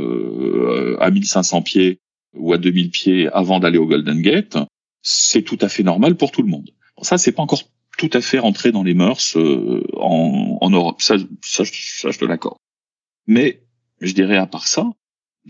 à 1.02 1.12
1500 1.12 1.62
pieds 1.62 2.00
ou 2.34 2.54
à 2.54 2.58
2000 2.58 2.90
pieds 2.90 3.28
avant 3.28 3.60
d'aller 3.60 3.78
au 3.78 3.86
Golden 3.86 4.22
Gate, 4.22 4.58
c'est 5.02 5.42
tout 5.42 5.58
à 5.60 5.68
fait 5.68 5.84
normal 5.84 6.16
pour 6.16 6.32
tout 6.32 6.42
le 6.42 6.48
monde. 6.48 6.70
Ça, 7.02 7.18
c'est 7.18 7.34
pas 7.34 7.42
encore 7.42 7.64
tout 7.98 8.10
à 8.14 8.22
fait 8.22 8.40
rentré 8.40 8.72
dans 8.72 8.84
les 8.84 8.94
mœurs 8.94 9.36
en, 9.36 10.58
en 10.62 10.70
Europe. 10.70 11.02
Ça, 11.02 11.16
ça, 11.44 11.66
ça 11.66 12.12
je 12.12 12.18
te 12.18 12.24
l'accorde. 12.24 12.60
Mais 13.28 13.62
je 14.00 14.14
dirais 14.14 14.38
à 14.38 14.48
part 14.48 14.68
ça, 14.68 14.90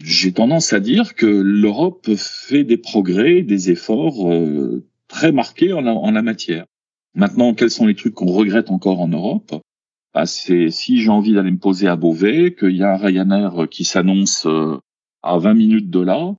j'ai 0.01 0.31
tendance 0.31 0.73
à 0.73 0.79
dire 0.79 1.15
que 1.15 1.25
l'Europe 1.25 2.09
fait 2.15 2.63
des 2.63 2.77
progrès, 2.77 3.41
des 3.41 3.69
efforts 3.71 4.31
euh, 4.31 4.85
très 5.07 5.31
marqués 5.31 5.73
en 5.73 5.81
la, 5.81 6.21
matière. 6.21 6.65
Maintenant, 7.15 7.53
quels 7.53 7.71
sont 7.71 7.85
les 7.85 7.95
trucs 7.95 8.13
qu'on 8.13 8.31
regrette 8.31 8.71
encore 8.71 9.01
en 9.01 9.07
Europe? 9.07 9.55
Bah, 10.13 10.25
C'est 10.25 10.69
si 10.69 11.01
j'ai 11.01 11.09
envie 11.09 11.33
d'aller 11.33 11.51
me 11.51 11.57
poser 11.57 11.87
à 11.87 11.95
Beauvais, 11.95 12.55
qu'il 12.55 12.75
y 12.75 12.83
a 12.83 12.93
un 12.93 12.97
Ryanair 12.97 13.67
qui 13.69 13.83
s'annonce 13.83 14.45
euh, 14.45 14.77
à 15.21 15.37
20 15.37 15.53
minutes 15.53 15.89
de 15.89 15.99
là, 15.99 16.33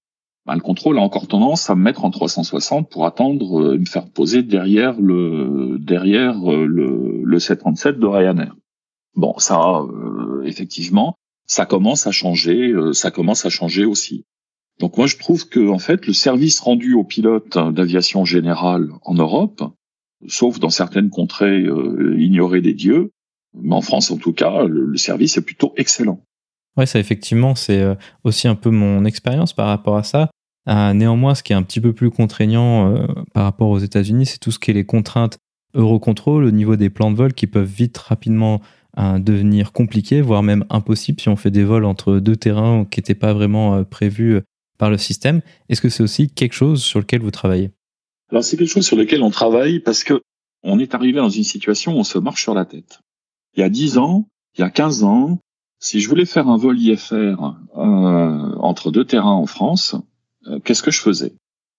bah, 0.46 0.54
le 0.54 0.60
contrôle 0.60 0.98
a 0.98 1.02
encore 1.02 1.28
tendance 1.28 1.68
à 1.68 1.74
me 1.74 1.82
mettre 1.82 2.04
en 2.04 2.10
360 2.10 2.88
pour 2.88 3.04
attendre 3.04 3.60
euh, 3.60 3.74
et 3.74 3.78
me 3.78 3.84
faire 3.84 4.08
poser 4.08 4.42
derrière 4.42 4.98
le 4.98 5.76
derrière 5.78 6.40
le, 6.50 7.22
le 7.22 7.38
737 7.38 7.98
de 7.98 8.06
Ryanair. 8.06 8.56
Bon, 9.16 9.34
ça, 9.38 9.82
effectivement, 10.44 11.16
ça 11.50 11.66
commence 11.66 12.06
à 12.06 12.12
changer, 12.12 12.68
euh, 12.68 12.92
ça 12.92 13.10
commence 13.10 13.44
à 13.44 13.48
changer 13.50 13.84
aussi. 13.84 14.24
Donc 14.78 14.96
moi 14.96 15.08
je 15.08 15.16
trouve 15.16 15.48
que 15.48 15.68
en 15.68 15.80
fait 15.80 16.06
le 16.06 16.12
service 16.12 16.60
rendu 16.60 16.94
aux 16.94 17.02
pilotes 17.02 17.58
d'aviation 17.74 18.24
générale 18.24 18.88
en 19.02 19.14
Europe, 19.14 19.60
sauf 20.28 20.60
dans 20.60 20.70
certaines 20.70 21.10
contrées 21.10 21.64
euh, 21.64 22.14
ignorées 22.20 22.60
des 22.60 22.72
dieux, 22.72 23.10
mais 23.60 23.74
en 23.74 23.80
France 23.80 24.12
en 24.12 24.16
tout 24.16 24.32
cas, 24.32 24.62
le, 24.62 24.96
service 24.96 25.38
est 25.38 25.44
plutôt 25.44 25.74
excellent. 25.76 26.22
Ouais, 26.76 26.86
ça 26.86 27.00
effectivement, 27.00 27.56
c'est 27.56 27.80
euh, 27.80 27.96
aussi 28.22 28.46
un 28.46 28.54
peu 28.54 28.70
mon 28.70 29.04
expérience 29.04 29.52
par 29.52 29.66
rapport 29.66 29.96
à 29.96 30.04
ça. 30.04 30.30
néanmoins, 30.68 31.34
ce 31.34 31.42
qui 31.42 31.52
est 31.52 31.56
un 31.56 31.64
petit 31.64 31.80
peu 31.80 31.92
plus 31.92 32.10
contraignant 32.10 32.94
par 33.34 33.42
rapport 33.42 33.70
aux 33.70 33.80
États-Unis, 33.80 34.26
c'est 34.26 34.38
tout 34.38 34.52
ce 34.52 34.60
qui 34.60 34.70
est 34.70 34.74
les 34.74 34.86
contraintes 34.86 35.36
Eurocontrol 35.74 36.44
au 36.44 36.50
niveau 36.52 36.76
des 36.76 36.90
plans 36.90 37.10
de 37.10 37.16
vol 37.16 37.34
qui 37.34 37.48
peuvent 37.48 37.64
vite 37.64 37.98
rapidement 37.98 38.60
devenir 39.18 39.72
compliqué, 39.72 40.20
voire 40.20 40.42
même 40.42 40.64
impossible 40.70 41.20
si 41.20 41.28
on 41.28 41.36
fait 41.36 41.50
des 41.50 41.64
vols 41.64 41.84
entre 41.84 42.18
deux 42.18 42.36
terrains 42.36 42.84
qui 42.84 43.00
n'étaient 43.00 43.14
pas 43.14 43.32
vraiment 43.32 43.76
euh, 43.76 43.84
prévus 43.84 44.34
euh, 44.34 44.40
par 44.78 44.90
le 44.90 44.98
système. 44.98 45.40
Est-ce 45.68 45.80
que 45.80 45.88
c'est 45.88 46.02
aussi 46.02 46.28
quelque 46.28 46.52
chose 46.52 46.82
sur 46.82 47.00
lequel 47.00 47.22
vous 47.22 47.30
travaillez? 47.30 47.70
Alors 48.30 48.44
c'est 48.44 48.56
quelque 48.56 48.68
chose 48.68 48.86
sur 48.86 48.96
lequel 48.96 49.22
on 49.22 49.30
travaille 49.30 49.80
parce 49.80 50.04
que 50.04 50.20
on 50.62 50.78
est 50.78 50.94
arrivé 50.94 51.18
dans 51.18 51.30
une 51.30 51.44
situation 51.44 51.96
où 51.96 51.98
on 51.98 52.04
se 52.04 52.18
marche 52.18 52.42
sur 52.42 52.54
la 52.54 52.64
tête. 52.64 53.00
Il 53.56 53.60
y 53.60 53.62
a 53.62 53.68
10 53.68 53.98
ans, 53.98 54.28
il 54.56 54.60
y 54.60 54.64
a 54.64 54.70
15 54.70 55.04
ans, 55.04 55.38
si 55.78 56.00
je 56.00 56.08
voulais 56.08 56.26
faire 56.26 56.48
un 56.48 56.56
vol 56.56 56.78
IFR 56.78 57.14
euh, 57.14 58.54
entre 58.58 58.90
deux 58.90 59.04
terrains 59.04 59.32
en 59.32 59.46
France, 59.46 59.96
qu'est-ce 60.64 60.82
que 60.82 60.90
je 60.90 61.00
faisais? 61.00 61.32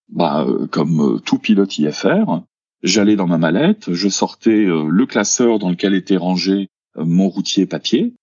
Bah, 0.08 0.46
Comme 0.70 1.20
tout 1.24 1.38
pilote 1.38 1.78
IFR, 1.78 2.42
j'allais 2.82 3.16
dans 3.16 3.28
ma 3.28 3.38
mallette, 3.38 3.92
je 3.92 4.08
sortais 4.08 4.64
le 4.64 5.06
classeur 5.06 5.60
dans 5.60 5.70
lequel 5.70 5.94
était 5.94 6.16
rangé 6.16 6.68
mon 6.96 7.28
routier 7.28 7.66
papier, 7.66 8.14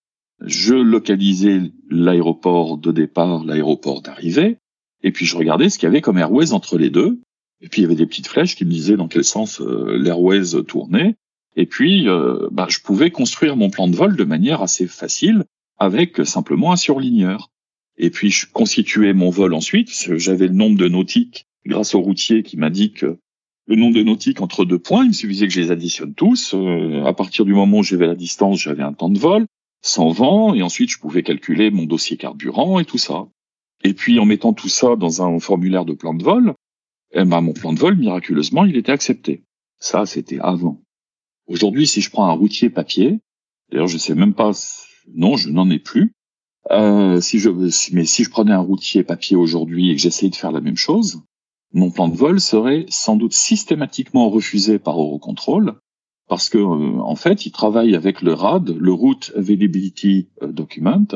je 0.41 0.75
localisais 0.75 1.61
l'aéroport 1.89 2.77
de 2.77 2.91
départ, 2.91 3.43
l'aéroport 3.43 4.01
d'arrivée, 4.01 4.57
et 5.01 5.11
puis 5.11 5.25
je 5.25 5.37
regardais 5.37 5.69
ce 5.69 5.77
qu'il 5.77 5.87
y 5.87 5.91
avait 5.91 6.01
comme 6.01 6.17
Airways 6.17 6.53
entre 6.53 6.77
les 6.77 6.89
deux. 6.89 7.19
Et 7.61 7.67
puis 7.67 7.81
il 7.81 7.83
y 7.83 7.85
avait 7.85 7.95
des 7.95 8.05
petites 8.05 8.27
flèches 8.27 8.55
qui 8.55 8.65
me 8.65 8.71
disaient 8.71 8.95
dans 8.95 9.07
quel 9.07 9.23
sens 9.23 9.61
euh, 9.61 9.97
l'Airways 9.97 10.63
tournait. 10.65 11.15
Et 11.55 11.65
puis 11.65 12.07
euh, 12.07 12.47
bah, 12.51 12.67
je 12.69 12.79
pouvais 12.79 13.11
construire 13.11 13.55
mon 13.57 13.69
plan 13.69 13.87
de 13.87 13.95
vol 13.95 14.15
de 14.15 14.23
manière 14.23 14.61
assez 14.61 14.87
facile 14.87 15.43
avec 15.77 16.25
simplement 16.25 16.71
un 16.71 16.77
surligneur. 16.77 17.49
Et 17.97 18.09
puis 18.09 18.31
je 18.31 18.47
constituais 18.51 19.13
mon 19.13 19.29
vol 19.29 19.53
ensuite. 19.53 19.89
J'avais 20.17 20.47
le 20.47 20.53
nombre 20.53 20.77
de 20.77 20.87
nautiques 20.87 21.47
grâce 21.65 21.95
au 21.95 22.01
routier 22.01 22.43
qui 22.43 22.57
m'a 22.57 22.69
dit 22.69 22.93
que 22.93 23.17
le 23.69 23.75
nombre 23.75 23.95
de 23.95 24.01
nautiques 24.01 24.41
entre 24.41 24.65
deux 24.65 24.79
points, 24.79 25.03
il 25.03 25.09
me 25.09 25.13
suffisait 25.13 25.47
que 25.47 25.53
je 25.53 25.61
les 25.61 25.71
additionne 25.71 26.15
tous. 26.15 26.55
Euh, 26.55 27.03
à 27.05 27.13
partir 27.13 27.45
du 27.45 27.53
moment 27.53 27.77
où 27.77 27.83
j'avais 27.83 28.07
la 28.07 28.15
distance, 28.15 28.59
j'avais 28.59 28.81
un 28.81 28.93
temps 28.93 29.09
de 29.09 29.19
vol, 29.19 29.45
sans 29.83 30.09
vent, 30.09 30.55
et 30.55 30.63
ensuite 30.63 30.89
je 30.89 30.97
pouvais 30.97 31.21
calculer 31.21 31.69
mon 31.69 31.85
dossier 31.85 32.17
carburant 32.17 32.79
et 32.79 32.85
tout 32.85 32.97
ça. 32.97 33.27
Et 33.83 33.93
puis 33.93 34.19
en 34.19 34.25
mettant 34.25 34.53
tout 34.53 34.69
ça 34.69 34.95
dans 34.95 35.21
un 35.21 35.39
formulaire 35.39 35.85
de 35.85 35.93
plan 35.93 36.15
de 36.15 36.23
vol, 36.23 36.55
eh 37.13 37.23
ben, 37.23 37.41
mon 37.41 37.53
plan 37.53 37.71
de 37.71 37.79
vol, 37.79 37.95
miraculeusement, 37.95 38.65
il 38.65 38.75
était 38.75 38.91
accepté. 38.91 39.43
Ça, 39.79 40.07
c'était 40.07 40.39
avant. 40.39 40.81
Aujourd'hui, 41.45 41.85
si 41.85 42.01
je 42.01 42.09
prends 42.09 42.25
un 42.25 42.33
routier 42.33 42.71
papier, 42.71 43.19
d'ailleurs 43.71 43.87
je 43.87 43.99
sais 43.99 44.15
même 44.15 44.33
pas, 44.33 44.51
non, 45.13 45.37
je 45.37 45.49
n'en 45.49 45.69
ai 45.69 45.79
plus. 45.79 46.11
Euh, 46.71 47.21
si 47.21 47.37
je, 47.37 47.49
mais 47.93 48.05
si 48.05 48.23
je 48.23 48.31
prenais 48.31 48.51
un 48.51 48.59
routier 48.59 49.03
papier 49.03 49.37
aujourd'hui 49.37 49.91
et 49.91 49.95
que 49.95 50.01
j'essayais 50.01 50.31
de 50.31 50.35
faire 50.35 50.51
la 50.51 50.59
même 50.59 50.75
chose, 50.75 51.21
mon 51.73 51.91
plan 51.91 52.07
de 52.07 52.15
vol 52.15 52.39
serait 52.39 52.85
sans 52.89 53.15
doute 53.15 53.33
systématiquement 53.33 54.29
refusé 54.29 54.79
par 54.79 54.99
Eurocontrol 54.99 55.75
parce 56.29 56.47
que 56.49 56.59
euh, 56.59 57.01
en 57.01 57.15
fait, 57.15 57.45
il 57.45 57.51
travaille 57.51 57.95
avec 57.95 58.21
le 58.21 58.33
RAD, 58.33 58.69
le 58.69 58.93
Route 58.93 59.33
Availability 59.35 60.29
euh, 60.41 60.51
Document, 60.51 61.07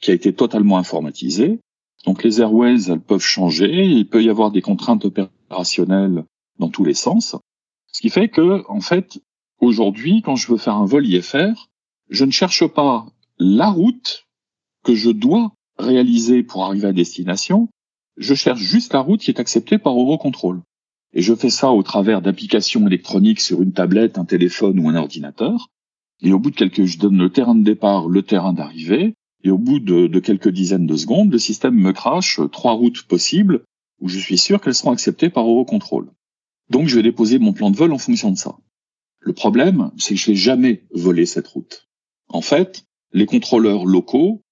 qui 0.00 0.12
a 0.12 0.14
été 0.14 0.32
totalement 0.32 0.78
informatisé. 0.78 1.58
Donc 2.04 2.22
les 2.22 2.40
airways, 2.40 2.90
elles 2.90 3.00
peuvent 3.00 3.20
changer, 3.20 3.86
il 3.86 4.08
peut 4.08 4.22
y 4.22 4.30
avoir 4.30 4.52
des 4.52 4.62
contraintes 4.62 5.04
opérationnelles 5.04 6.24
dans 6.58 6.68
tous 6.68 6.84
les 6.84 6.94
sens. 6.94 7.34
Ce 7.92 8.00
qui 8.00 8.10
fait 8.10 8.28
que, 8.28 8.62
en 8.68 8.80
fait, 8.80 9.20
aujourd'hui, 9.58 10.22
quand 10.22 10.36
je 10.36 10.52
veux 10.52 10.58
faire 10.58 10.76
un 10.76 10.84
vol 10.84 11.06
IFR, 11.06 11.68
je 12.10 12.24
ne 12.24 12.30
cherche 12.30 12.66
pas 12.66 13.06
la 13.38 13.70
route 13.70 14.26
que 14.84 14.94
je 14.94 15.10
dois 15.10 15.52
réaliser 15.78 16.42
pour 16.42 16.64
arriver 16.64 16.88
à 16.88 16.92
destination, 16.92 17.68
je 18.18 18.34
cherche 18.34 18.60
juste 18.60 18.92
la 18.92 19.00
route 19.00 19.20
qui 19.20 19.30
est 19.30 19.40
acceptée 19.40 19.78
par 19.78 19.98
Eurocontrol. 19.98 20.60
Et 21.14 21.22
je 21.22 21.34
fais 21.34 21.50
ça 21.50 21.70
au 21.70 21.82
travers 21.82 22.20
d'applications 22.20 22.86
électroniques 22.86 23.40
sur 23.40 23.62
une 23.62 23.72
tablette, 23.72 24.18
un 24.18 24.24
téléphone 24.24 24.78
ou 24.80 24.88
un 24.88 24.96
ordinateur. 24.96 25.70
Et 26.20 26.32
au 26.32 26.38
bout 26.38 26.50
de 26.50 26.56
quelques, 26.56 26.84
je 26.84 26.98
donne 26.98 27.16
le 27.16 27.30
terrain 27.30 27.54
de 27.54 27.64
départ, 27.64 28.08
le 28.08 28.22
terrain 28.22 28.52
d'arrivée. 28.52 29.14
Et 29.44 29.50
au 29.50 29.58
bout 29.58 29.78
de, 29.78 30.18
quelques 30.18 30.50
dizaines 30.50 30.86
de 30.86 30.96
secondes, 30.96 31.32
le 31.32 31.38
système 31.38 31.76
me 31.76 31.92
crache 31.92 32.40
trois 32.52 32.72
routes 32.72 33.04
possibles 33.04 33.64
où 34.00 34.08
je 34.08 34.18
suis 34.18 34.38
sûr 34.38 34.60
qu'elles 34.60 34.74
seront 34.74 34.90
acceptées 34.90 35.30
par 35.30 35.48
Eurocontrol. 35.48 36.10
Donc 36.70 36.88
je 36.88 36.96
vais 36.96 37.02
déposer 37.02 37.38
mon 37.38 37.52
plan 37.52 37.70
de 37.70 37.76
vol 37.76 37.92
en 37.92 37.98
fonction 37.98 38.30
de 38.30 38.36
ça. 38.36 38.56
Le 39.20 39.32
problème, 39.32 39.90
c'est 39.96 40.14
que 40.14 40.20
je 40.20 40.30
vais 40.30 40.36
jamais 40.36 40.84
voler 40.92 41.24
cette 41.24 41.46
route. 41.46 41.88
En 42.28 42.42
fait, 42.42 42.84
les 43.12 43.26
contrôleurs 43.26 43.86
locaux 43.86 44.42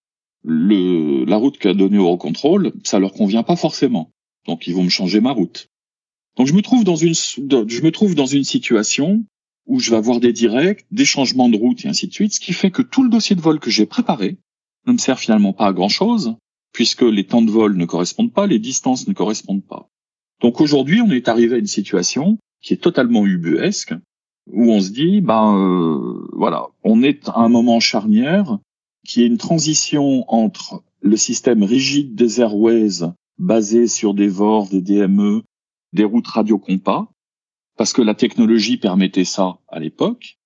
le, 0.47 1.25
la 1.25 1.37
route 1.37 1.59
qu'a 1.59 1.75
donnée 1.75 1.97
Eurocontrol, 1.97 2.73
ça 2.85 3.01
leur 3.01 3.13
convient 3.13 3.43
pas 3.43 3.57
forcément. 3.57 4.13
Donc 4.47 4.67
ils 4.69 4.75
vont 4.75 4.85
me 4.85 4.89
changer 4.89 5.21
ma 5.21 5.33
route. 5.33 5.69
Donc 6.37 6.47
je 6.47 6.55
me 6.55 6.63
trouve 6.63 6.85
dans 6.85 6.97
une, 6.97 7.15
je 7.15 7.83
me 7.83 7.91
trouve 7.91 8.15
dans 8.15 8.27
une 8.27 8.45
situation 8.45 9.25
où 9.67 9.81
je 9.81 9.91
vais 9.91 9.97
avoir 9.97 10.21
des 10.21 10.33
directs, 10.33 10.87
des 10.93 11.05
changements 11.05 11.49
de 11.49 11.57
route 11.57 11.85
et 11.85 11.89
ainsi 11.89 12.07
de 12.07 12.13
suite, 12.13 12.33
ce 12.33 12.41
qui 12.41 12.53
fait 12.53 12.71
que 12.71 12.83
tout 12.83 13.03
le 13.03 13.11
dossier 13.11 13.35
de 13.35 13.41
vol 13.41 13.59
que 13.59 13.71
j'ai 13.71 13.87
préparé 13.87 14.39
ne 14.87 14.93
me 14.93 14.99
sert 14.99 15.19
finalement 15.19 15.53
pas 15.53 15.67
à 15.67 15.73
grand 15.73 15.89
chose, 15.89 16.37
puisque 16.73 17.03
les 17.03 17.25
temps 17.25 17.43
de 17.43 17.51
vol 17.51 17.77
ne 17.77 17.85
correspondent 17.85 18.33
pas, 18.33 18.47
les 18.47 18.61
distances 18.61 19.09
ne 19.09 19.15
correspondent 19.15 19.67
pas. 19.67 19.89
Donc 20.41 20.61
aujourd'hui, 20.61 21.01
on 21.01 21.11
est 21.11 21.27
arrivé 21.27 21.57
à 21.57 21.59
une 21.59 21.67
situation 21.67 22.39
qui 22.63 22.75
est 22.75 22.77
totalement 22.77 23.27
ubuesque, 23.27 23.95
où 24.53 24.71
on 24.71 24.81
se 24.81 24.91
dit, 24.91 25.21
ben 25.21 25.57
euh, 25.57 26.29
voilà, 26.35 26.69
on 26.85 27.03
est 27.03 27.29
à 27.29 27.41
un 27.41 27.49
moment 27.49 27.81
charnière 27.81 28.59
qui 29.07 29.23
est 29.23 29.27
une 29.27 29.39
transition 29.39 30.25
entre 30.33 30.83
le 31.01 31.17
système 31.17 31.63
rigide 31.63 32.15
des 32.15 32.41
airways 32.41 33.07
basé 33.39 33.87
sur 33.87 34.15
des 34.15 34.29
VOR, 34.29 34.69
des 34.69 34.81
DME, 34.81 35.43
des 35.93 36.05
routes 36.05 36.27
radio-compas, 36.27 37.11
parce 37.77 37.93
que 37.93 38.03
la 38.03 38.15
technologie 38.15 38.77
permettait 38.77 39.25
ça 39.25 39.59
à 39.69 39.79
l'époque. 39.79 40.39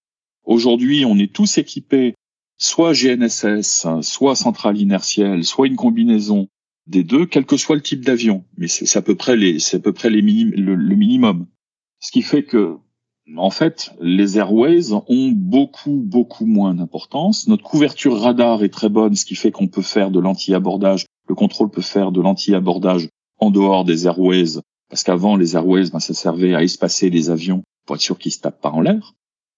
Aujourd'hui, 0.45 1.05
on 1.05 1.17
est 1.19 1.33
tous 1.33 1.59
équipés 1.59 2.15
soit 2.59 2.93
GNSS, 2.93 3.87
soit 4.03 4.37
centrale 4.37 4.79
inertielle, 4.79 5.45
soit 5.45 5.67
une 5.67 5.77
combinaison 5.77 6.49
des 6.87 7.05
deux, 7.05 7.25
quel 7.25 7.47
que 7.47 7.57
soit 7.57 7.77
le 7.77 7.83
type 7.83 8.05
d'avion. 8.05 8.45
Mais 8.59 8.69
c'est 8.69 8.99
à 8.99 9.03
peu 9.03 9.15
près 9.15 9.37
les, 9.37 9.59
c'est 9.61 9.79
à 9.79 9.81
peu 9.81 9.93
près 9.93 10.11
les 10.11 10.21
le, 10.21 10.75
le 10.75 10.97
minimum. 10.97 11.47
Ce 12.01 12.11
qui 12.11 12.23
fait 12.23 12.43
que 12.43 12.77
en 13.37 13.51
fait, 13.51 13.93
les 14.01 14.39
airways 14.39 14.93
ont 14.93 15.33
beaucoup, 15.35 16.03
beaucoup 16.05 16.47
moins 16.47 16.75
d'importance. 16.75 17.47
Notre 17.49 17.63
couverture 17.63 18.21
radar 18.21 18.63
est 18.65 18.73
très 18.73 18.89
bonne, 18.89 19.15
ce 19.15 19.25
qui 19.25 19.35
fait 19.35 19.51
qu'on 19.51 19.69
peut 19.69 19.83
faire 19.83 20.11
de 20.11 20.21
l'anti-abordage. 20.21 21.07
Le 21.29 21.35
contrôle 21.35 21.71
peut 21.71 21.83
faire 21.83 22.13
de 22.13 22.21
l'anti-abordage 22.21 23.09
en 23.39 23.51
dehors 23.51 23.85
des 23.85 24.07
airways, 24.07 24.61
parce 24.89 25.05
qu'avant, 25.05 25.37
les 25.37 25.55
airways, 25.55 25.91
ben, 25.91 26.01
ça 26.01 26.15
servait 26.15 26.55
à 26.55 26.63
espacer 26.63 27.11
les 27.11 27.31
avions 27.31 27.63
pour 27.87 27.97
être 27.97 28.03
sûr 28.03 28.19
qu'ils 28.19 28.33
se 28.33 28.41
tapent 28.41 28.61
pas 28.61 28.71
en 28.71 28.81
l'air. 28.81 29.15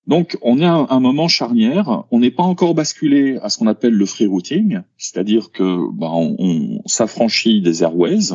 Donc, 0.06 0.36
on 0.42 0.60
est 0.60 0.64
à 0.64 0.86
un 0.90 1.00
moment 1.00 1.28
charnière. 1.28 2.04
On 2.10 2.18
n'est 2.18 2.30
pas 2.30 2.42
encore 2.42 2.74
basculé 2.74 3.38
à 3.42 3.48
ce 3.48 3.58
qu'on 3.58 3.68
appelle 3.68 3.94
le 3.94 4.06
free 4.06 4.26
routing, 4.26 4.80
c'est-à-dire 4.96 5.52
que 5.52 5.90
ben, 5.92 6.10
on, 6.12 6.36
on 6.38 6.82
s'affranchit 6.86 7.62
des 7.62 7.82
airways, 7.82 8.34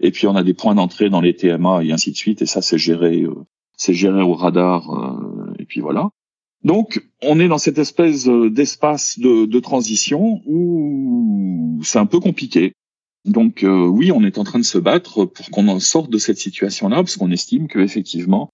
et 0.00 0.10
puis 0.10 0.26
on 0.26 0.36
a 0.36 0.42
des 0.42 0.54
points 0.54 0.74
d'entrée 0.74 1.08
dans 1.08 1.20
les 1.20 1.34
TMA 1.34 1.84
et 1.84 1.92
ainsi 1.92 2.10
de 2.10 2.16
suite, 2.16 2.42
et 2.42 2.46
ça 2.46 2.60
c'est 2.60 2.78
géré 2.78 3.22
euh, 3.22 3.34
c'est 3.76 3.94
géré 3.94 4.22
au 4.22 4.34
radar, 4.34 4.90
euh, 4.90 5.54
et 5.58 5.64
puis 5.64 5.80
voilà. 5.80 6.10
Donc, 6.64 7.06
on 7.22 7.38
est 7.38 7.48
dans 7.48 7.58
cette 7.58 7.78
espèce 7.78 8.26
euh, 8.26 8.50
d'espace 8.50 9.18
de, 9.18 9.60
transition 9.60 10.42
où 10.46 11.80
c'est 11.84 11.98
un 11.98 12.06
peu 12.06 12.18
compliqué. 12.18 12.72
Donc, 13.24 13.62
euh, 13.62 13.86
oui, 13.86 14.10
on 14.12 14.24
est 14.24 14.38
en 14.38 14.44
train 14.44 14.58
de 14.58 14.64
se 14.64 14.78
battre 14.78 15.24
pour 15.24 15.50
qu'on 15.50 15.68
en 15.68 15.80
sorte 15.80 16.10
de 16.10 16.18
cette 16.18 16.38
situation-là, 16.38 16.96
parce 16.96 17.16
qu'on 17.16 17.30
estime 17.30 17.68
que 17.68 17.78
effectivement, 17.80 18.50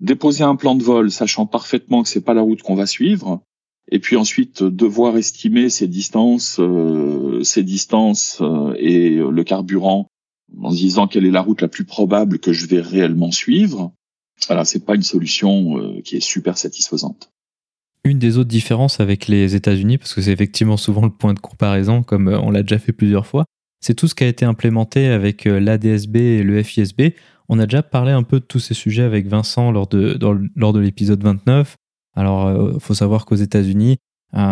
déposer 0.00 0.44
un 0.44 0.56
plan 0.56 0.74
de 0.74 0.82
vol, 0.82 1.10
sachant 1.10 1.46
parfaitement 1.46 2.02
que 2.02 2.08
c'est 2.08 2.24
pas 2.24 2.34
la 2.34 2.42
route 2.42 2.62
qu'on 2.62 2.74
va 2.74 2.86
suivre, 2.86 3.42
et 3.90 3.98
puis 3.98 4.16
ensuite 4.16 4.62
devoir 4.62 5.16
estimer 5.16 5.68
ces 5.68 5.88
distances, 5.88 6.60
ces 7.42 7.62
distances 7.64 8.40
et 8.78 9.16
le 9.16 9.44
carburant, 9.44 10.08
en 10.60 10.70
disant 10.70 11.08
quelle 11.08 11.26
est 11.26 11.32
la 11.32 11.42
route 11.42 11.60
la 11.60 11.68
plus 11.68 11.84
probable 11.84 12.38
que 12.38 12.52
je 12.52 12.66
vais 12.66 12.80
réellement 12.80 13.32
suivre, 13.32 13.92
voilà, 14.46 14.64
c'est 14.64 14.84
pas 14.84 14.94
une 14.94 15.02
solution 15.02 15.78
euh, 15.78 16.00
qui 16.02 16.16
est 16.16 16.20
super 16.20 16.58
satisfaisante. 16.58 17.30
Une 18.04 18.18
des 18.18 18.38
autres 18.38 18.48
différences 18.48 19.00
avec 19.00 19.28
les 19.28 19.54
États-Unis, 19.54 19.98
parce 19.98 20.14
que 20.14 20.22
c'est 20.22 20.32
effectivement 20.32 20.76
souvent 20.76 21.02
le 21.02 21.10
point 21.10 21.34
de 21.34 21.38
comparaison, 21.38 22.02
comme 22.02 22.28
euh, 22.28 22.40
on 22.40 22.50
l'a 22.50 22.62
déjà 22.62 22.78
fait 22.78 22.92
plusieurs 22.92 23.26
fois, 23.26 23.44
c'est 23.80 23.94
tout 23.94 24.08
ce 24.08 24.14
qui 24.14 24.24
a 24.24 24.28
été 24.28 24.44
implémenté 24.44 25.08
avec 25.08 25.46
euh, 25.46 25.60
l'ADSB 25.60 26.16
et 26.16 26.42
le 26.42 26.62
FISB. 26.62 27.14
On 27.48 27.58
a 27.58 27.66
déjà 27.66 27.82
parlé 27.82 28.12
un 28.12 28.22
peu 28.22 28.40
de 28.40 28.44
tous 28.44 28.60
ces 28.60 28.74
sujets 28.74 29.02
avec 29.02 29.26
Vincent 29.26 29.70
lors 29.70 29.86
de, 29.86 30.18
lors 30.56 30.72
de 30.72 30.80
l'épisode 30.80 31.22
29. 31.22 31.76
Alors, 32.14 32.72
il 32.74 32.80
faut 32.80 32.94
savoir 32.94 33.26
qu'aux 33.26 33.36
États-Unis, 33.36 33.98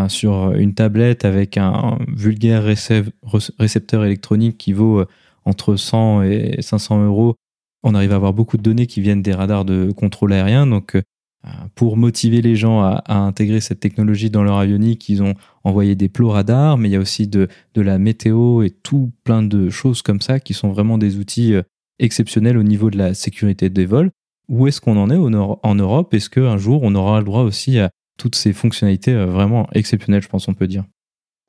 sur 0.09 0.53
une 0.53 0.75
tablette 0.75 1.25
avec 1.25 1.57
un, 1.57 1.99
vulgaire 2.09 2.65
récepteur 2.65 4.05
électronique 4.05 4.59
qui 4.59 4.73
vaut 4.73 5.05
entre 5.45 5.77
100 5.77 6.23
et 6.25 6.57
500 6.61 7.05
euros, 7.05 7.37
on 7.83 7.95
arrive 7.95 8.13
à 8.13 8.17
avoir 8.17 8.33
beaucoup 8.33 8.57
de 8.57 8.63
données 8.63 8.87
qui 8.87 9.01
viennent 9.01 9.23
des 9.23 9.33
radars 9.33 9.65
de 9.65 9.93
contrôle 9.93 10.33
aérien. 10.33 10.67
Donc, 10.67 10.97
euh, 10.97 11.49
pour 11.75 11.97
motiver 11.97 12.43
les 12.43 12.57
gens 12.57 12.81
à, 12.81 13.03
intégrer 13.09 13.61
cette 13.61 13.81
technologie 13.81 14.31
dans 14.31 14.43
leur 14.43 14.59
avionique, 14.59 15.09
ils 15.09 15.23
ont 15.23 15.35
envoyé 15.65 15.95
des 15.95 16.09
plots 16.09 16.31
radars, 16.31 16.77
mais 16.77 16.89
il 16.89 16.93
y 16.93 16.97
a 16.97 17.01
aussi 17.01 17.29
de, 17.29 17.49
la 17.75 17.99
météo 17.99 18.63
et 18.63 18.71
tout 18.71 19.13
plein 19.25 19.43
de 19.43 19.71
choses 19.71 20.03
comme 20.03 20.21
ça 20.21 20.41
qui 20.41 20.53
sont 20.53 20.71
vraiment 20.71 20.99
des 20.99 21.17
outils 21.17 21.55
euh, 21.55 21.63
exceptionnels 21.99 22.59
au 22.59 22.63
niveau 22.63 22.91
de 22.91 22.99
la 22.99 23.15
sécurité 23.15 23.71
des 23.71 23.87
vols. 23.87 24.11
Où 24.49 24.67
est-ce 24.67 24.81
qu'on 24.81 24.97
en 24.97 25.11
est 25.11 25.17
en 25.17 25.75
Europe? 25.75 26.13
Est-ce 26.13 26.29
qu'un 26.29 26.59
jour 26.59 26.81
on 26.83 26.95
aura 26.95 27.21
le 27.21 27.25
droit 27.25 27.43
aussi 27.43 27.79
à 27.79 27.91
toutes 28.19 28.35
ces 28.35 28.53
fonctionnalités 28.53 29.15
euh, 29.15 29.27
vraiment 29.27 29.69
exceptionnelles, 29.73 30.23
je 30.23 30.29
pense 30.29 30.49
on 30.49 30.55
peut 30.55 30.67
dire? 30.67 30.85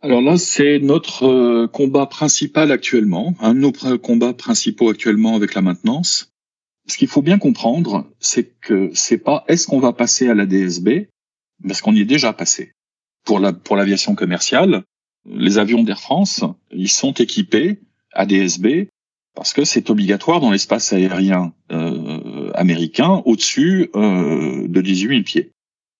Alors 0.03 0.21
là, 0.21 0.37
c'est 0.37 0.79
notre 0.79 1.25
euh, 1.25 1.67
combat 1.67 2.07
principal 2.07 2.71
actuellement, 2.71 3.35
un 3.39 3.53
de 3.53 3.59
nos 3.59 3.71
combats 3.99 4.33
principaux 4.33 4.89
actuellement 4.89 5.35
avec 5.35 5.53
la 5.53 5.61
maintenance. 5.61 6.31
Ce 6.87 6.97
qu'il 6.97 7.07
faut 7.07 7.21
bien 7.21 7.37
comprendre, 7.37 8.09
c'est 8.19 8.59
que 8.59 8.89
c'est 8.95 9.19
pas 9.19 9.45
est-ce 9.47 9.67
qu'on 9.67 9.79
va 9.79 9.93
passer 9.93 10.27
à 10.27 10.33
la 10.33 10.47
DSB, 10.47 11.07
parce 11.67 11.81
qu'on 11.81 11.93
y 11.93 12.01
est 12.01 12.05
déjà 12.05 12.33
passé. 12.33 12.71
Pour 13.25 13.39
la 13.39 13.53
pour 13.53 13.75
l'aviation 13.75 14.15
commerciale, 14.15 14.83
les 15.25 15.59
avions 15.59 15.83
d'Air 15.83 16.01
France, 16.01 16.43
ils 16.71 16.89
sont 16.89 17.13
équipés 17.13 17.79
à 18.11 18.25
DSB 18.25 18.87
parce 19.35 19.53
que 19.53 19.63
c'est 19.63 19.91
obligatoire 19.91 20.41
dans 20.41 20.49
l'espace 20.49 20.91
aérien 20.93 21.53
euh, 21.71 22.51
américain 22.55 23.21
au-dessus 23.25 23.91
euh, 23.95 24.67
de 24.67 24.81
18 24.81 25.09
000 25.09 25.23
pieds. 25.23 25.51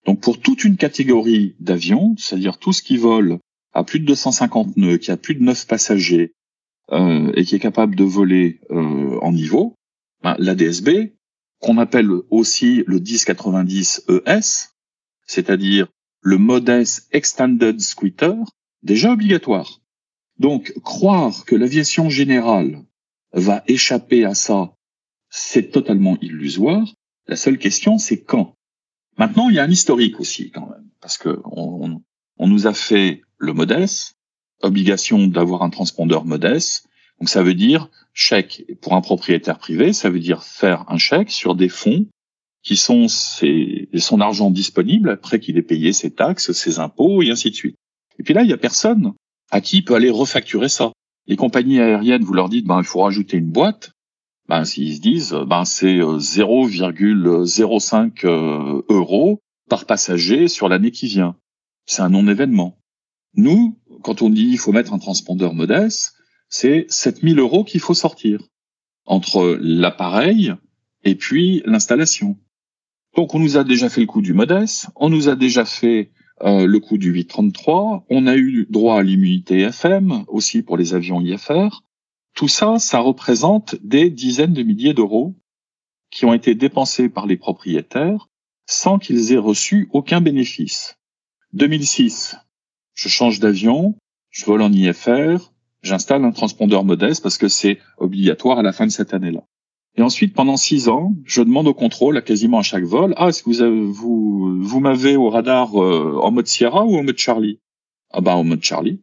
Donc 0.07 0.19
pour 0.21 0.39
toute 0.39 0.63
une 0.63 0.75
catégorie 0.75 1.55
d'avions, 1.59 2.15
c'est-à-dire 2.17 2.57
tout 2.57 2.73
ce 2.73 2.81
qui 2.81 2.97
vole 2.97 3.37
à 3.73 3.83
plus 3.83 3.99
de 3.99 4.05
250 4.05 4.77
nœuds, 4.77 4.97
qui 4.97 5.11
a 5.11 5.17
plus 5.17 5.35
de 5.35 5.43
9 5.43 5.67
passagers 5.67 6.33
euh, 6.91 7.31
et 7.35 7.45
qui 7.45 7.55
est 7.55 7.59
capable 7.59 7.95
de 7.95 8.03
voler 8.03 8.59
euh, 8.69 9.17
en 9.21 9.31
niveau, 9.31 9.75
ben, 10.23 10.35
la 10.39 10.55
DSB, 10.55 11.13
qu'on 11.59 11.77
appelle 11.77 12.09
aussi 12.29 12.83
le 12.87 12.99
1090 12.99 14.05
ES, 14.09 14.69
c'est-à-dire 15.25 15.87
le 16.21 16.37
Modest 16.37 17.07
Extended 17.11 17.79
Squitter, 17.79 18.33
déjà 18.83 19.13
obligatoire. 19.13 19.79
Donc, 20.37 20.73
croire 20.83 21.45
que 21.45 21.55
l'aviation 21.55 22.09
générale 22.09 22.83
va 23.31 23.63
échapper 23.67 24.25
à 24.25 24.33
ça, 24.33 24.73
c'est 25.29 25.71
totalement 25.71 26.17
illusoire. 26.21 26.87
La 27.27 27.35
seule 27.35 27.57
question, 27.57 27.97
c'est 27.97 28.23
quand. 28.23 28.55
Maintenant, 29.17 29.49
il 29.49 29.55
y 29.55 29.59
a 29.59 29.63
un 29.63 29.69
historique 29.69 30.19
aussi, 30.19 30.51
quand 30.51 30.67
même, 30.67 30.89
parce 30.99 31.17
que 31.17 31.39
on, 31.45 32.01
on 32.37 32.47
nous 32.47 32.67
a 32.67 32.73
fait 32.73 33.21
le 33.41 33.53
MODES, 33.53 34.13
obligation 34.61 35.27
d'avoir 35.27 35.63
un 35.63 35.69
transpondeur 35.69 36.25
MODES. 36.25 36.83
Donc 37.19 37.27
ça 37.27 37.43
veut 37.43 37.55
dire 37.55 37.89
chèque 38.13 38.65
pour 38.81 38.93
un 38.93 39.01
propriétaire 39.01 39.57
privé, 39.57 39.93
ça 39.93 40.09
veut 40.09 40.19
dire 40.19 40.43
faire 40.43 40.85
un 40.87 40.97
chèque 40.97 41.31
sur 41.31 41.55
des 41.55 41.69
fonds 41.69 42.05
qui 42.63 42.77
sont 42.77 43.07
ses, 43.07 43.89
son 43.97 44.21
argent 44.21 44.51
disponible 44.51 45.09
après 45.09 45.39
qu'il 45.39 45.57
ait 45.57 45.63
payé 45.63 45.93
ses 45.93 46.11
taxes, 46.11 46.51
ses 46.51 46.77
impôts 46.77 47.23
et 47.23 47.31
ainsi 47.31 47.49
de 47.49 47.55
suite. 47.55 47.75
Et 48.19 48.23
puis 48.23 48.35
là, 48.35 48.43
il 48.43 48.49
y 48.49 48.53
a 48.53 48.57
personne 48.57 49.13
à 49.49 49.61
qui 49.61 49.77
il 49.77 49.83
peut 49.83 49.95
aller 49.95 50.11
refacturer 50.11 50.69
ça. 50.69 50.91
Les 51.25 51.35
compagnies 51.35 51.79
aériennes, 51.79 52.23
vous 52.23 52.33
leur 52.33 52.49
dites, 52.49 52.65
ben, 52.65 52.79
il 52.79 52.85
faut 52.85 53.01
rajouter 53.01 53.37
une 53.37 53.51
boîte. 53.51 53.93
Ben, 54.47 54.65
s'ils 54.65 54.95
se 54.95 55.01
disent, 55.01 55.35
ben, 55.47 55.65
c'est 55.65 55.97
0,05 55.97 58.25
euh, 58.25 58.29
euh, 58.29 58.83
euros 58.89 59.39
par 59.69 59.85
passager 59.85 60.47
sur 60.47 60.69
l'année 60.69 60.91
qui 60.91 61.07
vient. 61.07 61.35
C'est 61.87 62.03
un 62.03 62.09
non-événement. 62.09 62.77
Nous, 63.35 63.77
quand 64.03 64.21
on 64.21 64.29
dit 64.29 64.47
il 64.47 64.57
faut 64.57 64.71
mettre 64.71 64.93
un 64.93 64.99
transpondeur 64.99 65.53
modeste, 65.53 66.13
c'est 66.49 66.85
7000 66.89 67.39
euros 67.39 67.63
qu'il 67.63 67.79
faut 67.79 67.93
sortir 67.93 68.41
entre 69.05 69.57
l'appareil 69.61 70.53
et 71.03 71.15
puis 71.15 71.61
l'installation. 71.65 72.37
Donc 73.15 73.33
on 73.33 73.39
nous 73.39 73.57
a 73.57 73.63
déjà 73.63 73.89
fait 73.89 74.01
le 74.01 74.07
coup 74.07 74.21
du 74.21 74.33
modeste, 74.33 74.87
on 74.95 75.09
nous 75.09 75.29
a 75.29 75.35
déjà 75.35 75.65
fait 75.65 76.11
euh, 76.43 76.65
le 76.65 76.79
coup 76.79 76.97
du 76.97 77.11
833, 77.11 78.05
on 78.09 78.27
a 78.27 78.35
eu 78.35 78.67
droit 78.69 78.99
à 78.99 79.03
l'immunité 79.03 79.59
FM 79.61 80.23
aussi 80.27 80.61
pour 80.61 80.77
les 80.77 80.93
avions 80.93 81.21
IFR. 81.21 81.83
Tout 82.33 82.47
ça, 82.47 82.79
ça 82.79 82.99
représente 82.99 83.75
des 83.83 84.09
dizaines 84.09 84.53
de 84.53 84.63
milliers 84.63 84.93
d'euros 84.93 85.35
qui 86.09 86.25
ont 86.25 86.33
été 86.33 86.55
dépensés 86.55 87.09
par 87.09 87.27
les 87.27 87.37
propriétaires 87.37 88.29
sans 88.65 88.99
qu'ils 88.99 89.33
aient 89.33 89.37
reçu 89.37 89.89
aucun 89.91 90.21
bénéfice. 90.21 90.97
2006, 91.53 92.37
je 92.93 93.09
change 93.09 93.39
d'avion, 93.39 93.95
je 94.29 94.45
vole 94.45 94.61
en 94.61 94.71
IFR, 94.71 95.51
j'installe 95.81 96.23
un 96.23 96.31
transpondeur 96.31 96.83
modeste 96.83 97.23
parce 97.23 97.37
que 97.37 97.47
c'est 97.47 97.79
obligatoire 97.97 98.59
à 98.59 98.61
la 98.61 98.71
fin 98.71 98.85
de 98.85 98.91
cette 98.91 99.13
année-là. 99.13 99.43
Et 99.97 100.01
ensuite, 100.01 100.33
pendant 100.33 100.55
six 100.55 100.87
ans, 100.87 101.13
je 101.25 101.41
demande 101.41 101.67
au 101.67 101.73
contrôle 101.73 102.17
à 102.17 102.21
quasiment 102.21 102.59
à 102.59 102.63
chaque 102.63 102.85
vol, 102.85 103.13
ah, 103.17 103.27
est-ce 103.27 103.43
que 103.43 103.49
vous 103.49 103.61
avez, 103.61 103.85
vous, 103.85 104.61
vous 104.61 104.79
m'avez 104.79 105.17
au 105.17 105.29
radar 105.29 105.81
euh, 105.81 106.17
en 106.21 106.31
mode 106.31 106.47
Sierra 106.47 106.85
ou 106.85 106.95
en 106.95 107.03
mode 107.03 107.17
Charlie? 107.17 107.59
Ah 108.11 108.21
bah 108.21 108.35
en 108.35 108.43
mode 108.43 108.63
Charlie. 108.63 109.01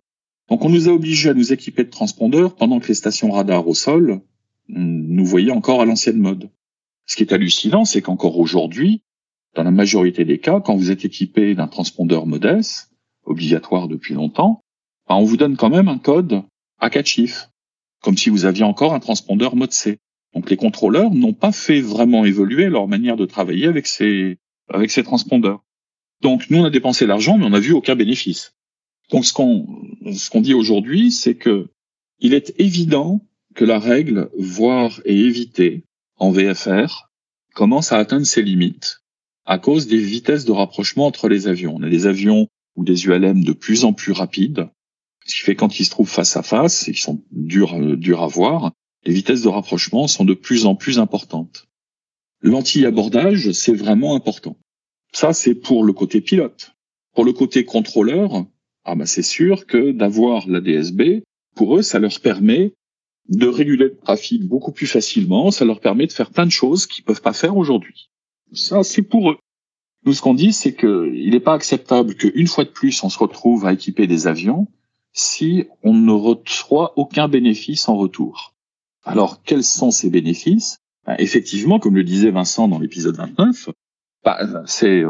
Donc 0.48 0.64
on 0.64 0.70
nous 0.70 0.88
a 0.88 0.92
obligés 0.92 1.30
à 1.30 1.34
nous 1.34 1.52
équiper 1.52 1.84
de 1.84 1.90
transpondeurs 1.90 2.54
pendant 2.54 2.80
que 2.80 2.88
les 2.88 2.94
stations 2.94 3.30
radar 3.30 3.68
au 3.68 3.74
sol 3.74 4.22
nous 4.68 5.24
voyaient 5.24 5.52
encore 5.52 5.80
à 5.80 5.84
l'ancienne 5.84 6.18
mode. 6.18 6.50
Ce 7.06 7.16
qui 7.16 7.22
est 7.22 7.32
hallucinant, 7.32 7.84
c'est 7.84 8.02
qu'encore 8.02 8.38
aujourd'hui, 8.38 9.02
dans 9.54 9.62
la 9.62 9.70
majorité 9.70 10.24
des 10.24 10.38
cas, 10.38 10.60
quand 10.60 10.76
vous 10.76 10.90
êtes 10.90 11.04
équipé 11.04 11.54
d'un 11.54 11.68
transpondeur 11.68 12.26
modeste, 12.26 12.87
obligatoire 13.28 13.88
depuis 13.88 14.14
longtemps, 14.14 14.62
bah, 15.08 15.16
on 15.16 15.24
vous 15.24 15.36
donne 15.36 15.56
quand 15.56 15.70
même 15.70 15.88
un 15.88 15.98
code 15.98 16.42
à 16.78 16.90
quatre 16.90 17.06
chiffres, 17.06 17.50
comme 18.02 18.16
si 18.16 18.30
vous 18.30 18.44
aviez 18.44 18.64
encore 18.64 18.94
un 18.94 19.00
transpondeur 19.00 19.56
mode 19.56 19.72
C. 19.72 19.98
Donc 20.34 20.50
les 20.50 20.56
contrôleurs 20.56 21.10
n'ont 21.10 21.32
pas 21.32 21.52
fait 21.52 21.80
vraiment 21.80 22.24
évoluer 22.24 22.68
leur 22.68 22.86
manière 22.86 23.16
de 23.16 23.26
travailler 23.26 23.66
avec 23.66 23.86
ces, 23.86 24.38
avec 24.68 24.90
ces 24.90 25.02
transpondeurs. 25.02 25.64
Donc 26.20 26.50
nous, 26.50 26.58
on 26.58 26.64
a 26.64 26.70
dépensé 26.70 27.06
l'argent, 27.06 27.38
mais 27.38 27.46
on 27.46 27.50
n'a 27.50 27.60
vu 27.60 27.72
aucun 27.72 27.96
bénéfice. 27.96 28.54
Donc 29.10 29.24
ce 29.24 29.32
qu'on 29.32 29.66
ce 30.12 30.28
qu'on 30.30 30.40
dit 30.40 30.54
aujourd'hui, 30.54 31.10
c'est 31.12 31.36
que 31.36 31.68
il 32.18 32.34
est 32.34 32.52
évident 32.58 33.20
que 33.54 33.64
la 33.64 33.78
règle 33.78 34.30
voir 34.38 35.00
et 35.04 35.18
éviter 35.18 35.84
en 36.16 36.30
VFR 36.30 37.08
commence 37.54 37.92
à 37.92 37.98
atteindre 37.98 38.26
ses 38.26 38.42
limites 38.42 39.00
à 39.46 39.58
cause 39.58 39.86
des 39.86 39.98
vitesses 39.98 40.44
de 40.44 40.52
rapprochement 40.52 41.06
entre 41.06 41.28
les 41.28 41.48
avions. 41.48 41.74
On 41.76 41.82
a 41.82 41.88
des 41.88 42.06
avions 42.06 42.48
ou 42.78 42.84
des 42.84 43.06
ULM 43.06 43.42
de 43.42 43.52
plus 43.52 43.84
en 43.84 43.92
plus 43.92 44.12
rapides, 44.12 44.68
ce 45.26 45.34
qui 45.34 45.40
fait 45.40 45.56
quand 45.56 45.80
ils 45.80 45.84
se 45.84 45.90
trouvent 45.90 46.08
face 46.08 46.36
à 46.36 46.44
face 46.44 46.88
et 46.88 46.92
qu'ils 46.92 47.02
sont 47.02 47.22
durs, 47.32 47.74
euh, 47.74 47.96
durs 47.96 48.22
à 48.22 48.28
voir, 48.28 48.72
les 49.04 49.12
vitesses 49.12 49.42
de 49.42 49.48
rapprochement 49.48 50.06
sont 50.06 50.24
de 50.24 50.34
plus 50.34 50.64
en 50.64 50.74
plus 50.74 50.98
importantes. 50.98 51.66
l'anti-abordage, 52.40 53.50
c'est 53.50 53.74
vraiment 53.74 54.14
important. 54.14 54.56
Ça, 55.12 55.32
c'est 55.32 55.56
pour 55.56 55.82
le 55.82 55.92
côté 55.92 56.20
pilote. 56.20 56.70
Pour 57.14 57.24
le 57.24 57.32
côté 57.32 57.64
contrôleur, 57.64 58.46
ah 58.84 58.94
ben 58.94 59.06
c'est 59.06 59.24
sûr 59.24 59.66
que 59.66 59.90
d'avoir 59.90 60.48
la 60.48 60.60
DSB, 60.60 61.24
pour 61.56 61.76
eux, 61.76 61.82
ça 61.82 61.98
leur 61.98 62.20
permet 62.20 62.74
de 63.28 63.48
réguler 63.48 63.86
le 63.86 63.96
trafic 63.96 64.46
beaucoup 64.46 64.70
plus 64.70 64.86
facilement. 64.86 65.50
Ça 65.50 65.64
leur 65.64 65.80
permet 65.80 66.06
de 66.06 66.12
faire 66.12 66.30
plein 66.30 66.46
de 66.46 66.52
choses 66.52 66.86
qu'ils 66.86 67.02
peuvent 67.02 67.22
pas 67.22 67.32
faire 67.32 67.56
aujourd'hui. 67.56 68.08
Ça, 68.52 68.84
c'est 68.84 69.02
pour 69.02 69.32
eux. 69.32 69.38
Nous, 70.08 70.14
ce 70.14 70.22
qu'on 70.22 70.32
dit, 70.32 70.54
c'est 70.54 70.74
qu'il 70.74 71.28
n'est 71.28 71.38
pas 71.38 71.52
acceptable 71.52 72.14
qu'une 72.14 72.46
fois 72.46 72.64
de 72.64 72.70
plus, 72.70 73.04
on 73.04 73.10
se 73.10 73.18
retrouve 73.18 73.66
à 73.66 73.74
équiper 73.74 74.06
des 74.06 74.26
avions 74.26 74.66
si 75.12 75.66
on 75.82 75.92
ne 75.92 76.12
reçoit 76.12 76.94
aucun 76.96 77.28
bénéfice 77.28 77.90
en 77.90 77.96
retour. 77.98 78.54
Alors, 79.04 79.42
quels 79.42 79.64
sont 79.64 79.90
ces 79.90 80.08
bénéfices? 80.08 80.78
Ben, 81.04 81.14
Effectivement, 81.18 81.78
comme 81.78 81.94
le 81.94 82.04
disait 82.04 82.30
Vincent 82.30 82.68
dans 82.68 82.78
l'épisode 82.78 83.16
29, 83.16 83.68
ben, 84.24 84.62
c'est 84.64 85.02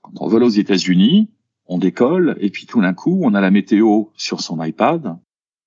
quand 0.00 0.12
on 0.18 0.28
vole 0.28 0.44
aux 0.44 0.48
États-Unis, 0.48 1.28
on 1.66 1.76
décolle 1.76 2.38
et 2.40 2.48
puis 2.48 2.64
tout 2.64 2.80
d'un 2.80 2.94
coup, 2.94 3.20
on 3.22 3.34
a 3.34 3.42
la 3.42 3.50
météo 3.50 4.04
sur 4.16 4.40
son 4.40 4.64
iPad, 4.64 5.18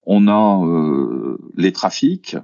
on 0.08 0.28
a 0.28 0.66
euh, 0.66 1.38
les 1.56 1.72
trafics 1.72 2.36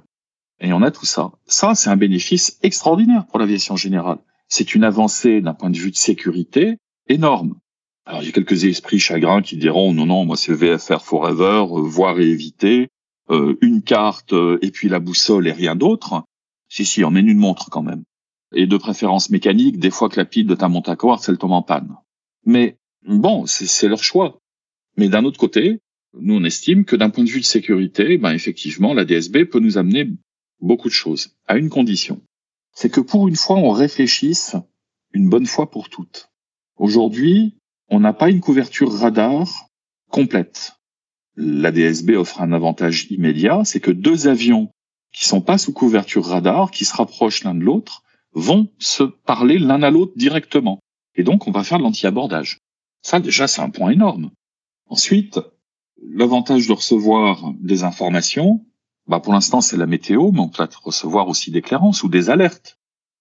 et 0.60 0.72
on 0.72 0.82
a 0.82 0.92
tout 0.92 1.04
ça. 1.04 1.32
Ça, 1.46 1.74
c'est 1.74 1.90
un 1.90 1.96
bénéfice 1.96 2.60
extraordinaire 2.62 3.26
pour 3.26 3.40
l'aviation 3.40 3.74
générale. 3.74 4.18
C'est 4.48 4.74
une 4.74 4.84
avancée 4.84 5.40
d'un 5.40 5.54
point 5.54 5.70
de 5.70 5.78
vue 5.78 5.90
de 5.90 5.96
sécurité 5.96 6.78
énorme. 7.08 7.58
Alors, 8.06 8.22
il 8.22 8.26
y 8.26 8.28
a 8.30 8.32
quelques 8.32 8.64
esprits 8.64 8.98
chagrins 8.98 9.42
qui 9.42 9.56
diront 9.56 9.92
non, 9.92 10.06
non, 10.06 10.24
moi 10.24 10.36
c'est 10.36 10.54
VFR 10.54 11.02
forever, 11.02 11.66
euh, 11.70 11.82
voir 11.82 12.18
et 12.18 12.26
éviter, 12.26 12.88
euh, 13.30 13.56
une 13.60 13.82
carte 13.82 14.32
euh, 14.32 14.58
et 14.62 14.70
puis 14.70 14.88
la 14.88 14.98
boussole 14.98 15.46
et 15.46 15.52
rien 15.52 15.76
d'autre. 15.76 16.24
Si, 16.70 16.86
si, 16.86 17.04
on 17.04 17.10
mène 17.10 17.28
une 17.28 17.38
montre 17.38 17.68
quand 17.68 17.82
même. 17.82 18.04
Et 18.54 18.66
de 18.66 18.76
préférence 18.78 19.28
mécanique, 19.28 19.78
des 19.78 19.90
fois 19.90 20.08
que 20.08 20.16
la 20.16 20.24
pile 20.24 20.46
de 20.46 20.54
ta 20.54 20.68
montre 20.68 20.88
à 20.88 20.96
quartz, 20.96 21.28
elle 21.28 21.36
tombe 21.36 21.52
en 21.52 21.62
panne. 21.62 21.96
Mais 22.46 22.78
bon, 23.06 23.44
c'est 23.46 23.88
leur 23.88 24.02
choix. 24.02 24.38
Mais 24.96 25.08
d'un 25.08 25.24
autre 25.24 25.38
côté, 25.38 25.80
nous 26.14 26.34
on 26.34 26.44
estime 26.44 26.86
que 26.86 26.96
d'un 26.96 27.10
point 27.10 27.24
de 27.24 27.28
vue 27.28 27.40
de 27.40 27.44
sécurité, 27.44 28.16
ben 28.16 28.32
effectivement, 28.32 28.94
la 28.94 29.04
DSB 29.04 29.44
peut 29.44 29.60
nous 29.60 29.76
amener 29.76 30.10
beaucoup 30.60 30.88
de 30.88 30.94
choses, 30.94 31.36
à 31.46 31.58
une 31.58 31.68
condition. 31.68 32.22
C'est 32.80 32.90
que 32.90 33.00
pour 33.00 33.26
une 33.26 33.34
fois, 33.34 33.56
on 33.56 33.70
réfléchisse 33.70 34.54
une 35.12 35.28
bonne 35.28 35.46
fois 35.46 35.68
pour 35.68 35.88
toutes. 35.88 36.30
Aujourd'hui, 36.76 37.58
on 37.88 37.98
n'a 37.98 38.12
pas 38.12 38.30
une 38.30 38.38
couverture 38.38 38.92
radar 38.92 39.66
complète. 40.12 40.74
La 41.34 41.72
DSB 41.72 42.10
offre 42.10 42.40
un 42.40 42.52
avantage 42.52 43.08
immédiat, 43.10 43.62
c'est 43.64 43.80
que 43.80 43.90
deux 43.90 44.28
avions 44.28 44.70
qui 45.12 45.26
sont 45.26 45.40
pas 45.40 45.58
sous 45.58 45.72
couverture 45.72 46.24
radar, 46.24 46.70
qui 46.70 46.84
se 46.84 46.94
rapprochent 46.94 47.42
l'un 47.42 47.56
de 47.56 47.64
l'autre, 47.64 48.04
vont 48.30 48.68
se 48.78 49.02
parler 49.02 49.58
l'un 49.58 49.82
à 49.82 49.90
l'autre 49.90 50.12
directement. 50.14 50.78
Et 51.16 51.24
donc, 51.24 51.48
on 51.48 51.50
va 51.50 51.64
faire 51.64 51.78
de 51.78 51.82
l'anti-abordage. 51.82 52.60
Ça, 53.02 53.18
déjà, 53.18 53.48
c'est 53.48 53.60
un 53.60 53.70
point 53.70 53.90
énorme. 53.90 54.30
Ensuite, 54.88 55.40
l'avantage 56.00 56.68
de 56.68 56.74
recevoir 56.74 57.54
des 57.58 57.82
informations, 57.82 58.64
bah, 59.08 59.20
pour 59.20 59.32
l'instant, 59.32 59.60
c'est 59.60 59.76
la 59.76 59.86
météo, 59.86 60.30
mais 60.32 60.40
on 60.40 60.48
peut 60.48 60.66
recevoir 60.82 61.28
aussi 61.28 61.50
des 61.50 61.62
clairances 61.62 62.02
ou 62.02 62.08
des 62.08 62.30
alertes. 62.30 62.78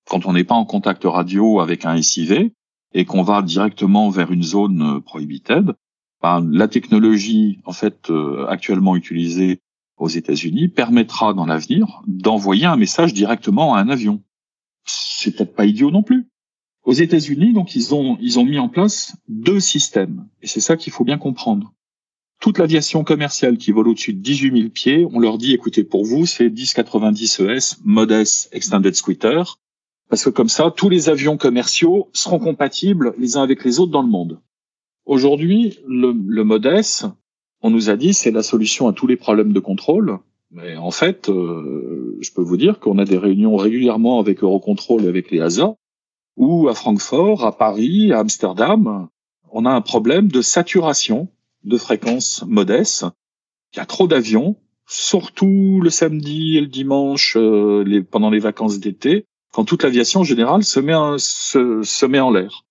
Quand 0.09 0.25
on 0.25 0.33
n'est 0.33 0.43
pas 0.43 0.55
en 0.55 0.65
contact 0.65 1.03
radio 1.05 1.59
avec 1.59 1.85
un 1.85 2.01
SIV, 2.01 2.51
et 2.93 3.05
qu'on 3.05 3.23
va 3.23 3.41
directement 3.41 4.09
vers 4.09 4.31
une 4.31 4.43
zone 4.43 4.81
euh, 4.81 4.99
prohibited, 4.99 5.73
ben, 6.21 6.47
la 6.51 6.67
technologie 6.67 7.59
en 7.65 7.73
fait 7.73 8.09
euh, 8.09 8.47
actuellement 8.47 8.95
utilisée 8.95 9.61
aux 9.97 10.07
États-Unis 10.07 10.67
permettra 10.67 11.33
dans 11.33 11.45
l'avenir 11.45 12.01
d'envoyer 12.07 12.65
un 12.65 12.75
message 12.75 13.13
directement 13.13 13.75
à 13.75 13.79
un 13.79 13.89
avion. 13.89 14.23
C'est 14.85 15.35
peut-être 15.35 15.55
pas 15.55 15.65
idiot 15.65 15.91
non 15.91 16.03
plus. 16.03 16.27
Aux 16.83 16.93
États-Unis, 16.93 17.53
donc 17.53 17.75
ils 17.75 17.93
ont 17.93 18.17
ils 18.21 18.39
ont 18.39 18.45
mis 18.45 18.59
en 18.59 18.69
place 18.69 19.17
deux 19.27 19.59
systèmes 19.59 20.27
et 20.41 20.47
c'est 20.47 20.61
ça 20.61 20.77
qu'il 20.77 20.93
faut 20.93 21.03
bien 21.03 21.17
comprendre. 21.17 21.73
Toute 22.39 22.59
l'aviation 22.59 23.03
commerciale 23.03 23.57
qui 23.57 23.71
vole 23.71 23.87
au-dessus 23.87 24.13
de 24.13 24.19
18 24.19 24.57
000 24.57 24.69
pieds, 24.69 25.07
on 25.11 25.19
leur 25.19 25.37
dit 25.37 25.53
écoutez 25.53 25.83
pour 25.83 26.05
vous 26.05 26.25
c'est 26.25 26.49
1090 26.49 27.39
ES 27.39 27.77
Modest 27.83 28.49
Extended 28.53 28.95
Squitter 28.95 29.43
parce 30.09 30.23
que 30.23 30.29
comme 30.29 30.49
ça, 30.49 30.71
tous 30.75 30.89
les 30.89 31.09
avions 31.09 31.37
commerciaux 31.37 32.09
seront 32.13 32.39
compatibles 32.39 33.13
les 33.17 33.35
uns 33.35 33.43
avec 33.43 33.65
les 33.65 33.79
autres 33.79 33.91
dans 33.91 34.01
le 34.01 34.07
monde. 34.07 34.39
Aujourd'hui, 35.05 35.79
le, 35.85 36.13
le 36.13 36.43
on 37.61 37.69
nous 37.69 37.89
a 37.89 37.95
dit, 37.95 38.13
c'est 38.13 38.31
la 38.31 38.43
solution 38.43 38.87
à 38.87 38.93
tous 38.93 39.07
les 39.07 39.17
problèmes 39.17 39.51
de 39.51 39.59
contrôle. 39.59 40.19
Mais 40.51 40.77
en 40.77 40.91
fait, 40.91 41.27
euh, 41.27 42.17
je 42.21 42.31
peux 42.31 42.41
vous 42.41 42.55
dire 42.55 42.79
qu'on 42.79 42.99
a 42.99 43.05
des 43.05 43.17
réunions 43.17 43.57
régulièrement 43.57 44.19
avec 44.19 44.43
Eurocontrol 44.43 45.03
et 45.03 45.07
avec 45.07 45.29
les 45.31 45.41
ASA, 45.41 45.75
ou 46.37 46.69
à 46.69 46.73
Francfort, 46.73 47.45
à 47.45 47.57
Paris, 47.57 48.13
à 48.13 48.19
Amsterdam, 48.19 49.09
on 49.51 49.65
a 49.65 49.71
un 49.71 49.81
problème 49.81 50.29
de 50.29 50.41
saturation 50.41 51.27
de 51.67 51.77
fréquences 51.77 52.43
MODES. 52.47 53.05
Il 53.73 53.77
y 53.77 53.79
a 53.79 53.85
trop 53.85 54.07
d'avions, 54.07 54.55
surtout 54.87 55.81
le 55.83 55.89
samedi 55.89 56.57
et 56.57 56.61
le 56.61 56.67
dimanche 56.67 57.35
euh, 57.37 57.83
les, 57.85 58.01
pendant 58.01 58.29
les 58.29 58.39
vacances 58.39 58.79
d'été 58.79 59.25
quand 59.51 59.65
toute 59.65 59.83
l'aviation 59.83 60.23
générale 60.23 60.63
se 60.63 60.79
met, 60.79 60.93
en, 60.93 61.17
se, 61.17 61.81
se 61.83 62.05
met 62.05 62.19
en 62.19 62.31
l'air. 62.31 62.63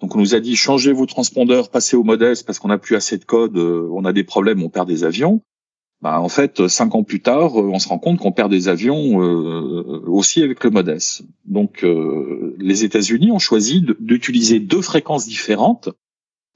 Donc 0.00 0.16
on 0.16 0.18
nous 0.18 0.34
a 0.34 0.40
dit 0.40 0.56
changez 0.56 0.92
vos 0.92 1.06
transpondeurs, 1.06 1.70
passez 1.70 1.96
au 1.96 2.02
modeste 2.02 2.46
parce 2.46 2.58
qu'on 2.58 2.68
n'a 2.68 2.78
plus 2.78 2.96
assez 2.96 3.16
de 3.18 3.24
code, 3.24 3.56
euh, 3.56 3.88
on 3.92 4.04
a 4.04 4.12
des 4.12 4.24
problèmes, 4.24 4.62
on 4.62 4.68
perd 4.68 4.88
des 4.88 5.04
avions. 5.04 5.40
Bah, 6.02 6.20
en 6.20 6.28
fait, 6.28 6.66
cinq 6.68 6.94
ans 6.94 7.04
plus 7.04 7.22
tard, 7.22 7.58
euh, 7.58 7.70
on 7.72 7.78
se 7.78 7.88
rend 7.88 7.98
compte 7.98 8.18
qu'on 8.18 8.32
perd 8.32 8.50
des 8.50 8.68
avions 8.68 9.22
euh, 9.22 10.02
aussi 10.06 10.42
avec 10.42 10.62
le 10.64 10.70
modeste. 10.70 11.22
Donc 11.46 11.86
les 12.58 12.84
États-Unis 12.84 13.30
ont 13.30 13.38
choisi 13.38 13.84
d'utiliser 14.00 14.58
deux 14.60 14.82
fréquences 14.82 15.26
différentes 15.26 15.88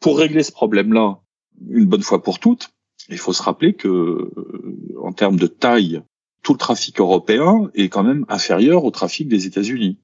pour 0.01 0.18
régler 0.18 0.43
ce 0.43 0.53
problème-là 0.53 1.20
une 1.69 1.87
bonne 1.87 2.03
fois 2.03 2.23
pour 2.23 2.39
toutes. 2.39 2.71
Il 3.09 3.19
faut 3.19 3.33
se 3.33 3.43
rappeler 3.43 3.75
que 3.75 4.31
en 5.01 5.13
termes 5.13 5.39
de 5.39 5.47
taille 5.47 6.03
tout 6.43 6.53
le 6.53 6.59
trafic 6.59 7.01
européen 7.01 7.71
est 7.75 7.89
quand 7.89 8.03
même 8.03 8.25
inférieur 8.29 8.85
au 8.85 8.91
trafic 8.91 9.29
des 9.29 9.47
États-Unis. 9.47 9.99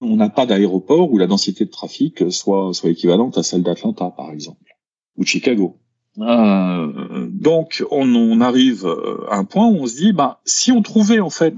On 0.00 0.16
n'a 0.16 0.30
pas 0.30 0.46
d'aéroport 0.46 1.12
où 1.12 1.18
la 1.18 1.26
densité 1.26 1.64
de 1.64 1.70
trafic 1.70 2.30
soit, 2.30 2.72
soit 2.72 2.90
équivalente 2.90 3.36
à 3.38 3.42
celle 3.42 3.62
d'Atlanta, 3.62 4.10
par 4.16 4.30
exemple, 4.30 4.76
ou 5.16 5.24
de 5.24 5.28
Chicago. 5.28 5.78
Euh, 6.18 7.28
donc, 7.30 7.84
on, 7.90 8.14
on, 8.14 8.40
arrive 8.40 8.86
à 9.28 9.36
un 9.36 9.44
point 9.44 9.68
où 9.68 9.76
on 9.76 9.86
se 9.86 9.96
dit, 9.96 10.12
bah, 10.12 10.40
si 10.44 10.72
on 10.72 10.82
trouvait 10.82 11.20
en 11.20 11.30
fait 11.30 11.56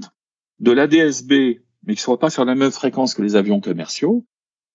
de 0.59 0.71
l'ADSB, 0.71 1.61
mais 1.85 1.95
qui 1.95 2.01
soit 2.01 2.19
pas 2.19 2.29
sur 2.29 2.45
la 2.45 2.55
même 2.55 2.71
fréquence 2.71 3.13
que 3.13 3.21
les 3.21 3.35
avions 3.35 3.61
commerciaux, 3.61 4.25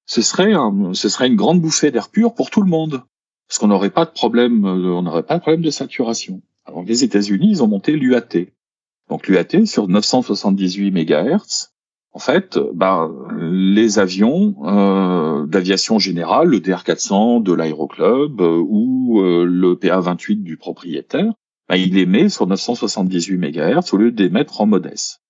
ce 0.07 0.23
serait, 0.23 0.55
ce 0.93 1.09
serait 1.09 1.29
une 1.29 1.37
grande 1.37 1.61
bouffée 1.61 1.91
d'air 1.91 2.09
pur 2.11 2.35
pour 2.35 2.51
tout 2.51 2.63
le 2.63 2.71
monde, 2.71 3.03
parce 3.49 3.59
qu'on 3.59 3.69
n'aurait 3.69 3.91
pas 3.91 4.05
de 4.05 4.11
problème, 4.11 4.65
on 4.65 5.03
n'aurait 5.03 5.23
pas 5.23 5.37
de 5.37 5.41
problème 5.41 5.63
de 5.63 5.71
saturation. 5.71 6.43
Alors, 6.67 6.83
les 6.83 7.03
États-Unis, 7.03 7.49
ils 7.51 7.63
ont 7.63 7.67
monté 7.67 7.93
l'UAT, 7.93 8.47
donc 9.09 9.27
l'UAT 9.27 9.65
sur 9.65 9.89
978 9.89 10.91
MHz. 10.91 11.71
En 12.13 12.19
fait, 12.19 12.59
bah, 12.75 13.11
les 13.39 13.99
avions 13.99 14.57
euh, 14.65 15.47
d'aviation 15.47 15.99
générale, 15.99 16.49
le 16.49 16.59
DR400 16.59 17.43
de 17.43 17.53
l'aéroclub 17.53 18.41
euh, 18.41 18.63
ou 18.67 19.21
euh, 19.21 19.45
le 19.45 19.75
PA28 19.75 20.43
du 20.43 20.57
propriétaire, 20.57 21.33
bah, 21.69 21.77
il 21.77 21.97
émet 21.97 22.29
sur 22.29 22.47
978 22.47 23.37
MHz 23.37 23.93
au 23.93 23.97
lieu 23.99 24.11
d'émettre 24.11 24.61
en 24.61 24.67
modeste. 24.67 25.23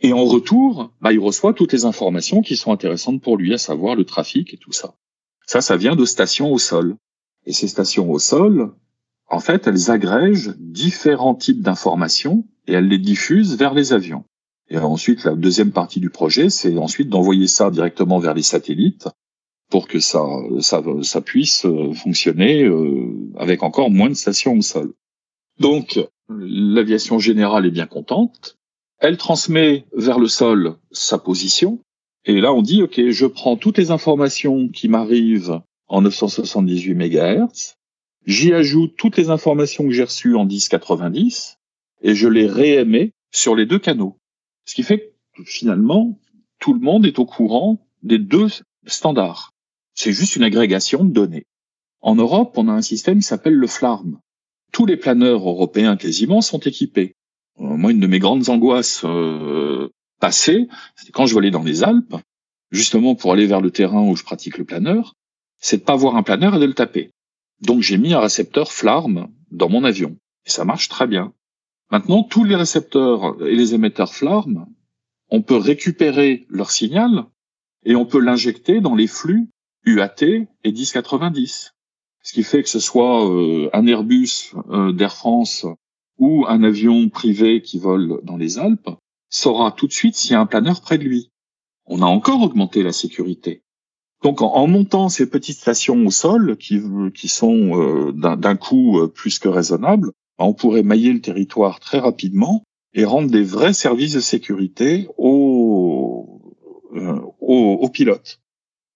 Et 0.00 0.12
en 0.12 0.24
retour, 0.24 0.90
bah, 1.00 1.12
il 1.12 1.20
reçoit 1.20 1.52
toutes 1.54 1.72
les 1.72 1.84
informations 1.84 2.42
qui 2.42 2.56
sont 2.56 2.72
intéressantes 2.72 3.22
pour 3.22 3.36
lui, 3.36 3.54
à 3.54 3.58
savoir 3.58 3.94
le 3.94 4.04
trafic 4.04 4.52
et 4.52 4.58
tout 4.58 4.72
ça. 4.72 4.94
Ça, 5.46 5.60
ça 5.60 5.76
vient 5.76 5.94
de 5.94 6.04
stations 6.04 6.52
au 6.52 6.58
sol. 6.58 6.96
Et 7.46 7.52
ces 7.52 7.68
stations 7.68 8.10
au 8.10 8.18
sol, 8.18 8.72
en 9.28 9.40
fait, 9.40 9.66
elles 9.66 9.90
agrègent 9.90 10.54
différents 10.58 11.34
types 11.34 11.60
d'informations 11.60 12.44
et 12.66 12.72
elles 12.72 12.88
les 12.88 12.98
diffusent 12.98 13.56
vers 13.56 13.74
les 13.74 13.92
avions. 13.92 14.24
Et 14.70 14.78
ensuite, 14.78 15.24
la 15.24 15.34
deuxième 15.34 15.72
partie 15.72 16.00
du 16.00 16.10
projet, 16.10 16.48
c'est 16.48 16.78
ensuite 16.78 17.08
d'envoyer 17.08 17.46
ça 17.46 17.70
directement 17.70 18.18
vers 18.18 18.34
les 18.34 18.42
satellites 18.42 19.08
pour 19.70 19.88
que 19.88 19.98
ça, 19.98 20.24
ça, 20.60 20.82
ça 21.02 21.20
puisse 21.20 21.66
euh, 21.66 21.92
fonctionner 21.92 22.64
euh, 22.64 23.12
avec 23.36 23.62
encore 23.62 23.90
moins 23.90 24.08
de 24.08 24.14
stations 24.14 24.54
au 24.54 24.62
sol. 24.62 24.92
Donc, 25.58 25.98
l'aviation 26.28 27.18
générale 27.18 27.66
est 27.66 27.70
bien 27.70 27.86
contente. 27.86 28.56
Elle 28.98 29.16
transmet 29.16 29.84
vers 29.94 30.18
le 30.18 30.28
sol 30.28 30.76
sa 30.92 31.18
position. 31.18 31.80
Et 32.24 32.40
là, 32.40 32.52
on 32.52 32.62
dit, 32.62 32.82
OK, 32.82 33.00
je 33.08 33.26
prends 33.26 33.56
toutes 33.56 33.78
les 33.78 33.90
informations 33.90 34.68
qui 34.68 34.88
m'arrivent 34.88 35.60
en 35.94 36.02
978 36.02 36.94
MHz. 36.94 37.76
J'y 38.26 38.52
ajoute 38.52 38.96
toutes 38.96 39.16
les 39.16 39.30
informations 39.30 39.84
que 39.84 39.92
j'ai 39.92 40.02
reçues 40.02 40.34
en 40.34 40.44
1090 40.44 41.58
et 42.02 42.16
je 42.16 42.26
les 42.26 42.48
réémets 42.48 43.12
sur 43.30 43.54
les 43.54 43.64
deux 43.64 43.78
canaux. 43.78 44.18
Ce 44.64 44.74
qui 44.74 44.82
fait 44.82 45.14
que 45.36 45.44
finalement, 45.44 46.18
tout 46.58 46.74
le 46.74 46.80
monde 46.80 47.06
est 47.06 47.20
au 47.20 47.26
courant 47.26 47.86
des 48.02 48.18
deux 48.18 48.48
standards. 48.86 49.52
C'est 49.94 50.12
juste 50.12 50.34
une 50.34 50.42
agrégation 50.42 51.04
de 51.04 51.12
données. 51.12 51.46
En 52.00 52.16
Europe, 52.16 52.54
on 52.56 52.66
a 52.68 52.72
un 52.72 52.82
système 52.82 53.20
qui 53.20 53.26
s'appelle 53.26 53.54
le 53.54 53.66
FLARM. 53.68 54.18
Tous 54.72 54.86
les 54.86 54.96
planeurs 54.96 55.48
européens 55.48 55.96
quasiment 55.96 56.40
sont 56.40 56.58
équipés. 56.58 57.14
Euh, 57.60 57.76
moi, 57.76 57.92
une 57.92 58.00
de 58.00 58.08
mes 58.08 58.18
grandes 58.18 58.48
angoisses 58.48 59.02
euh, 59.04 59.90
passées, 60.18 60.66
c'était 60.96 61.12
quand 61.12 61.26
je 61.26 61.34
volais 61.34 61.52
dans 61.52 61.62
les 61.62 61.84
Alpes, 61.84 62.16
justement 62.72 63.14
pour 63.14 63.32
aller 63.32 63.46
vers 63.46 63.60
le 63.60 63.70
terrain 63.70 64.02
où 64.02 64.16
je 64.16 64.24
pratique 64.24 64.58
le 64.58 64.64
planeur, 64.64 65.14
c'est 65.64 65.78
de 65.78 65.82
pas 65.82 65.96
voir 65.96 66.14
un 66.16 66.22
planeur 66.22 66.54
et 66.54 66.58
de 66.58 66.66
le 66.66 66.74
taper. 66.74 67.10
Donc 67.62 67.80
j'ai 67.80 67.96
mis 67.96 68.12
un 68.12 68.20
récepteur 68.20 68.70
FLARM 68.70 69.28
dans 69.50 69.70
mon 69.70 69.82
avion. 69.82 70.18
Et 70.44 70.50
ça 70.50 70.66
marche 70.66 70.90
très 70.90 71.06
bien. 71.06 71.32
Maintenant, 71.90 72.22
tous 72.22 72.44
les 72.44 72.54
récepteurs 72.54 73.42
et 73.42 73.56
les 73.56 73.72
émetteurs 73.72 74.12
FLARM, 74.12 74.66
on 75.30 75.40
peut 75.40 75.56
récupérer 75.56 76.44
leur 76.50 76.70
signal 76.70 77.24
et 77.86 77.96
on 77.96 78.04
peut 78.04 78.20
l'injecter 78.20 78.82
dans 78.82 78.94
les 78.94 79.06
flux 79.06 79.48
UAT 79.86 80.22
et 80.22 80.46
1090. 80.64 81.72
Ce 82.22 82.32
qui 82.34 82.42
fait 82.42 82.62
que 82.62 82.68
ce 82.68 82.80
soit 82.80 83.26
euh, 83.26 83.70
un 83.72 83.86
Airbus 83.86 84.52
euh, 84.68 84.92
d'Air 84.92 85.14
France 85.14 85.64
ou 86.18 86.44
un 86.46 86.62
avion 86.62 87.08
privé 87.08 87.62
qui 87.62 87.78
vole 87.78 88.20
dans 88.22 88.36
les 88.36 88.58
Alpes 88.58 88.90
saura 89.30 89.72
tout 89.72 89.86
de 89.86 89.92
suite 89.92 90.14
s'il 90.14 90.32
y 90.32 90.34
a 90.34 90.40
un 90.40 90.46
planeur 90.46 90.82
près 90.82 90.98
de 90.98 91.04
lui. 91.04 91.30
On 91.86 92.02
a 92.02 92.06
encore 92.06 92.42
augmenté 92.42 92.82
la 92.82 92.92
sécurité. 92.92 93.63
Donc 94.24 94.42
en, 94.42 94.66
montant 94.66 95.08
ces 95.08 95.28
petites 95.28 95.58
stations 95.58 96.04
au 96.04 96.10
sol 96.10 96.56
qui, 96.56 96.80
qui 97.14 97.28
sont 97.28 97.80
euh, 97.80 98.12
d'un 98.12 98.56
coût 98.56 99.06
plus 99.14 99.38
que 99.38 99.48
raisonnable, 99.48 100.10
on 100.38 100.54
pourrait 100.54 100.82
mailler 100.82 101.12
le 101.12 101.20
territoire 101.20 101.78
très 101.78 101.98
rapidement 101.98 102.64
et 102.94 103.04
rendre 103.04 103.30
des 103.30 103.44
vrais 103.44 103.74
services 103.74 104.14
de 104.14 104.20
sécurité 104.20 105.08
aux, 105.18 106.40
aux 107.40 107.88
pilotes. 107.90 108.40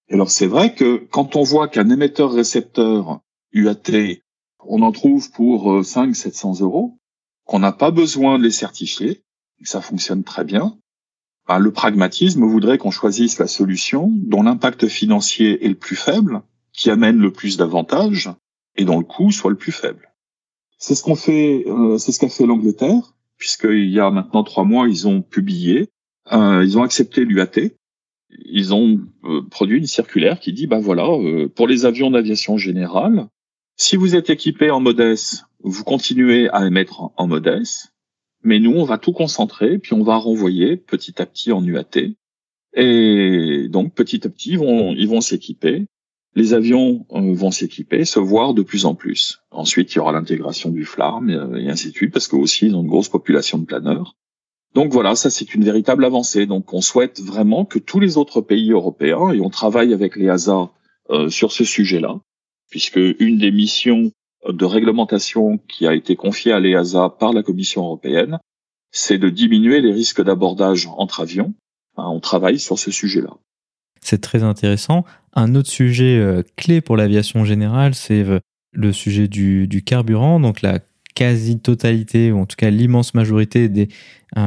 Et 0.09 0.15
alors 0.15 0.31
c'est 0.31 0.47
vrai 0.47 0.75
que 0.75 1.07
quand 1.11 1.37
on 1.37 1.43
voit 1.43 1.69
qu'un 1.69 1.91
émetteur-récepteur 1.91 3.21
UAT, 3.53 4.23
on 4.61 4.83
en 4.83 4.93
trouve 4.93 5.31
pour 5.31 5.85
5 5.85 6.11
euh, 6.11 6.15
700 6.15 6.61
euros, 6.61 6.99
qu'on 7.45 7.59
n'a 7.59 7.73
pas 7.73 7.91
besoin 7.91 8.39
de 8.39 8.45
les 8.45 8.51
certifier, 8.51 9.23
ça 9.63 9.81
fonctionne 9.81 10.25
très 10.25 10.45
bien, 10.45 10.79
ben, 11.49 11.59
le 11.59 11.73
pragmatisme 11.73 12.45
voudrait 12.45 12.79
qu'on 12.79 12.91
choisisse 12.91 13.39
la 13.39 13.47
solution 13.47 14.13
dont 14.15 14.43
l'impact 14.43 14.87
financier 14.87 15.65
est 15.65 15.69
le 15.69 15.75
plus 15.75 15.97
faible, 15.97 16.43
qui 16.73 16.91
amène 16.91 17.19
le 17.19 17.33
plus 17.33 17.57
d'avantages 17.57 18.31
et 18.77 18.85
dont 18.85 18.99
le 18.99 19.05
coût 19.05 19.33
soit 19.33 19.51
le 19.51 19.57
plus 19.57 19.73
faible. 19.73 20.13
C'est 20.77 20.95
ce 20.95 21.03
qu'on 21.03 21.17
fait, 21.17 21.65
euh, 21.67 21.99
qu'a 21.99 22.29
fait 22.29 22.47
l'Angleterre, 22.47 23.15
puisqu'il 23.37 23.89
y 23.89 23.99
a 23.99 24.11
maintenant 24.11 24.45
trois 24.45 24.65
mois, 24.65 24.89
ils 24.89 25.09
ont 25.09 25.23
publié, 25.23 25.89
euh, 26.33 26.63
ils 26.65 26.79
ont 26.79 26.83
accepté 26.83 27.25
l'UAT, 27.25 27.73
ils 28.31 28.75
ont 28.75 29.01
euh, 29.25 29.43
produit 29.51 29.79
une 29.79 29.87
circulaire 29.87 30.39
qui 30.39 30.53
dit 30.53 30.67
bah 30.67 30.79
voilà 30.79 31.07
pour 31.55 31.67
les 31.67 31.87
avions 31.87 32.11
d'aviation 32.11 32.59
générale 32.59 33.27
si 33.79 33.97
vous 33.97 34.17
êtes 34.17 34.29
équipé 34.29 34.71
en 34.71 34.81
mode 34.81 35.17
vous 35.63 35.85
continuez 35.85 36.51
à 36.51 36.67
émettre 36.67 37.11
en 37.17 37.27
mode 37.27 37.63
mais 38.43 38.61
nous 38.61 38.73
on 38.73 38.85
va 38.85 38.99
tout 38.99 39.13
concentrer 39.13 39.79
puis 39.79 39.95
on 39.95 40.03
va 40.03 40.17
renvoyer 40.17 40.77
petit 40.77 41.21
à 41.21 41.27
petit 41.27 41.53
en 41.53 41.65
UAT 41.65 42.15
et 42.75 43.69
donc 43.69 43.95
petit 43.95 44.27
à 44.27 44.31
petit 44.31 44.51
ils 44.51 44.59
vont 44.59 44.95
ils 44.95 45.09
vont 45.09 45.21
s'équiper 45.21 45.87
les 46.39 46.55
avions 46.55 47.05
euh, 47.13 47.35
vont 47.35 47.51
s'équiper, 47.51 48.05
se 48.05 48.21
voir 48.21 48.55
de 48.55 48.63
plus 48.63 48.85
en 48.85 48.95
plus. 48.95 49.41
Ensuite, 49.51 49.93
il 49.93 49.97
y 49.97 49.99
aura 49.99 50.13
l'intégration 50.13 50.71
du 50.71 50.85
FLARM 50.85 51.31
et 51.57 51.69
ainsi 51.69 51.91
de 51.91 51.95
suite, 51.95 52.13
parce 52.13 52.29
qu'aussi, 52.29 52.67
ils 52.67 52.77
ont 52.77 52.83
une 52.83 52.89
grosse 52.89 53.09
population 53.09 53.59
de 53.59 53.65
planeurs. 53.65 54.15
Donc 54.75 54.93
voilà, 54.93 55.17
ça 55.17 55.31
c'est 55.31 55.55
une 55.55 55.65
véritable 55.65 56.05
avancée. 56.05 56.47
Donc 56.47 56.73
on 56.73 56.81
souhaite 56.81 57.21
vraiment 57.21 57.65
que 57.65 57.79
tous 57.79 57.99
les 57.99 58.19
autres 58.19 58.41
pays 58.41 58.71
européens, 58.71 59.33
et 59.33 59.41
on 59.41 59.51
travaille 59.51 59.93
avec 59.93 60.15
les 60.17 60.29
ASA 60.29 60.71
euh, 61.11 61.29
sur 61.29 61.51
ce 61.51 61.65
sujet-là, 61.65 62.21
puisque 62.71 63.01
une 63.19 63.39
des 63.39 63.51
missions 63.51 64.13
de 64.53 64.65
réglementation 64.65 65.59
qui 65.69 65.87
a 65.87 65.95
été 65.95 66.17
confiée 66.17 66.53
à 66.53 66.61
l'EASA 66.61 67.11
par 67.19 67.33
la 67.33 67.43
Commission 67.43 67.85
européenne, 67.85 68.39
c'est 68.91 69.19
de 69.19 69.29
diminuer 69.29 69.81
les 69.81 69.93
risques 69.93 70.23
d'abordage 70.23 70.89
entre 70.97 71.21
avions. 71.21 71.55
on 71.97 72.21
travaille 72.21 72.59
sur 72.59 72.79
ce 72.79 72.91
sujet-là. 72.91 73.31
C'est 74.01 74.21
très 74.21 74.43
intéressant. 74.43 75.05
Un 75.35 75.55
autre 75.55 75.69
sujet 75.69 76.19
euh, 76.19 76.43
clé 76.57 76.81
pour 76.81 76.97
l'aviation 76.97 77.45
générale, 77.45 77.95
c'est 77.95 78.23
euh, 78.23 78.39
le 78.73 78.93
sujet 78.93 79.29
du, 79.29 79.83
carburant. 79.85 80.41
Donc 80.41 80.63
la 80.63 80.79
quasi-totalité, 81.15 82.31
ou 82.33 82.39
en 82.39 82.47
tout 82.47 82.57
cas 82.57 82.71
l'immense 82.71 83.13
majorité 83.15 83.69
des, 83.69 83.89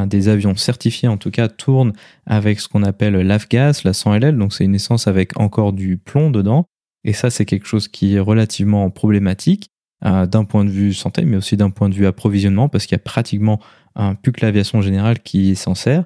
des 0.07 0.29
avions 0.29 0.55
certifiés, 0.55 1.09
en 1.09 1.17
tout 1.17 1.31
cas, 1.31 1.49
tournent 1.49 1.91
avec 2.25 2.61
ce 2.61 2.69
qu'on 2.69 2.83
appelle 2.83 3.13
l'AFGAS, 3.15 3.81
la 3.83 3.91
100LL, 3.91 4.37
donc 4.37 4.53
c'est 4.53 4.63
une 4.63 4.75
essence 4.75 5.07
avec 5.07 5.37
encore 5.37 5.73
du 5.73 5.97
plomb 5.97 6.31
dedans. 6.31 6.65
Et 7.03 7.13
ça, 7.13 7.29
c'est 7.29 7.45
quelque 7.45 7.65
chose 7.65 7.89
qui 7.89 8.15
est 8.15 8.19
relativement 8.19 8.89
problématique 8.89 9.70
euh, 10.03 10.25
d'un 10.25 10.45
point 10.45 10.65
de 10.65 10.71
vue 10.71 10.95
santé, 10.95 11.25
mais 11.25 11.37
aussi 11.37 11.57
d'un 11.57 11.69
point 11.69 11.87
de 11.87 11.93
vue 11.93 12.07
approvisionnement, 12.07 12.69
parce 12.69 12.87
qu'il 12.87 12.95
y 12.95 12.99
a 12.99 13.03
pratiquement 13.03 13.59
un 13.93 14.15
plus 14.15 14.31
que 14.31 14.43
l'aviation 14.43 14.81
générale 14.81 15.19
qui 15.19 15.55
s'en 15.55 15.75
sert. 15.75 16.05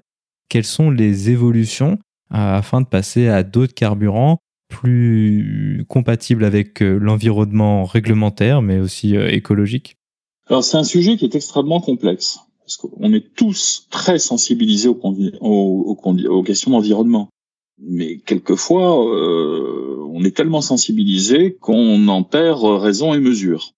Quelles 0.50 0.66
sont 0.66 0.92
les 0.92 1.30
évolutions 1.30 1.98
euh, 2.34 2.58
afin 2.58 2.82
de 2.82 2.88
passer 2.88 3.30
à 3.30 3.44
d'autres 3.44 3.74
carburants 3.74 4.40
plus 4.68 5.86
compatibles 5.88 6.44
avec 6.44 6.82
euh, 6.82 6.98
l'environnement 6.98 7.86
réglementaire, 7.86 8.62
mais 8.62 8.80
aussi 8.80 9.16
écologique? 9.16 9.96
Alors 10.48 10.66
c'est 10.66 10.76
un 10.76 10.84
sujet 10.84 11.16
qui 11.16 11.24
est 11.24 11.36
extrêmement 11.36 11.80
complexe 11.80 12.40
parce 12.60 12.76
qu'on 12.76 13.14
est 13.14 13.34
tous 13.34 13.88
très 13.92 14.20
sensibilisés 14.20 14.90
aux, 14.90 15.00
aux, 15.40 15.98
aux, 16.04 16.44
questions 16.44 16.72
d'environnement, 16.72 17.30
mais 17.80 18.18
quelquefois 18.18 19.00
on 19.00 20.24
est 20.26 20.36
tellement 20.36 20.62
sensibilisé 20.62 21.56
qu'on 21.56 22.10
en 22.10 22.24
perd 22.24 22.62
raison 22.64 23.14
et 23.14 23.20
mesure. 23.20 23.75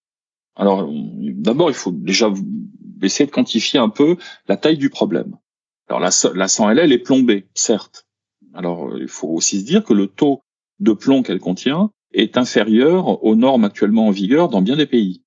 Alors 0.58 0.90
d'abord 0.90 1.70
il 1.70 1.74
faut 1.74 1.92
déjà 1.92 2.30
essayer 3.00 3.26
de 3.26 3.30
quantifier 3.30 3.78
un 3.78 3.88
peu 3.88 4.16
la 4.48 4.56
taille 4.56 4.76
du 4.76 4.90
problème. 4.90 5.36
Alors 5.88 6.00
la, 6.00 6.10
la 6.34 6.46
100LL 6.46 6.92
est 6.92 6.98
plombée, 6.98 7.46
certes. 7.54 8.06
Alors 8.52 8.98
il 8.98 9.08
faut 9.08 9.28
aussi 9.28 9.60
se 9.60 9.64
dire 9.64 9.84
que 9.84 9.94
le 9.94 10.08
taux 10.08 10.42
de 10.80 10.92
plomb 10.92 11.22
qu'elle 11.22 11.38
contient 11.38 11.90
est 12.12 12.36
inférieur 12.36 13.22
aux 13.24 13.36
normes 13.36 13.64
actuellement 13.64 14.08
en 14.08 14.10
vigueur 14.10 14.48
dans 14.48 14.60
bien 14.60 14.76
des 14.76 14.86
pays. 14.86 15.22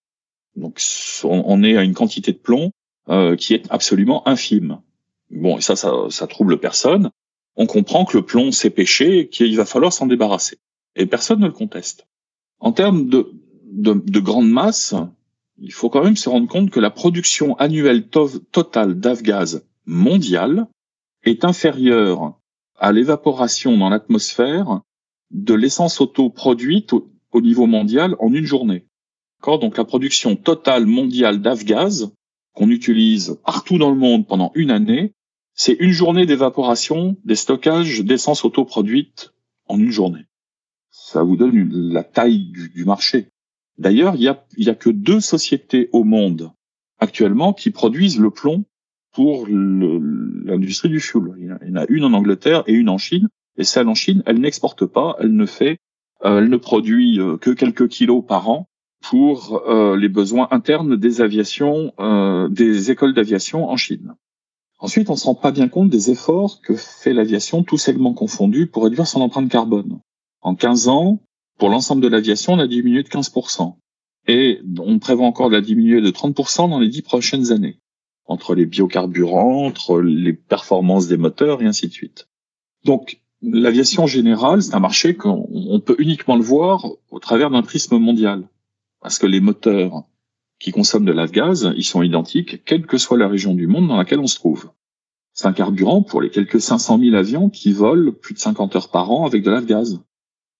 Donc 0.55 0.81
on 1.23 1.63
est 1.63 1.77
à 1.77 1.83
une 1.83 1.93
quantité 1.93 2.33
de 2.33 2.37
plomb 2.37 2.71
euh, 3.09 3.35
qui 3.35 3.53
est 3.53 3.65
absolument 3.69 4.27
infime. 4.27 4.81
Bon, 5.29 5.57
et 5.57 5.61
ça, 5.61 5.77
ça, 5.77 5.93
ça 6.09 6.27
trouble 6.27 6.59
personne. 6.59 7.09
On 7.55 7.67
comprend 7.67 8.03
que 8.03 8.17
le 8.17 8.25
plomb 8.25 8.51
c'est 8.51 8.69
péché 8.69 9.19
et 9.19 9.29
qu'il 9.29 9.55
va 9.55 9.65
falloir 9.65 9.93
s'en 9.93 10.07
débarrasser. 10.07 10.57
Et 10.95 11.05
personne 11.05 11.39
ne 11.39 11.47
le 11.47 11.53
conteste. 11.53 12.05
En 12.59 12.73
termes 12.73 13.07
de, 13.07 13.31
de, 13.71 13.93
de 13.93 14.19
grande 14.19 14.49
masse, 14.49 14.93
il 15.61 15.71
faut 15.71 15.89
quand 15.89 16.03
même 16.03 16.17
se 16.17 16.27
rendre 16.27 16.47
compte 16.47 16.71
que 16.71 16.79
la 16.79 16.89
production 16.89 17.55
annuelle 17.57 18.07
totale 18.07 18.99
d'Avgaz 18.99 19.63
mondiale 19.85 20.67
est 21.23 21.45
inférieure 21.45 22.39
à 22.77 22.91
l'évaporation 22.91 23.77
dans 23.77 23.89
l'atmosphère 23.89 24.81
de 25.29 25.53
l'essence 25.53 26.01
auto 26.01 26.31
produite 26.31 26.93
au 27.31 27.41
niveau 27.41 27.67
mondial 27.67 28.15
en 28.19 28.33
une 28.33 28.45
journée. 28.45 28.87
Donc 29.45 29.77
la 29.77 29.85
production 29.85 30.35
totale 30.35 30.85
mondiale 30.85 31.41
d'Avgaz 31.41 32.11
qu'on 32.53 32.69
utilise 32.69 33.39
partout 33.45 33.77
dans 33.77 33.89
le 33.89 33.95
monde 33.95 34.27
pendant 34.27 34.51
une 34.55 34.71
année, 34.71 35.13
c'est 35.53 35.77
une 35.79 35.91
journée 35.91 36.25
d'évaporation 36.25 37.17
des 37.23 37.35
stockages 37.35 38.01
d'essence 38.01 38.45
autoproduite 38.45 39.33
en 39.67 39.79
une 39.79 39.91
journée. 39.91 40.25
Ça 40.89 41.23
vous 41.23 41.37
donne 41.37 41.69
la 41.71 42.03
taille 42.03 42.51
du, 42.51 42.83
marché. 42.83 43.29
D'ailleurs, 43.81 44.13
il 44.15 44.21
y 44.21 44.69
a, 44.69 44.75
que 44.75 44.91
deux 44.91 45.19
sociétés 45.19 45.89
au 45.91 46.03
monde 46.03 46.51
actuellement 46.99 47.51
qui 47.51 47.71
produisent 47.71 48.19
le 48.19 48.29
plomb 48.29 48.63
pour 49.11 49.47
l'industrie 49.47 50.89
du 50.89 50.99
fuel. 50.99 51.33
Il 51.39 51.45
y 51.45 51.71
en 51.71 51.81
a 51.81 51.85
une 51.89 52.03
en 52.03 52.13
Angleterre 52.13 52.63
et 52.67 52.73
une 52.73 52.89
en 52.89 52.99
Chine. 52.99 53.27
Et 53.57 53.63
celle 53.63 53.87
en 53.87 53.95
Chine, 53.95 54.21
elle 54.27 54.39
n'exporte 54.39 54.85
pas, 54.85 55.17
elle 55.19 55.35
ne 55.35 55.47
fait, 55.47 55.79
euh, 56.23 56.37
elle 56.37 56.49
ne 56.49 56.57
produit 56.57 57.19
euh, 57.19 57.37
que 57.37 57.49
quelques 57.49 57.87
kilos 57.87 58.23
par 58.25 58.49
an 58.49 58.67
pour 59.01 59.63
euh, 59.67 59.97
les 59.97 60.09
besoins 60.09 60.47
internes 60.51 60.95
des 60.95 61.21
aviations, 61.21 61.91
des 62.51 62.91
écoles 62.91 63.15
d'aviation 63.15 63.67
en 63.67 63.77
Chine. 63.77 64.13
Ensuite, 64.77 65.09
on 65.09 65.13
ne 65.13 65.17
se 65.17 65.25
rend 65.25 65.35
pas 65.35 65.51
bien 65.51 65.67
compte 65.67 65.89
des 65.89 66.11
efforts 66.11 66.61
que 66.61 66.75
fait 66.75 67.13
l'aviation, 67.13 67.63
tous 67.63 67.79
segments 67.79 68.13
confondus, 68.13 68.67
pour 68.67 68.83
réduire 68.83 69.07
son 69.07 69.21
empreinte 69.21 69.49
carbone. 69.49 69.99
En 70.41 70.53
15 70.53 70.87
ans, 70.87 71.19
pour 71.61 71.69
l'ensemble 71.69 72.01
de 72.01 72.07
l'aviation, 72.07 72.53
on 72.53 72.57
a 72.57 72.65
diminué 72.65 73.03
de 73.03 73.07
15%. 73.07 73.75
Et 74.27 74.61
on 74.79 74.97
prévoit 74.97 75.27
encore 75.27 75.49
de 75.49 75.53
la 75.53 75.61
diminuer 75.61 76.01
de 76.01 76.09
30% 76.09 76.67
dans 76.67 76.79
les 76.79 76.87
10 76.87 77.03
prochaines 77.03 77.51
années, 77.51 77.77
entre 78.25 78.55
les 78.55 78.65
biocarburants, 78.65 79.67
entre 79.67 80.01
les 80.01 80.33
performances 80.33 81.07
des 81.07 81.17
moteurs 81.17 81.61
et 81.61 81.67
ainsi 81.67 81.87
de 81.87 81.93
suite. 81.93 82.27
Donc, 82.83 83.21
l'aviation 83.43 84.07
générale, 84.07 84.63
c'est 84.63 84.73
un 84.73 84.79
marché 84.79 85.13
qu'on 85.13 85.79
peut 85.85 85.97
uniquement 85.99 86.35
le 86.35 86.41
voir 86.41 86.87
au 87.11 87.19
travers 87.19 87.51
d'un 87.51 87.61
prisme 87.61 87.99
mondial 87.99 88.49
parce 88.99 89.19
que 89.19 89.27
les 89.27 89.39
moteurs 89.39 90.05
qui 90.59 90.71
consomment 90.71 91.05
de 91.05 91.11
l'avgaz, 91.11 91.71
ils 91.77 91.83
sont 91.83 92.01
identiques, 92.01 92.65
quelle 92.65 92.87
que 92.87 92.97
soit 92.97 93.19
la 93.19 93.27
région 93.27 93.53
du 93.53 93.67
monde 93.67 93.87
dans 93.87 93.97
laquelle 93.97 94.19
on 94.19 94.25
se 94.25 94.37
trouve. 94.37 94.71
C'est 95.33 95.45
un 95.45 95.53
carburant 95.53 96.01
pour 96.01 96.23
les 96.23 96.31
quelques 96.31 96.59
500 96.59 96.97
000 96.97 97.15
avions 97.15 97.51
qui 97.51 97.71
volent 97.71 98.13
plus 98.19 98.33
de 98.33 98.39
50 98.39 98.75
heures 98.75 98.89
par 98.89 99.11
an 99.11 99.27
avec 99.27 99.43
de 99.43 99.51
l'avgaz. 99.51 99.99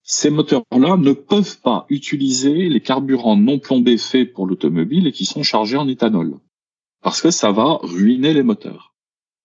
Ces 0.04 0.30
moteurs-là 0.30 0.98
ne 0.98 1.14
peuvent 1.14 1.60
pas 1.62 1.86
utiliser 1.90 2.70
les 2.70 2.82
carburants 2.82 3.38
non 3.38 3.60
plombés 3.60 3.98
faits 3.98 4.34
pour 4.34 4.48
l'automobile 4.48 5.08
et 5.08 5.12
qui 5.12 5.26
sont 5.26 5.44
chargés 5.44 5.78
en 5.78 5.88
éthanol. 5.88 6.40
Parce 7.02 7.22
que 7.22 7.32
ça 7.32 7.52
va 7.52 7.80
ruiner 7.82 8.34
les 8.34 8.44
moteurs. 8.44 8.94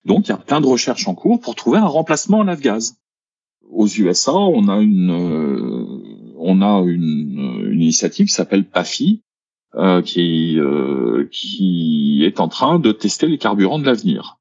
Donc, 0.04 0.26
il 0.26 0.30
y 0.30 0.34
a 0.34 0.38
plein 0.38 0.60
de 0.60 0.66
recherches 0.66 1.08
en 1.08 1.14
cours 1.14 1.40
pour 1.40 1.54
trouver 1.54 1.78
un 1.78 1.86
remplacement 1.86 2.38
en 2.38 2.48
avgaz. 2.48 2.96
aux 3.68 3.86
USA, 3.86 4.34
on 4.34 4.68
a 4.68 4.80
une, 4.80 5.10
on 6.38 6.62
a 6.62 6.82
une, 6.82 7.68
une 7.70 7.82
initiative 7.82 8.26
qui 8.26 8.32
s'appelle 8.32 8.64
PAFI, 8.64 9.22
euh, 9.74 10.00
qui, 10.00 10.58
euh, 10.58 11.28
qui 11.30 12.22
est 12.24 12.40
en 12.40 12.48
train 12.48 12.78
de 12.78 12.92
tester 12.92 13.26
les 13.26 13.36
carburants 13.36 13.78
de 13.78 13.84
l'avenir. 13.84 14.38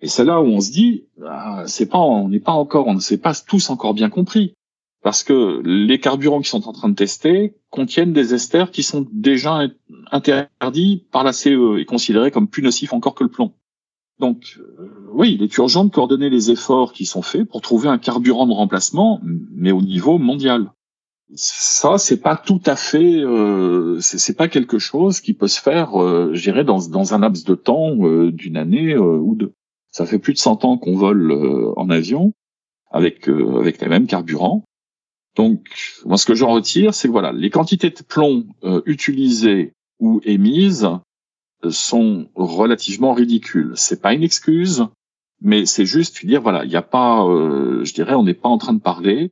Et 0.00 0.08
c'est 0.08 0.24
là 0.24 0.40
où 0.40 0.46
on 0.46 0.60
se 0.60 0.72
dit, 0.72 1.04
ah, 1.24 1.62
c'est 1.66 1.86
pas, 1.86 1.98
on 1.98 2.28
n'est 2.28 2.40
pas 2.40 2.52
encore, 2.52 2.88
on 2.88 2.94
ne 2.94 3.00
s'est 3.00 3.18
pas 3.18 3.32
tous 3.46 3.70
encore 3.70 3.94
bien 3.94 4.10
compris, 4.10 4.54
parce 5.02 5.24
que 5.24 5.60
les 5.64 5.98
carburants 5.98 6.40
qui 6.40 6.48
sont 6.48 6.68
en 6.68 6.72
train 6.72 6.88
de 6.88 6.94
tester 6.94 7.56
contiennent 7.70 8.12
des 8.12 8.34
esters 8.34 8.70
qui 8.70 8.82
sont 8.82 9.06
déjà 9.12 9.62
interdits 10.10 11.06
par 11.10 11.24
la 11.24 11.32
CE 11.32 11.78
et 11.78 11.84
considérés 11.84 12.30
comme 12.30 12.48
plus 12.48 12.62
nocifs 12.62 12.92
encore 12.92 13.14
que 13.14 13.24
le 13.24 13.30
plomb. 13.30 13.52
Donc, 14.20 14.58
euh, 14.58 15.10
oui, 15.12 15.34
il 15.34 15.42
est 15.42 15.56
urgent 15.56 15.84
de 15.84 15.90
coordonner 15.90 16.30
les 16.30 16.50
efforts 16.50 16.92
qui 16.92 17.06
sont 17.06 17.22
faits 17.22 17.48
pour 17.48 17.60
trouver 17.60 17.88
un 17.88 17.98
carburant 17.98 18.46
de 18.46 18.52
remplacement, 18.52 19.20
mais 19.50 19.72
au 19.72 19.82
niveau 19.82 20.18
mondial. 20.18 20.70
Ça 21.34 21.96
c'est 21.96 22.20
pas 22.20 22.36
tout 22.36 22.60
à 22.66 22.76
fait 22.76 23.20
euh, 23.20 23.98
c'est 24.00 24.36
pas 24.36 24.48
quelque 24.48 24.78
chose 24.78 25.20
qui 25.20 25.32
peut 25.32 25.48
se 25.48 25.60
faire 25.60 26.00
euh, 26.00 26.34
dirais 26.34 26.64
dans, 26.64 26.86
dans 26.88 27.14
un 27.14 27.20
laps 27.20 27.44
de 27.46 27.54
temps 27.54 27.96
euh, 28.02 28.30
d'une 28.30 28.58
année 28.58 28.92
euh, 28.92 29.16
ou 29.16 29.34
deux. 29.34 29.54
Ça 29.90 30.04
fait 30.04 30.18
plus 30.18 30.34
de 30.34 30.38
100 30.38 30.66
ans 30.66 30.76
qu'on 30.76 30.94
vole 30.94 31.32
en 31.76 31.88
avion 31.88 32.34
avec 32.90 33.28
avec 33.28 33.80
les 33.80 33.88
mêmes 33.88 34.06
carburants 34.06 34.64
donc 35.36 35.66
moi 36.04 36.16
ce 36.16 36.26
que 36.26 36.34
j'en 36.34 36.50
retire 36.52 36.94
c'est 36.94 37.08
que 37.08 37.12
voilà 37.12 37.32
les 37.32 37.50
quantités 37.50 37.90
de 37.90 38.02
plomb 38.06 38.46
utilisées 38.86 39.72
ou 39.98 40.20
émises 40.24 40.88
sont 41.70 42.28
relativement 42.34 43.14
ridicules 43.14 43.72
c'est 43.76 44.02
pas 44.02 44.12
une 44.12 44.22
excuse 44.22 44.86
mais 45.40 45.64
c'est 45.64 45.86
juste 45.86 46.24
dire 46.26 46.42
voilà 46.42 46.64
il 46.64 46.68
n'y 46.68 46.76
a 46.76 46.82
pas 46.82 47.24
je 47.82 47.92
dirais 47.94 48.14
on 48.14 48.24
n'est 48.24 48.34
pas 48.34 48.48
en 48.48 48.58
train 48.58 48.74
de 48.74 48.80
parler 48.80 49.30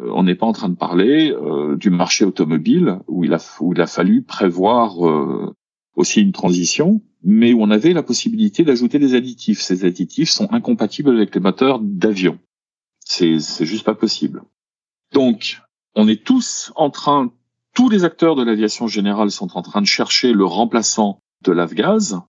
euh, 0.00 0.10
on 0.14 0.22
n'est 0.22 0.34
pas 0.34 0.46
en 0.46 0.52
train 0.52 0.68
de 0.68 0.76
parler 0.76 1.32
euh, 1.32 1.76
du 1.76 1.90
marché 1.90 2.24
automobile 2.24 2.98
où 3.06 3.24
il 3.24 3.32
a, 3.32 3.38
où 3.60 3.72
il 3.72 3.80
a 3.80 3.86
fallu 3.86 4.22
prévoir 4.22 5.06
euh, 5.06 5.54
aussi 5.96 6.22
une 6.22 6.32
transition, 6.32 7.00
mais 7.22 7.52
où 7.52 7.62
on 7.62 7.70
avait 7.70 7.92
la 7.92 8.02
possibilité 8.02 8.64
d'ajouter 8.64 8.98
des 8.98 9.14
additifs. 9.14 9.60
Ces 9.60 9.84
additifs 9.84 10.30
sont 10.30 10.52
incompatibles 10.52 11.10
avec 11.10 11.34
les 11.34 11.40
moteurs 11.40 11.80
d'avion. 11.80 12.38
C'est, 13.00 13.40
c'est 13.40 13.66
juste 13.66 13.84
pas 13.84 13.94
possible. 13.94 14.42
Donc, 15.12 15.60
on 15.94 16.08
est 16.08 16.24
tous 16.24 16.72
en 16.76 16.90
train, 16.90 17.32
tous 17.74 17.88
les 17.88 18.04
acteurs 18.04 18.36
de 18.36 18.44
l'aviation 18.44 18.86
générale 18.86 19.30
sont 19.30 19.56
en 19.56 19.62
train 19.62 19.80
de 19.80 19.86
chercher 19.86 20.32
le 20.32 20.44
remplaçant 20.44 21.20
de 21.42 21.52
l'Afgaz. 21.52 22.20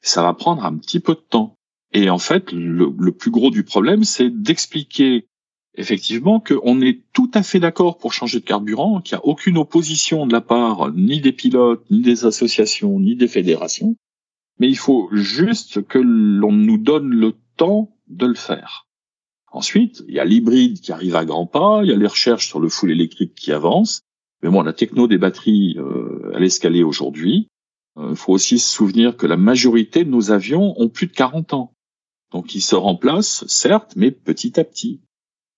Ça 0.00 0.22
va 0.22 0.34
prendre 0.34 0.64
un 0.64 0.76
petit 0.76 1.00
peu 1.00 1.14
de 1.14 1.20
temps. 1.20 1.56
Et 1.92 2.10
en 2.10 2.18
fait, 2.18 2.52
le 2.52 3.10
plus 3.12 3.30
gros 3.30 3.50
du 3.50 3.64
problème, 3.64 4.04
c'est 4.04 4.30
d'expliquer 4.30 5.26
effectivement 5.74 6.40
qu'on 6.40 6.80
est 6.80 7.02
tout 7.12 7.30
à 7.34 7.42
fait 7.42 7.60
d'accord 7.60 7.98
pour 7.98 8.12
changer 8.12 8.40
de 8.40 8.44
carburant, 8.44 9.00
qu'il 9.00 9.16
n'y 9.16 9.22
a 9.22 9.26
aucune 9.26 9.58
opposition 9.58 10.26
de 10.26 10.32
la 10.32 10.40
part 10.40 10.92
ni 10.92 11.20
des 11.20 11.32
pilotes, 11.32 11.84
ni 11.90 12.00
des 12.00 12.24
associations, 12.24 13.00
ni 13.00 13.16
des 13.16 13.28
fédérations, 13.28 13.96
mais 14.58 14.68
il 14.68 14.76
faut 14.76 15.08
juste 15.12 15.86
que 15.86 15.98
l'on 15.98 16.52
nous 16.52 16.78
donne 16.78 17.08
le 17.08 17.34
temps 17.56 17.96
de 18.08 18.26
le 18.26 18.34
faire. 18.34 18.86
Ensuite, 19.52 20.02
il 20.08 20.14
y 20.14 20.18
a 20.18 20.24
l'hybride 20.24 20.80
qui 20.80 20.92
arrive 20.92 21.14
à 21.14 21.26
grands 21.26 21.46
pas, 21.46 21.80
il 21.82 21.90
y 21.90 21.92
a 21.92 21.96
les 21.96 22.06
recherches 22.06 22.48
sur 22.48 22.58
le 22.58 22.70
full 22.70 22.90
électrique 22.90 23.34
qui 23.34 23.52
avancent, 23.52 24.00
mais 24.42 24.48
bon, 24.48 24.62
la 24.62 24.72
techno 24.72 25.06
des 25.06 25.18
batteries, 25.18 25.76
euh, 25.78 26.32
elle 26.34 26.84
aujourd'hui. 26.84 27.48
Il 27.96 28.02
euh, 28.02 28.14
faut 28.14 28.32
aussi 28.32 28.58
se 28.58 28.70
souvenir 28.70 29.16
que 29.16 29.26
la 29.26 29.36
majorité 29.36 30.04
de 30.04 30.10
nos 30.10 30.30
avions 30.30 30.74
ont 30.80 30.88
plus 30.88 31.06
de 31.06 31.12
40 31.12 31.52
ans. 31.52 31.74
Donc 32.32 32.54
ils 32.54 32.62
se 32.62 32.74
remplacent, 32.74 33.46
certes, 33.46 33.92
mais 33.94 34.10
petit 34.10 34.58
à 34.58 34.64
petit. 34.64 35.00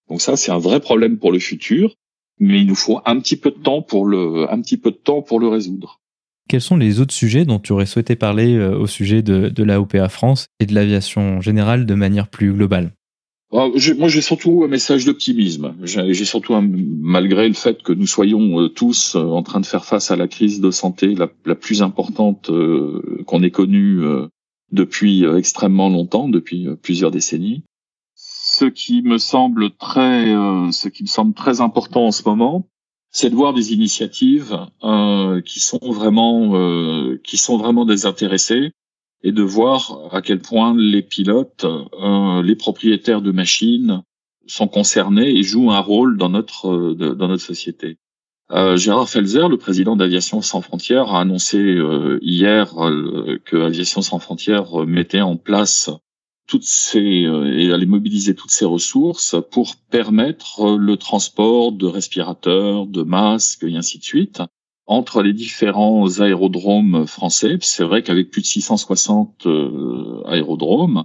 Donc 0.09 0.21
ça, 0.21 0.37
c'est 0.37 0.51
un 0.51 0.59
vrai 0.59 0.81
problème 0.81 1.19
pour 1.19 1.31
le 1.31 1.39
futur, 1.39 1.95
mais 2.41 2.61
il 2.61 2.67
nous 2.67 2.75
faut 2.75 3.01
un 3.07 3.21
petit 3.21 3.37
peu 3.37 3.53
de 3.53 3.59
temps 3.59 3.81
pour 3.81 4.07
le, 4.07 4.51
un 4.53 4.61
petit 4.61 4.77
peu 4.77 4.91
de 4.91 4.97
temps 4.97 5.23
pour 5.23 5.39
le 5.39 5.47
résoudre. 5.47 6.01
Quels 6.49 6.61
sont 6.61 6.77
les 6.77 7.01
autres 7.01 7.15
sujets 7.15 7.45
dont 7.45 7.61
tu 7.61 7.73
aurais 7.73 7.87
souhaité 7.87 8.17
parler 8.17 8.57
euh, 8.57 8.77
au 8.77 8.89
sujet 8.89 9.23
de, 9.23 9.49
de 9.49 9.63
la 9.63 9.81
OPA 9.81 10.09
France 10.09 10.49
et 10.59 10.67
de 10.67 10.75
l'aviation 10.75 11.41
générale 11.41 11.87
de 11.87 11.95
manière 11.95 12.29
plus 12.29 12.53
globale? 12.53 12.93
Moi, 13.53 14.09
j'ai 14.09 14.21
surtout 14.21 14.63
un 14.65 14.69
message 14.69 15.05
d'optimisme. 15.05 15.75
J'ai 15.83 16.25
surtout, 16.25 16.55
malgré 16.61 17.47
le 17.47 17.55
fait 17.55 17.83
que 17.83 17.93
nous 17.93 18.07
soyons 18.07 18.61
euh, 18.61 18.69
tous 18.69 19.15
euh, 19.15 19.21
en 19.21 19.43
train 19.43 19.61
de 19.61 19.67
faire 19.67 19.85
face 19.85 20.11
à 20.11 20.17
la 20.17 20.27
crise 20.27 20.61
de 20.61 20.71
santé 20.71 21.15
la, 21.15 21.55
plus 21.55 21.83
importante 21.83 22.51
qu'on 23.27 23.43
ait 23.43 23.51
connue 23.51 24.01
depuis 24.73 25.25
extrêmement 25.25 25.89
longtemps, 25.89 26.29
depuis 26.29 26.69
plusieurs 26.83 27.11
décennies, 27.11 27.63
ce 28.55 28.67
qui 28.67 29.03
me 29.03 29.19
semble 29.19 29.71
très, 29.77 30.33
euh, 30.33 30.71
ce 30.71 30.89
qui 30.89 31.03
me 31.03 31.09
semble 31.09 31.35
très 31.35 31.61
important 31.61 32.07
en 32.07 32.13
ce 32.13 32.23
moment, 32.25 32.69
c'est 33.11 33.31
de 33.31 33.35
voir 33.35 33.53
des 33.53 33.73
initiatives 33.73 34.57
euh, 34.85 35.41
qui 35.41 35.61
sont 35.61 35.81
vraiment, 35.83 36.55
euh, 36.55 37.21
qui 37.25 37.37
sont 37.37 37.57
vraiment 37.57 37.85
désintéressées 37.85 38.73
et 39.25 39.33
de 39.33 39.43
voir 39.43 40.09
à 40.13 40.23
quel 40.23 40.39
point 40.39 40.77
les 40.77 41.03
pilotes, 41.03 41.67
les 42.45 42.55
propriétaires 42.55 43.23
de 43.23 43.33
machines 43.33 44.03
sont 44.47 44.69
concernés 44.69 45.31
et 45.31 45.43
jouent 45.43 45.73
un 45.73 45.81
rôle 45.81 46.17
dans 46.19 46.29
notre 46.29 46.95
dans 46.95 47.29
notre 47.29 47.43
société. 47.43 47.97
Gérard 48.77 49.09
Felzer, 49.09 49.49
le 49.49 49.57
président 49.57 49.97
d'Aviation 49.97 50.43
sans 50.43 50.61
frontières, 50.61 51.15
a 51.15 51.23
annoncé 51.23 51.59
hier 52.21 52.75
que 53.45 53.57
Aviation 53.57 54.03
sans 54.03 54.19
frontières 54.19 54.87
mettait 54.87 55.23
en 55.23 55.37
place 55.37 55.91
toutes 56.47 56.65
ces 56.65 57.25
euh, 57.25 57.59
et 57.59 57.73
aller 57.73 57.87
mobiliser 57.87 58.35
toutes 58.35 58.51
ces 58.51 58.65
ressources 58.65 59.37
pour 59.51 59.77
permettre 59.91 60.77
le 60.77 60.97
transport 60.97 61.73
de 61.73 61.87
respirateurs, 61.87 62.87
de 62.87 63.03
masques 63.03 63.65
et 63.65 63.77
ainsi 63.77 63.99
de 63.99 64.05
suite 64.05 64.43
entre 64.87 65.23
les 65.23 65.33
différents 65.33 66.21
aérodromes 66.21 67.07
français. 67.07 67.57
C'est 67.61 67.85
vrai 67.85 68.03
qu'avec 68.03 68.31
plus 68.31 68.43
de 68.43 68.47
660 68.47 69.47
euh, 69.47 70.23
aérodromes, 70.27 71.05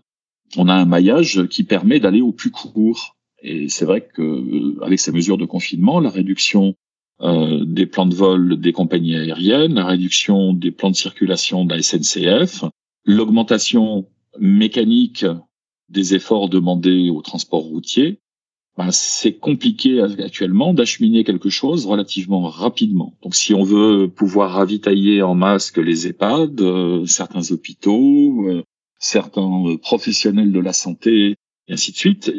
on 0.57 0.67
a 0.67 0.73
un 0.73 0.85
maillage 0.85 1.47
qui 1.47 1.63
permet 1.63 1.99
d'aller 1.99 2.21
au 2.21 2.31
plus 2.31 2.51
court. 2.51 3.15
Et 3.41 3.69
c'est 3.69 3.85
vrai 3.85 4.01
que 4.01 4.21
euh, 4.21 4.83
avec 4.83 4.99
ces 4.99 5.11
mesures 5.11 5.37
de 5.37 5.45
confinement, 5.45 5.99
la 5.99 6.09
réduction 6.09 6.75
des 7.21 7.85
plans 7.85 8.05
de 8.05 8.15
vol 8.15 8.61
des 8.61 8.71
compagnies 8.71 9.17
aériennes, 9.17 9.73
la 9.73 9.85
réduction 9.85 10.53
des 10.53 10.71
plans 10.71 10.89
de 10.89 10.95
circulation 10.95 11.65
de 11.65 11.75
la 11.75 11.81
SNCF, 11.81 12.63
l'augmentation 13.03 14.07
mécanique 14.39 15.25
des 15.89 16.15
efforts 16.15 16.49
demandés 16.49 17.09
au 17.09 17.21
transport 17.21 17.63
routier, 17.63 18.19
ben, 18.79 18.91
c'est 18.91 19.33
compliqué 19.33 19.99
actuellement 19.99 20.73
d'acheminer 20.73 21.25
quelque 21.25 21.49
chose 21.49 21.85
relativement 21.85 22.47
rapidement. 22.47 23.13
Donc 23.21 23.35
si 23.35 23.53
on 23.53 23.63
veut 23.63 24.07
pouvoir 24.07 24.51
ravitailler 24.51 25.21
en 25.21 25.35
masque 25.35 25.79
les 25.79 26.07
EHPAD, 26.07 26.61
euh, 26.61 27.05
certains 27.05 27.51
hôpitaux, 27.51 28.47
euh, 28.47 28.63
certains 28.97 29.65
euh, 29.65 29.77
professionnels 29.77 30.53
de 30.53 30.59
la 30.61 30.71
santé, 30.71 31.35
et 31.67 31.73
ainsi 31.73 31.91
de 31.91 31.97
suite, 31.97 32.31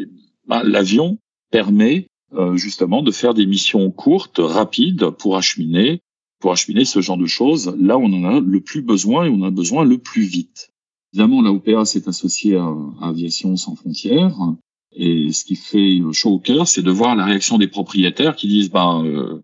ben, 0.46 0.62
l'avion 0.62 1.18
permet 1.50 2.06
justement 2.54 3.02
de 3.02 3.10
faire 3.10 3.34
des 3.34 3.44
missions 3.44 3.90
courtes, 3.90 4.40
rapides, 4.42 5.10
pour 5.10 5.36
acheminer, 5.36 6.00
pour 6.38 6.52
acheminer 6.52 6.86
ce 6.86 7.02
genre 7.02 7.18
de 7.18 7.26
choses 7.26 7.76
là 7.78 7.98
on 7.98 8.10
en 8.14 8.24
a 8.24 8.40
le 8.40 8.60
plus 8.60 8.80
besoin 8.80 9.26
et 9.26 9.28
on 9.28 9.42
en 9.42 9.48
a 9.48 9.50
besoin 9.50 9.84
le 9.84 9.98
plus 9.98 10.22
vite. 10.22 10.70
Évidemment, 11.12 11.42
la 11.42 11.50
OPA 11.50 11.84
s'est 11.84 12.08
associée 12.08 12.56
à, 12.56 12.72
Aviation 13.02 13.56
sans 13.56 13.74
frontières. 13.74 14.38
Et 14.92 15.32
ce 15.32 15.44
qui 15.44 15.56
fait 15.56 16.00
chaud 16.12 16.30
au 16.30 16.38
cœur, 16.38 16.66
c'est 16.66 16.82
de 16.82 16.90
voir 16.90 17.14
la 17.14 17.24
réaction 17.24 17.58
des 17.58 17.68
propriétaires 17.68 18.36
qui 18.36 18.48
disent 18.48 18.70
bah, 18.70 19.00
euh, 19.04 19.40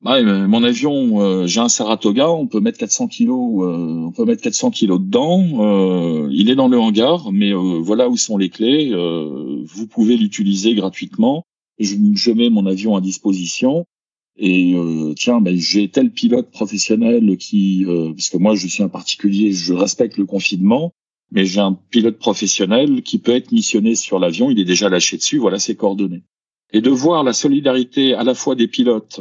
bah 0.00 0.22
mon 0.22 0.62
avion, 0.62 1.20
euh, 1.20 1.46
j'ai 1.48 1.58
un 1.58 1.68
Saratoga, 1.68 2.30
on 2.30 2.46
peut 2.46 2.60
mettre 2.60 2.78
400 2.78 3.08
kilos, 3.08 3.64
euh, 3.64 4.06
on 4.06 4.12
peut 4.12 4.24
mettre 4.24 4.42
400 4.42 4.70
kilos 4.70 5.00
dedans. 5.00 5.42
Euh, 5.60 6.28
il 6.30 6.50
est 6.50 6.54
dans 6.54 6.68
le 6.68 6.78
hangar, 6.78 7.32
mais 7.32 7.52
voilà 7.52 8.08
où 8.08 8.16
sont 8.16 8.36
les 8.38 8.48
clés. 8.48 8.92
vous 8.94 9.86
pouvez 9.88 10.16
l'utiliser 10.16 10.74
gratuitement. 10.74 11.44
Je, 11.80 11.96
je, 12.14 12.30
mets 12.30 12.50
mon 12.50 12.66
avion 12.66 12.96
à 12.96 13.00
disposition. 13.00 13.86
Et 14.36 14.76
tiens, 15.16 15.40
ben, 15.40 15.56
j'ai 15.58 15.88
tel 15.88 16.12
pilote 16.12 16.50
professionnel 16.52 17.36
qui, 17.38 17.84
parce 18.14 18.30
que 18.30 18.38
moi 18.38 18.54
je 18.54 18.68
suis 18.68 18.84
un 18.84 18.88
particulier, 18.88 19.52
je 19.52 19.74
respecte 19.74 20.16
le 20.16 20.26
confinement 20.26 20.92
mais 21.30 21.44
j'ai 21.44 21.60
un 21.60 21.74
pilote 21.74 22.18
professionnel 22.18 23.02
qui 23.02 23.18
peut 23.18 23.34
être 23.34 23.52
missionné 23.52 23.94
sur 23.94 24.18
l'avion, 24.18 24.50
il 24.50 24.58
est 24.58 24.64
déjà 24.64 24.88
lâché 24.88 25.16
dessus, 25.16 25.38
voilà 25.38 25.58
ses 25.58 25.76
coordonnées. 25.76 26.22
Et 26.72 26.80
de 26.80 26.90
voir 26.90 27.24
la 27.24 27.32
solidarité 27.32 28.14
à 28.14 28.24
la 28.24 28.34
fois 28.34 28.54
des 28.54 28.68
pilotes 28.68 29.20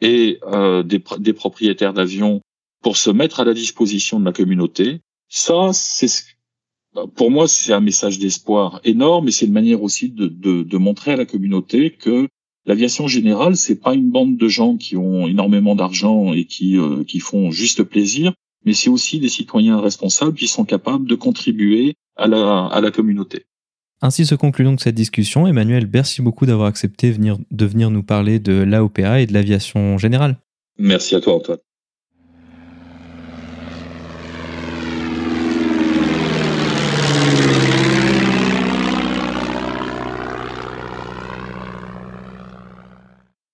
et 0.00 0.38
euh, 0.44 0.82
des, 0.82 1.02
des, 1.18 1.32
propriétaires 1.32 1.92
d'avions 1.92 2.40
pour 2.82 2.96
se 2.96 3.10
mettre 3.10 3.40
à 3.40 3.44
la 3.44 3.54
disposition 3.54 4.20
de 4.20 4.24
la 4.24 4.32
communauté, 4.32 5.00
ça, 5.28 5.70
c'est 5.72 6.08
pour 7.14 7.30
moi, 7.30 7.46
c'est 7.48 7.72
un 7.72 7.80
message 7.80 8.18
d'espoir 8.18 8.80
énorme, 8.84 9.28
et 9.28 9.30
c'est 9.30 9.46
une 9.46 9.52
manière 9.52 9.82
aussi 9.82 10.10
de, 10.10 10.26
de, 10.26 10.62
de, 10.62 10.76
montrer 10.78 11.12
à 11.12 11.16
la 11.16 11.26
communauté 11.26 11.90
que 11.90 12.28
l'aviation 12.64 13.06
générale, 13.06 13.56
c'est 13.56 13.80
pas 13.80 13.94
une 13.94 14.10
bande 14.10 14.36
de 14.36 14.48
gens 14.48 14.76
qui 14.76 14.96
ont 14.96 15.26
énormément 15.26 15.74
d'argent 15.76 16.32
et 16.32 16.44
qui, 16.46 16.78
euh, 16.78 17.04
qui 17.04 17.20
font 17.20 17.50
juste 17.50 17.82
plaisir 17.82 18.32
mais 18.66 18.74
c'est 18.74 18.90
aussi 18.90 19.18
des 19.20 19.28
citoyens 19.28 19.80
responsables 19.80 20.36
qui 20.36 20.48
sont 20.48 20.64
capables 20.64 21.06
de 21.06 21.14
contribuer 21.14 21.94
à 22.16 22.26
la, 22.26 22.66
à 22.66 22.80
la 22.80 22.90
communauté. 22.90 23.46
Ainsi 24.02 24.26
se 24.26 24.34
conclut 24.34 24.64
donc 24.64 24.82
cette 24.82 24.94
discussion. 24.94 25.46
Emmanuel, 25.46 25.88
merci 25.90 26.20
beaucoup 26.20 26.44
d'avoir 26.44 26.68
accepté 26.68 27.12
de 27.12 27.66
venir 27.66 27.90
nous 27.90 28.02
parler 28.02 28.38
de 28.38 28.52
l'AOPA 28.52 29.20
et 29.20 29.26
de 29.26 29.32
l'aviation 29.32 29.96
générale. 29.96 30.36
Merci 30.78 31.14
à 31.14 31.20
toi 31.20 31.36
Antoine. 31.36 31.58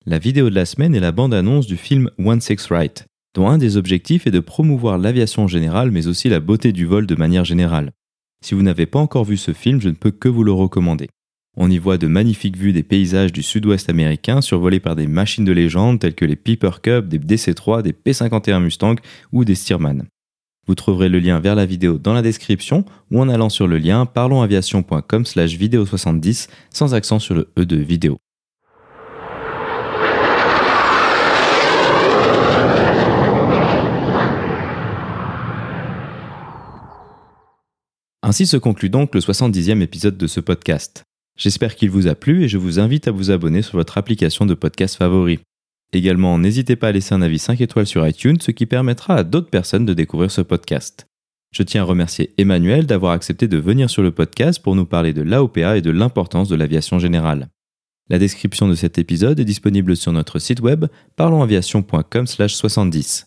La 0.04 0.18
vidéo 0.18 0.50
de 0.50 0.54
la 0.54 0.66
semaine 0.66 0.94
est 0.96 1.00
la 1.00 1.12
bande-annonce 1.12 1.66
du 1.66 1.76
film 1.76 2.10
One 2.18 2.40
Six 2.40 2.66
Right, 2.70 3.06
dont 3.34 3.48
un 3.48 3.58
des 3.58 3.76
objectifs 3.76 4.26
est 4.26 4.30
de 4.30 4.40
promouvoir 4.40 4.98
l'aviation 4.98 5.46
générale 5.46 5.90
mais 5.90 6.06
aussi 6.06 6.28
la 6.28 6.40
beauté 6.40 6.72
du 6.72 6.86
vol 6.86 7.06
de 7.06 7.14
manière 7.14 7.44
générale. 7.44 7.92
Si 8.44 8.54
vous 8.54 8.62
n'avez 8.62 8.86
pas 8.86 8.98
encore 8.98 9.24
vu 9.24 9.36
ce 9.36 9.52
film, 9.52 9.80
je 9.80 9.88
ne 9.88 9.94
peux 9.94 10.10
que 10.10 10.28
vous 10.28 10.44
le 10.44 10.52
recommander. 10.52 11.08
On 11.56 11.70
y 11.70 11.78
voit 11.78 11.98
de 11.98 12.06
magnifiques 12.06 12.56
vues 12.56 12.72
des 12.72 12.82
paysages 12.82 13.32
du 13.32 13.42
sud-ouest 13.42 13.90
américain 13.90 14.40
survolés 14.40 14.80
par 14.80 14.96
des 14.96 15.06
machines 15.06 15.44
de 15.44 15.52
légende 15.52 16.00
telles 16.00 16.14
que 16.14 16.24
les 16.24 16.36
Piper 16.36 16.70
Cub, 16.82 17.08
des 17.08 17.18
DC-3, 17.18 17.82
des 17.82 17.92
P-51 17.92 18.60
Mustang 18.60 18.96
ou 19.32 19.44
des 19.44 19.54
Stearman. 19.54 20.06
Vous 20.66 20.74
trouverez 20.74 21.08
le 21.08 21.18
lien 21.18 21.40
vers 21.40 21.54
la 21.54 21.66
vidéo 21.66 21.98
dans 21.98 22.14
la 22.14 22.22
description 22.22 22.84
ou 23.10 23.20
en 23.20 23.28
allant 23.28 23.50
sur 23.50 23.66
le 23.66 23.78
lien 23.78 24.06
parlonsaviation.com 24.06 25.26
slash 25.26 25.56
vidéo 25.56 25.84
70 25.84 26.48
sans 26.70 26.94
accent 26.94 27.18
sur 27.18 27.34
le 27.34 27.50
E 27.58 27.66
de 27.66 27.76
vidéo. 27.76 28.18
Ainsi 38.32 38.46
se 38.46 38.56
conclut 38.56 38.88
donc 38.88 39.14
le 39.14 39.20
70e 39.20 39.82
épisode 39.82 40.16
de 40.16 40.26
ce 40.26 40.40
podcast. 40.40 41.02
J'espère 41.36 41.76
qu'il 41.76 41.90
vous 41.90 42.06
a 42.06 42.14
plu 42.14 42.44
et 42.44 42.48
je 42.48 42.56
vous 42.56 42.80
invite 42.80 43.06
à 43.06 43.10
vous 43.10 43.30
abonner 43.30 43.60
sur 43.60 43.76
votre 43.76 43.98
application 43.98 44.46
de 44.46 44.54
podcast 44.54 44.96
favori. 44.96 45.40
Également, 45.92 46.38
n'hésitez 46.38 46.74
pas 46.74 46.88
à 46.88 46.92
laisser 46.92 47.12
un 47.12 47.20
avis 47.20 47.38
5 47.38 47.60
étoiles 47.60 47.86
sur 47.86 48.08
iTunes, 48.08 48.40
ce 48.40 48.50
qui 48.50 48.64
permettra 48.64 49.16
à 49.16 49.22
d'autres 49.22 49.50
personnes 49.50 49.84
de 49.84 49.92
découvrir 49.92 50.30
ce 50.30 50.40
podcast. 50.40 51.06
Je 51.54 51.62
tiens 51.62 51.82
à 51.82 51.84
remercier 51.84 52.32
Emmanuel 52.38 52.86
d'avoir 52.86 53.12
accepté 53.12 53.48
de 53.48 53.58
venir 53.58 53.90
sur 53.90 54.02
le 54.02 54.12
podcast 54.12 54.62
pour 54.62 54.76
nous 54.76 54.86
parler 54.86 55.12
de 55.12 55.20
l'AOPA 55.20 55.76
et 55.76 55.82
de 55.82 55.90
l'importance 55.90 56.48
de 56.48 56.56
l'aviation 56.56 56.98
générale. 56.98 57.48
La 58.08 58.18
description 58.18 58.66
de 58.66 58.74
cet 58.74 58.96
épisode 58.96 59.40
est 59.40 59.44
disponible 59.44 59.94
sur 59.94 60.10
notre 60.10 60.38
site 60.38 60.60
web 60.60 60.86
parlonsaviation.com/70. 61.16 63.26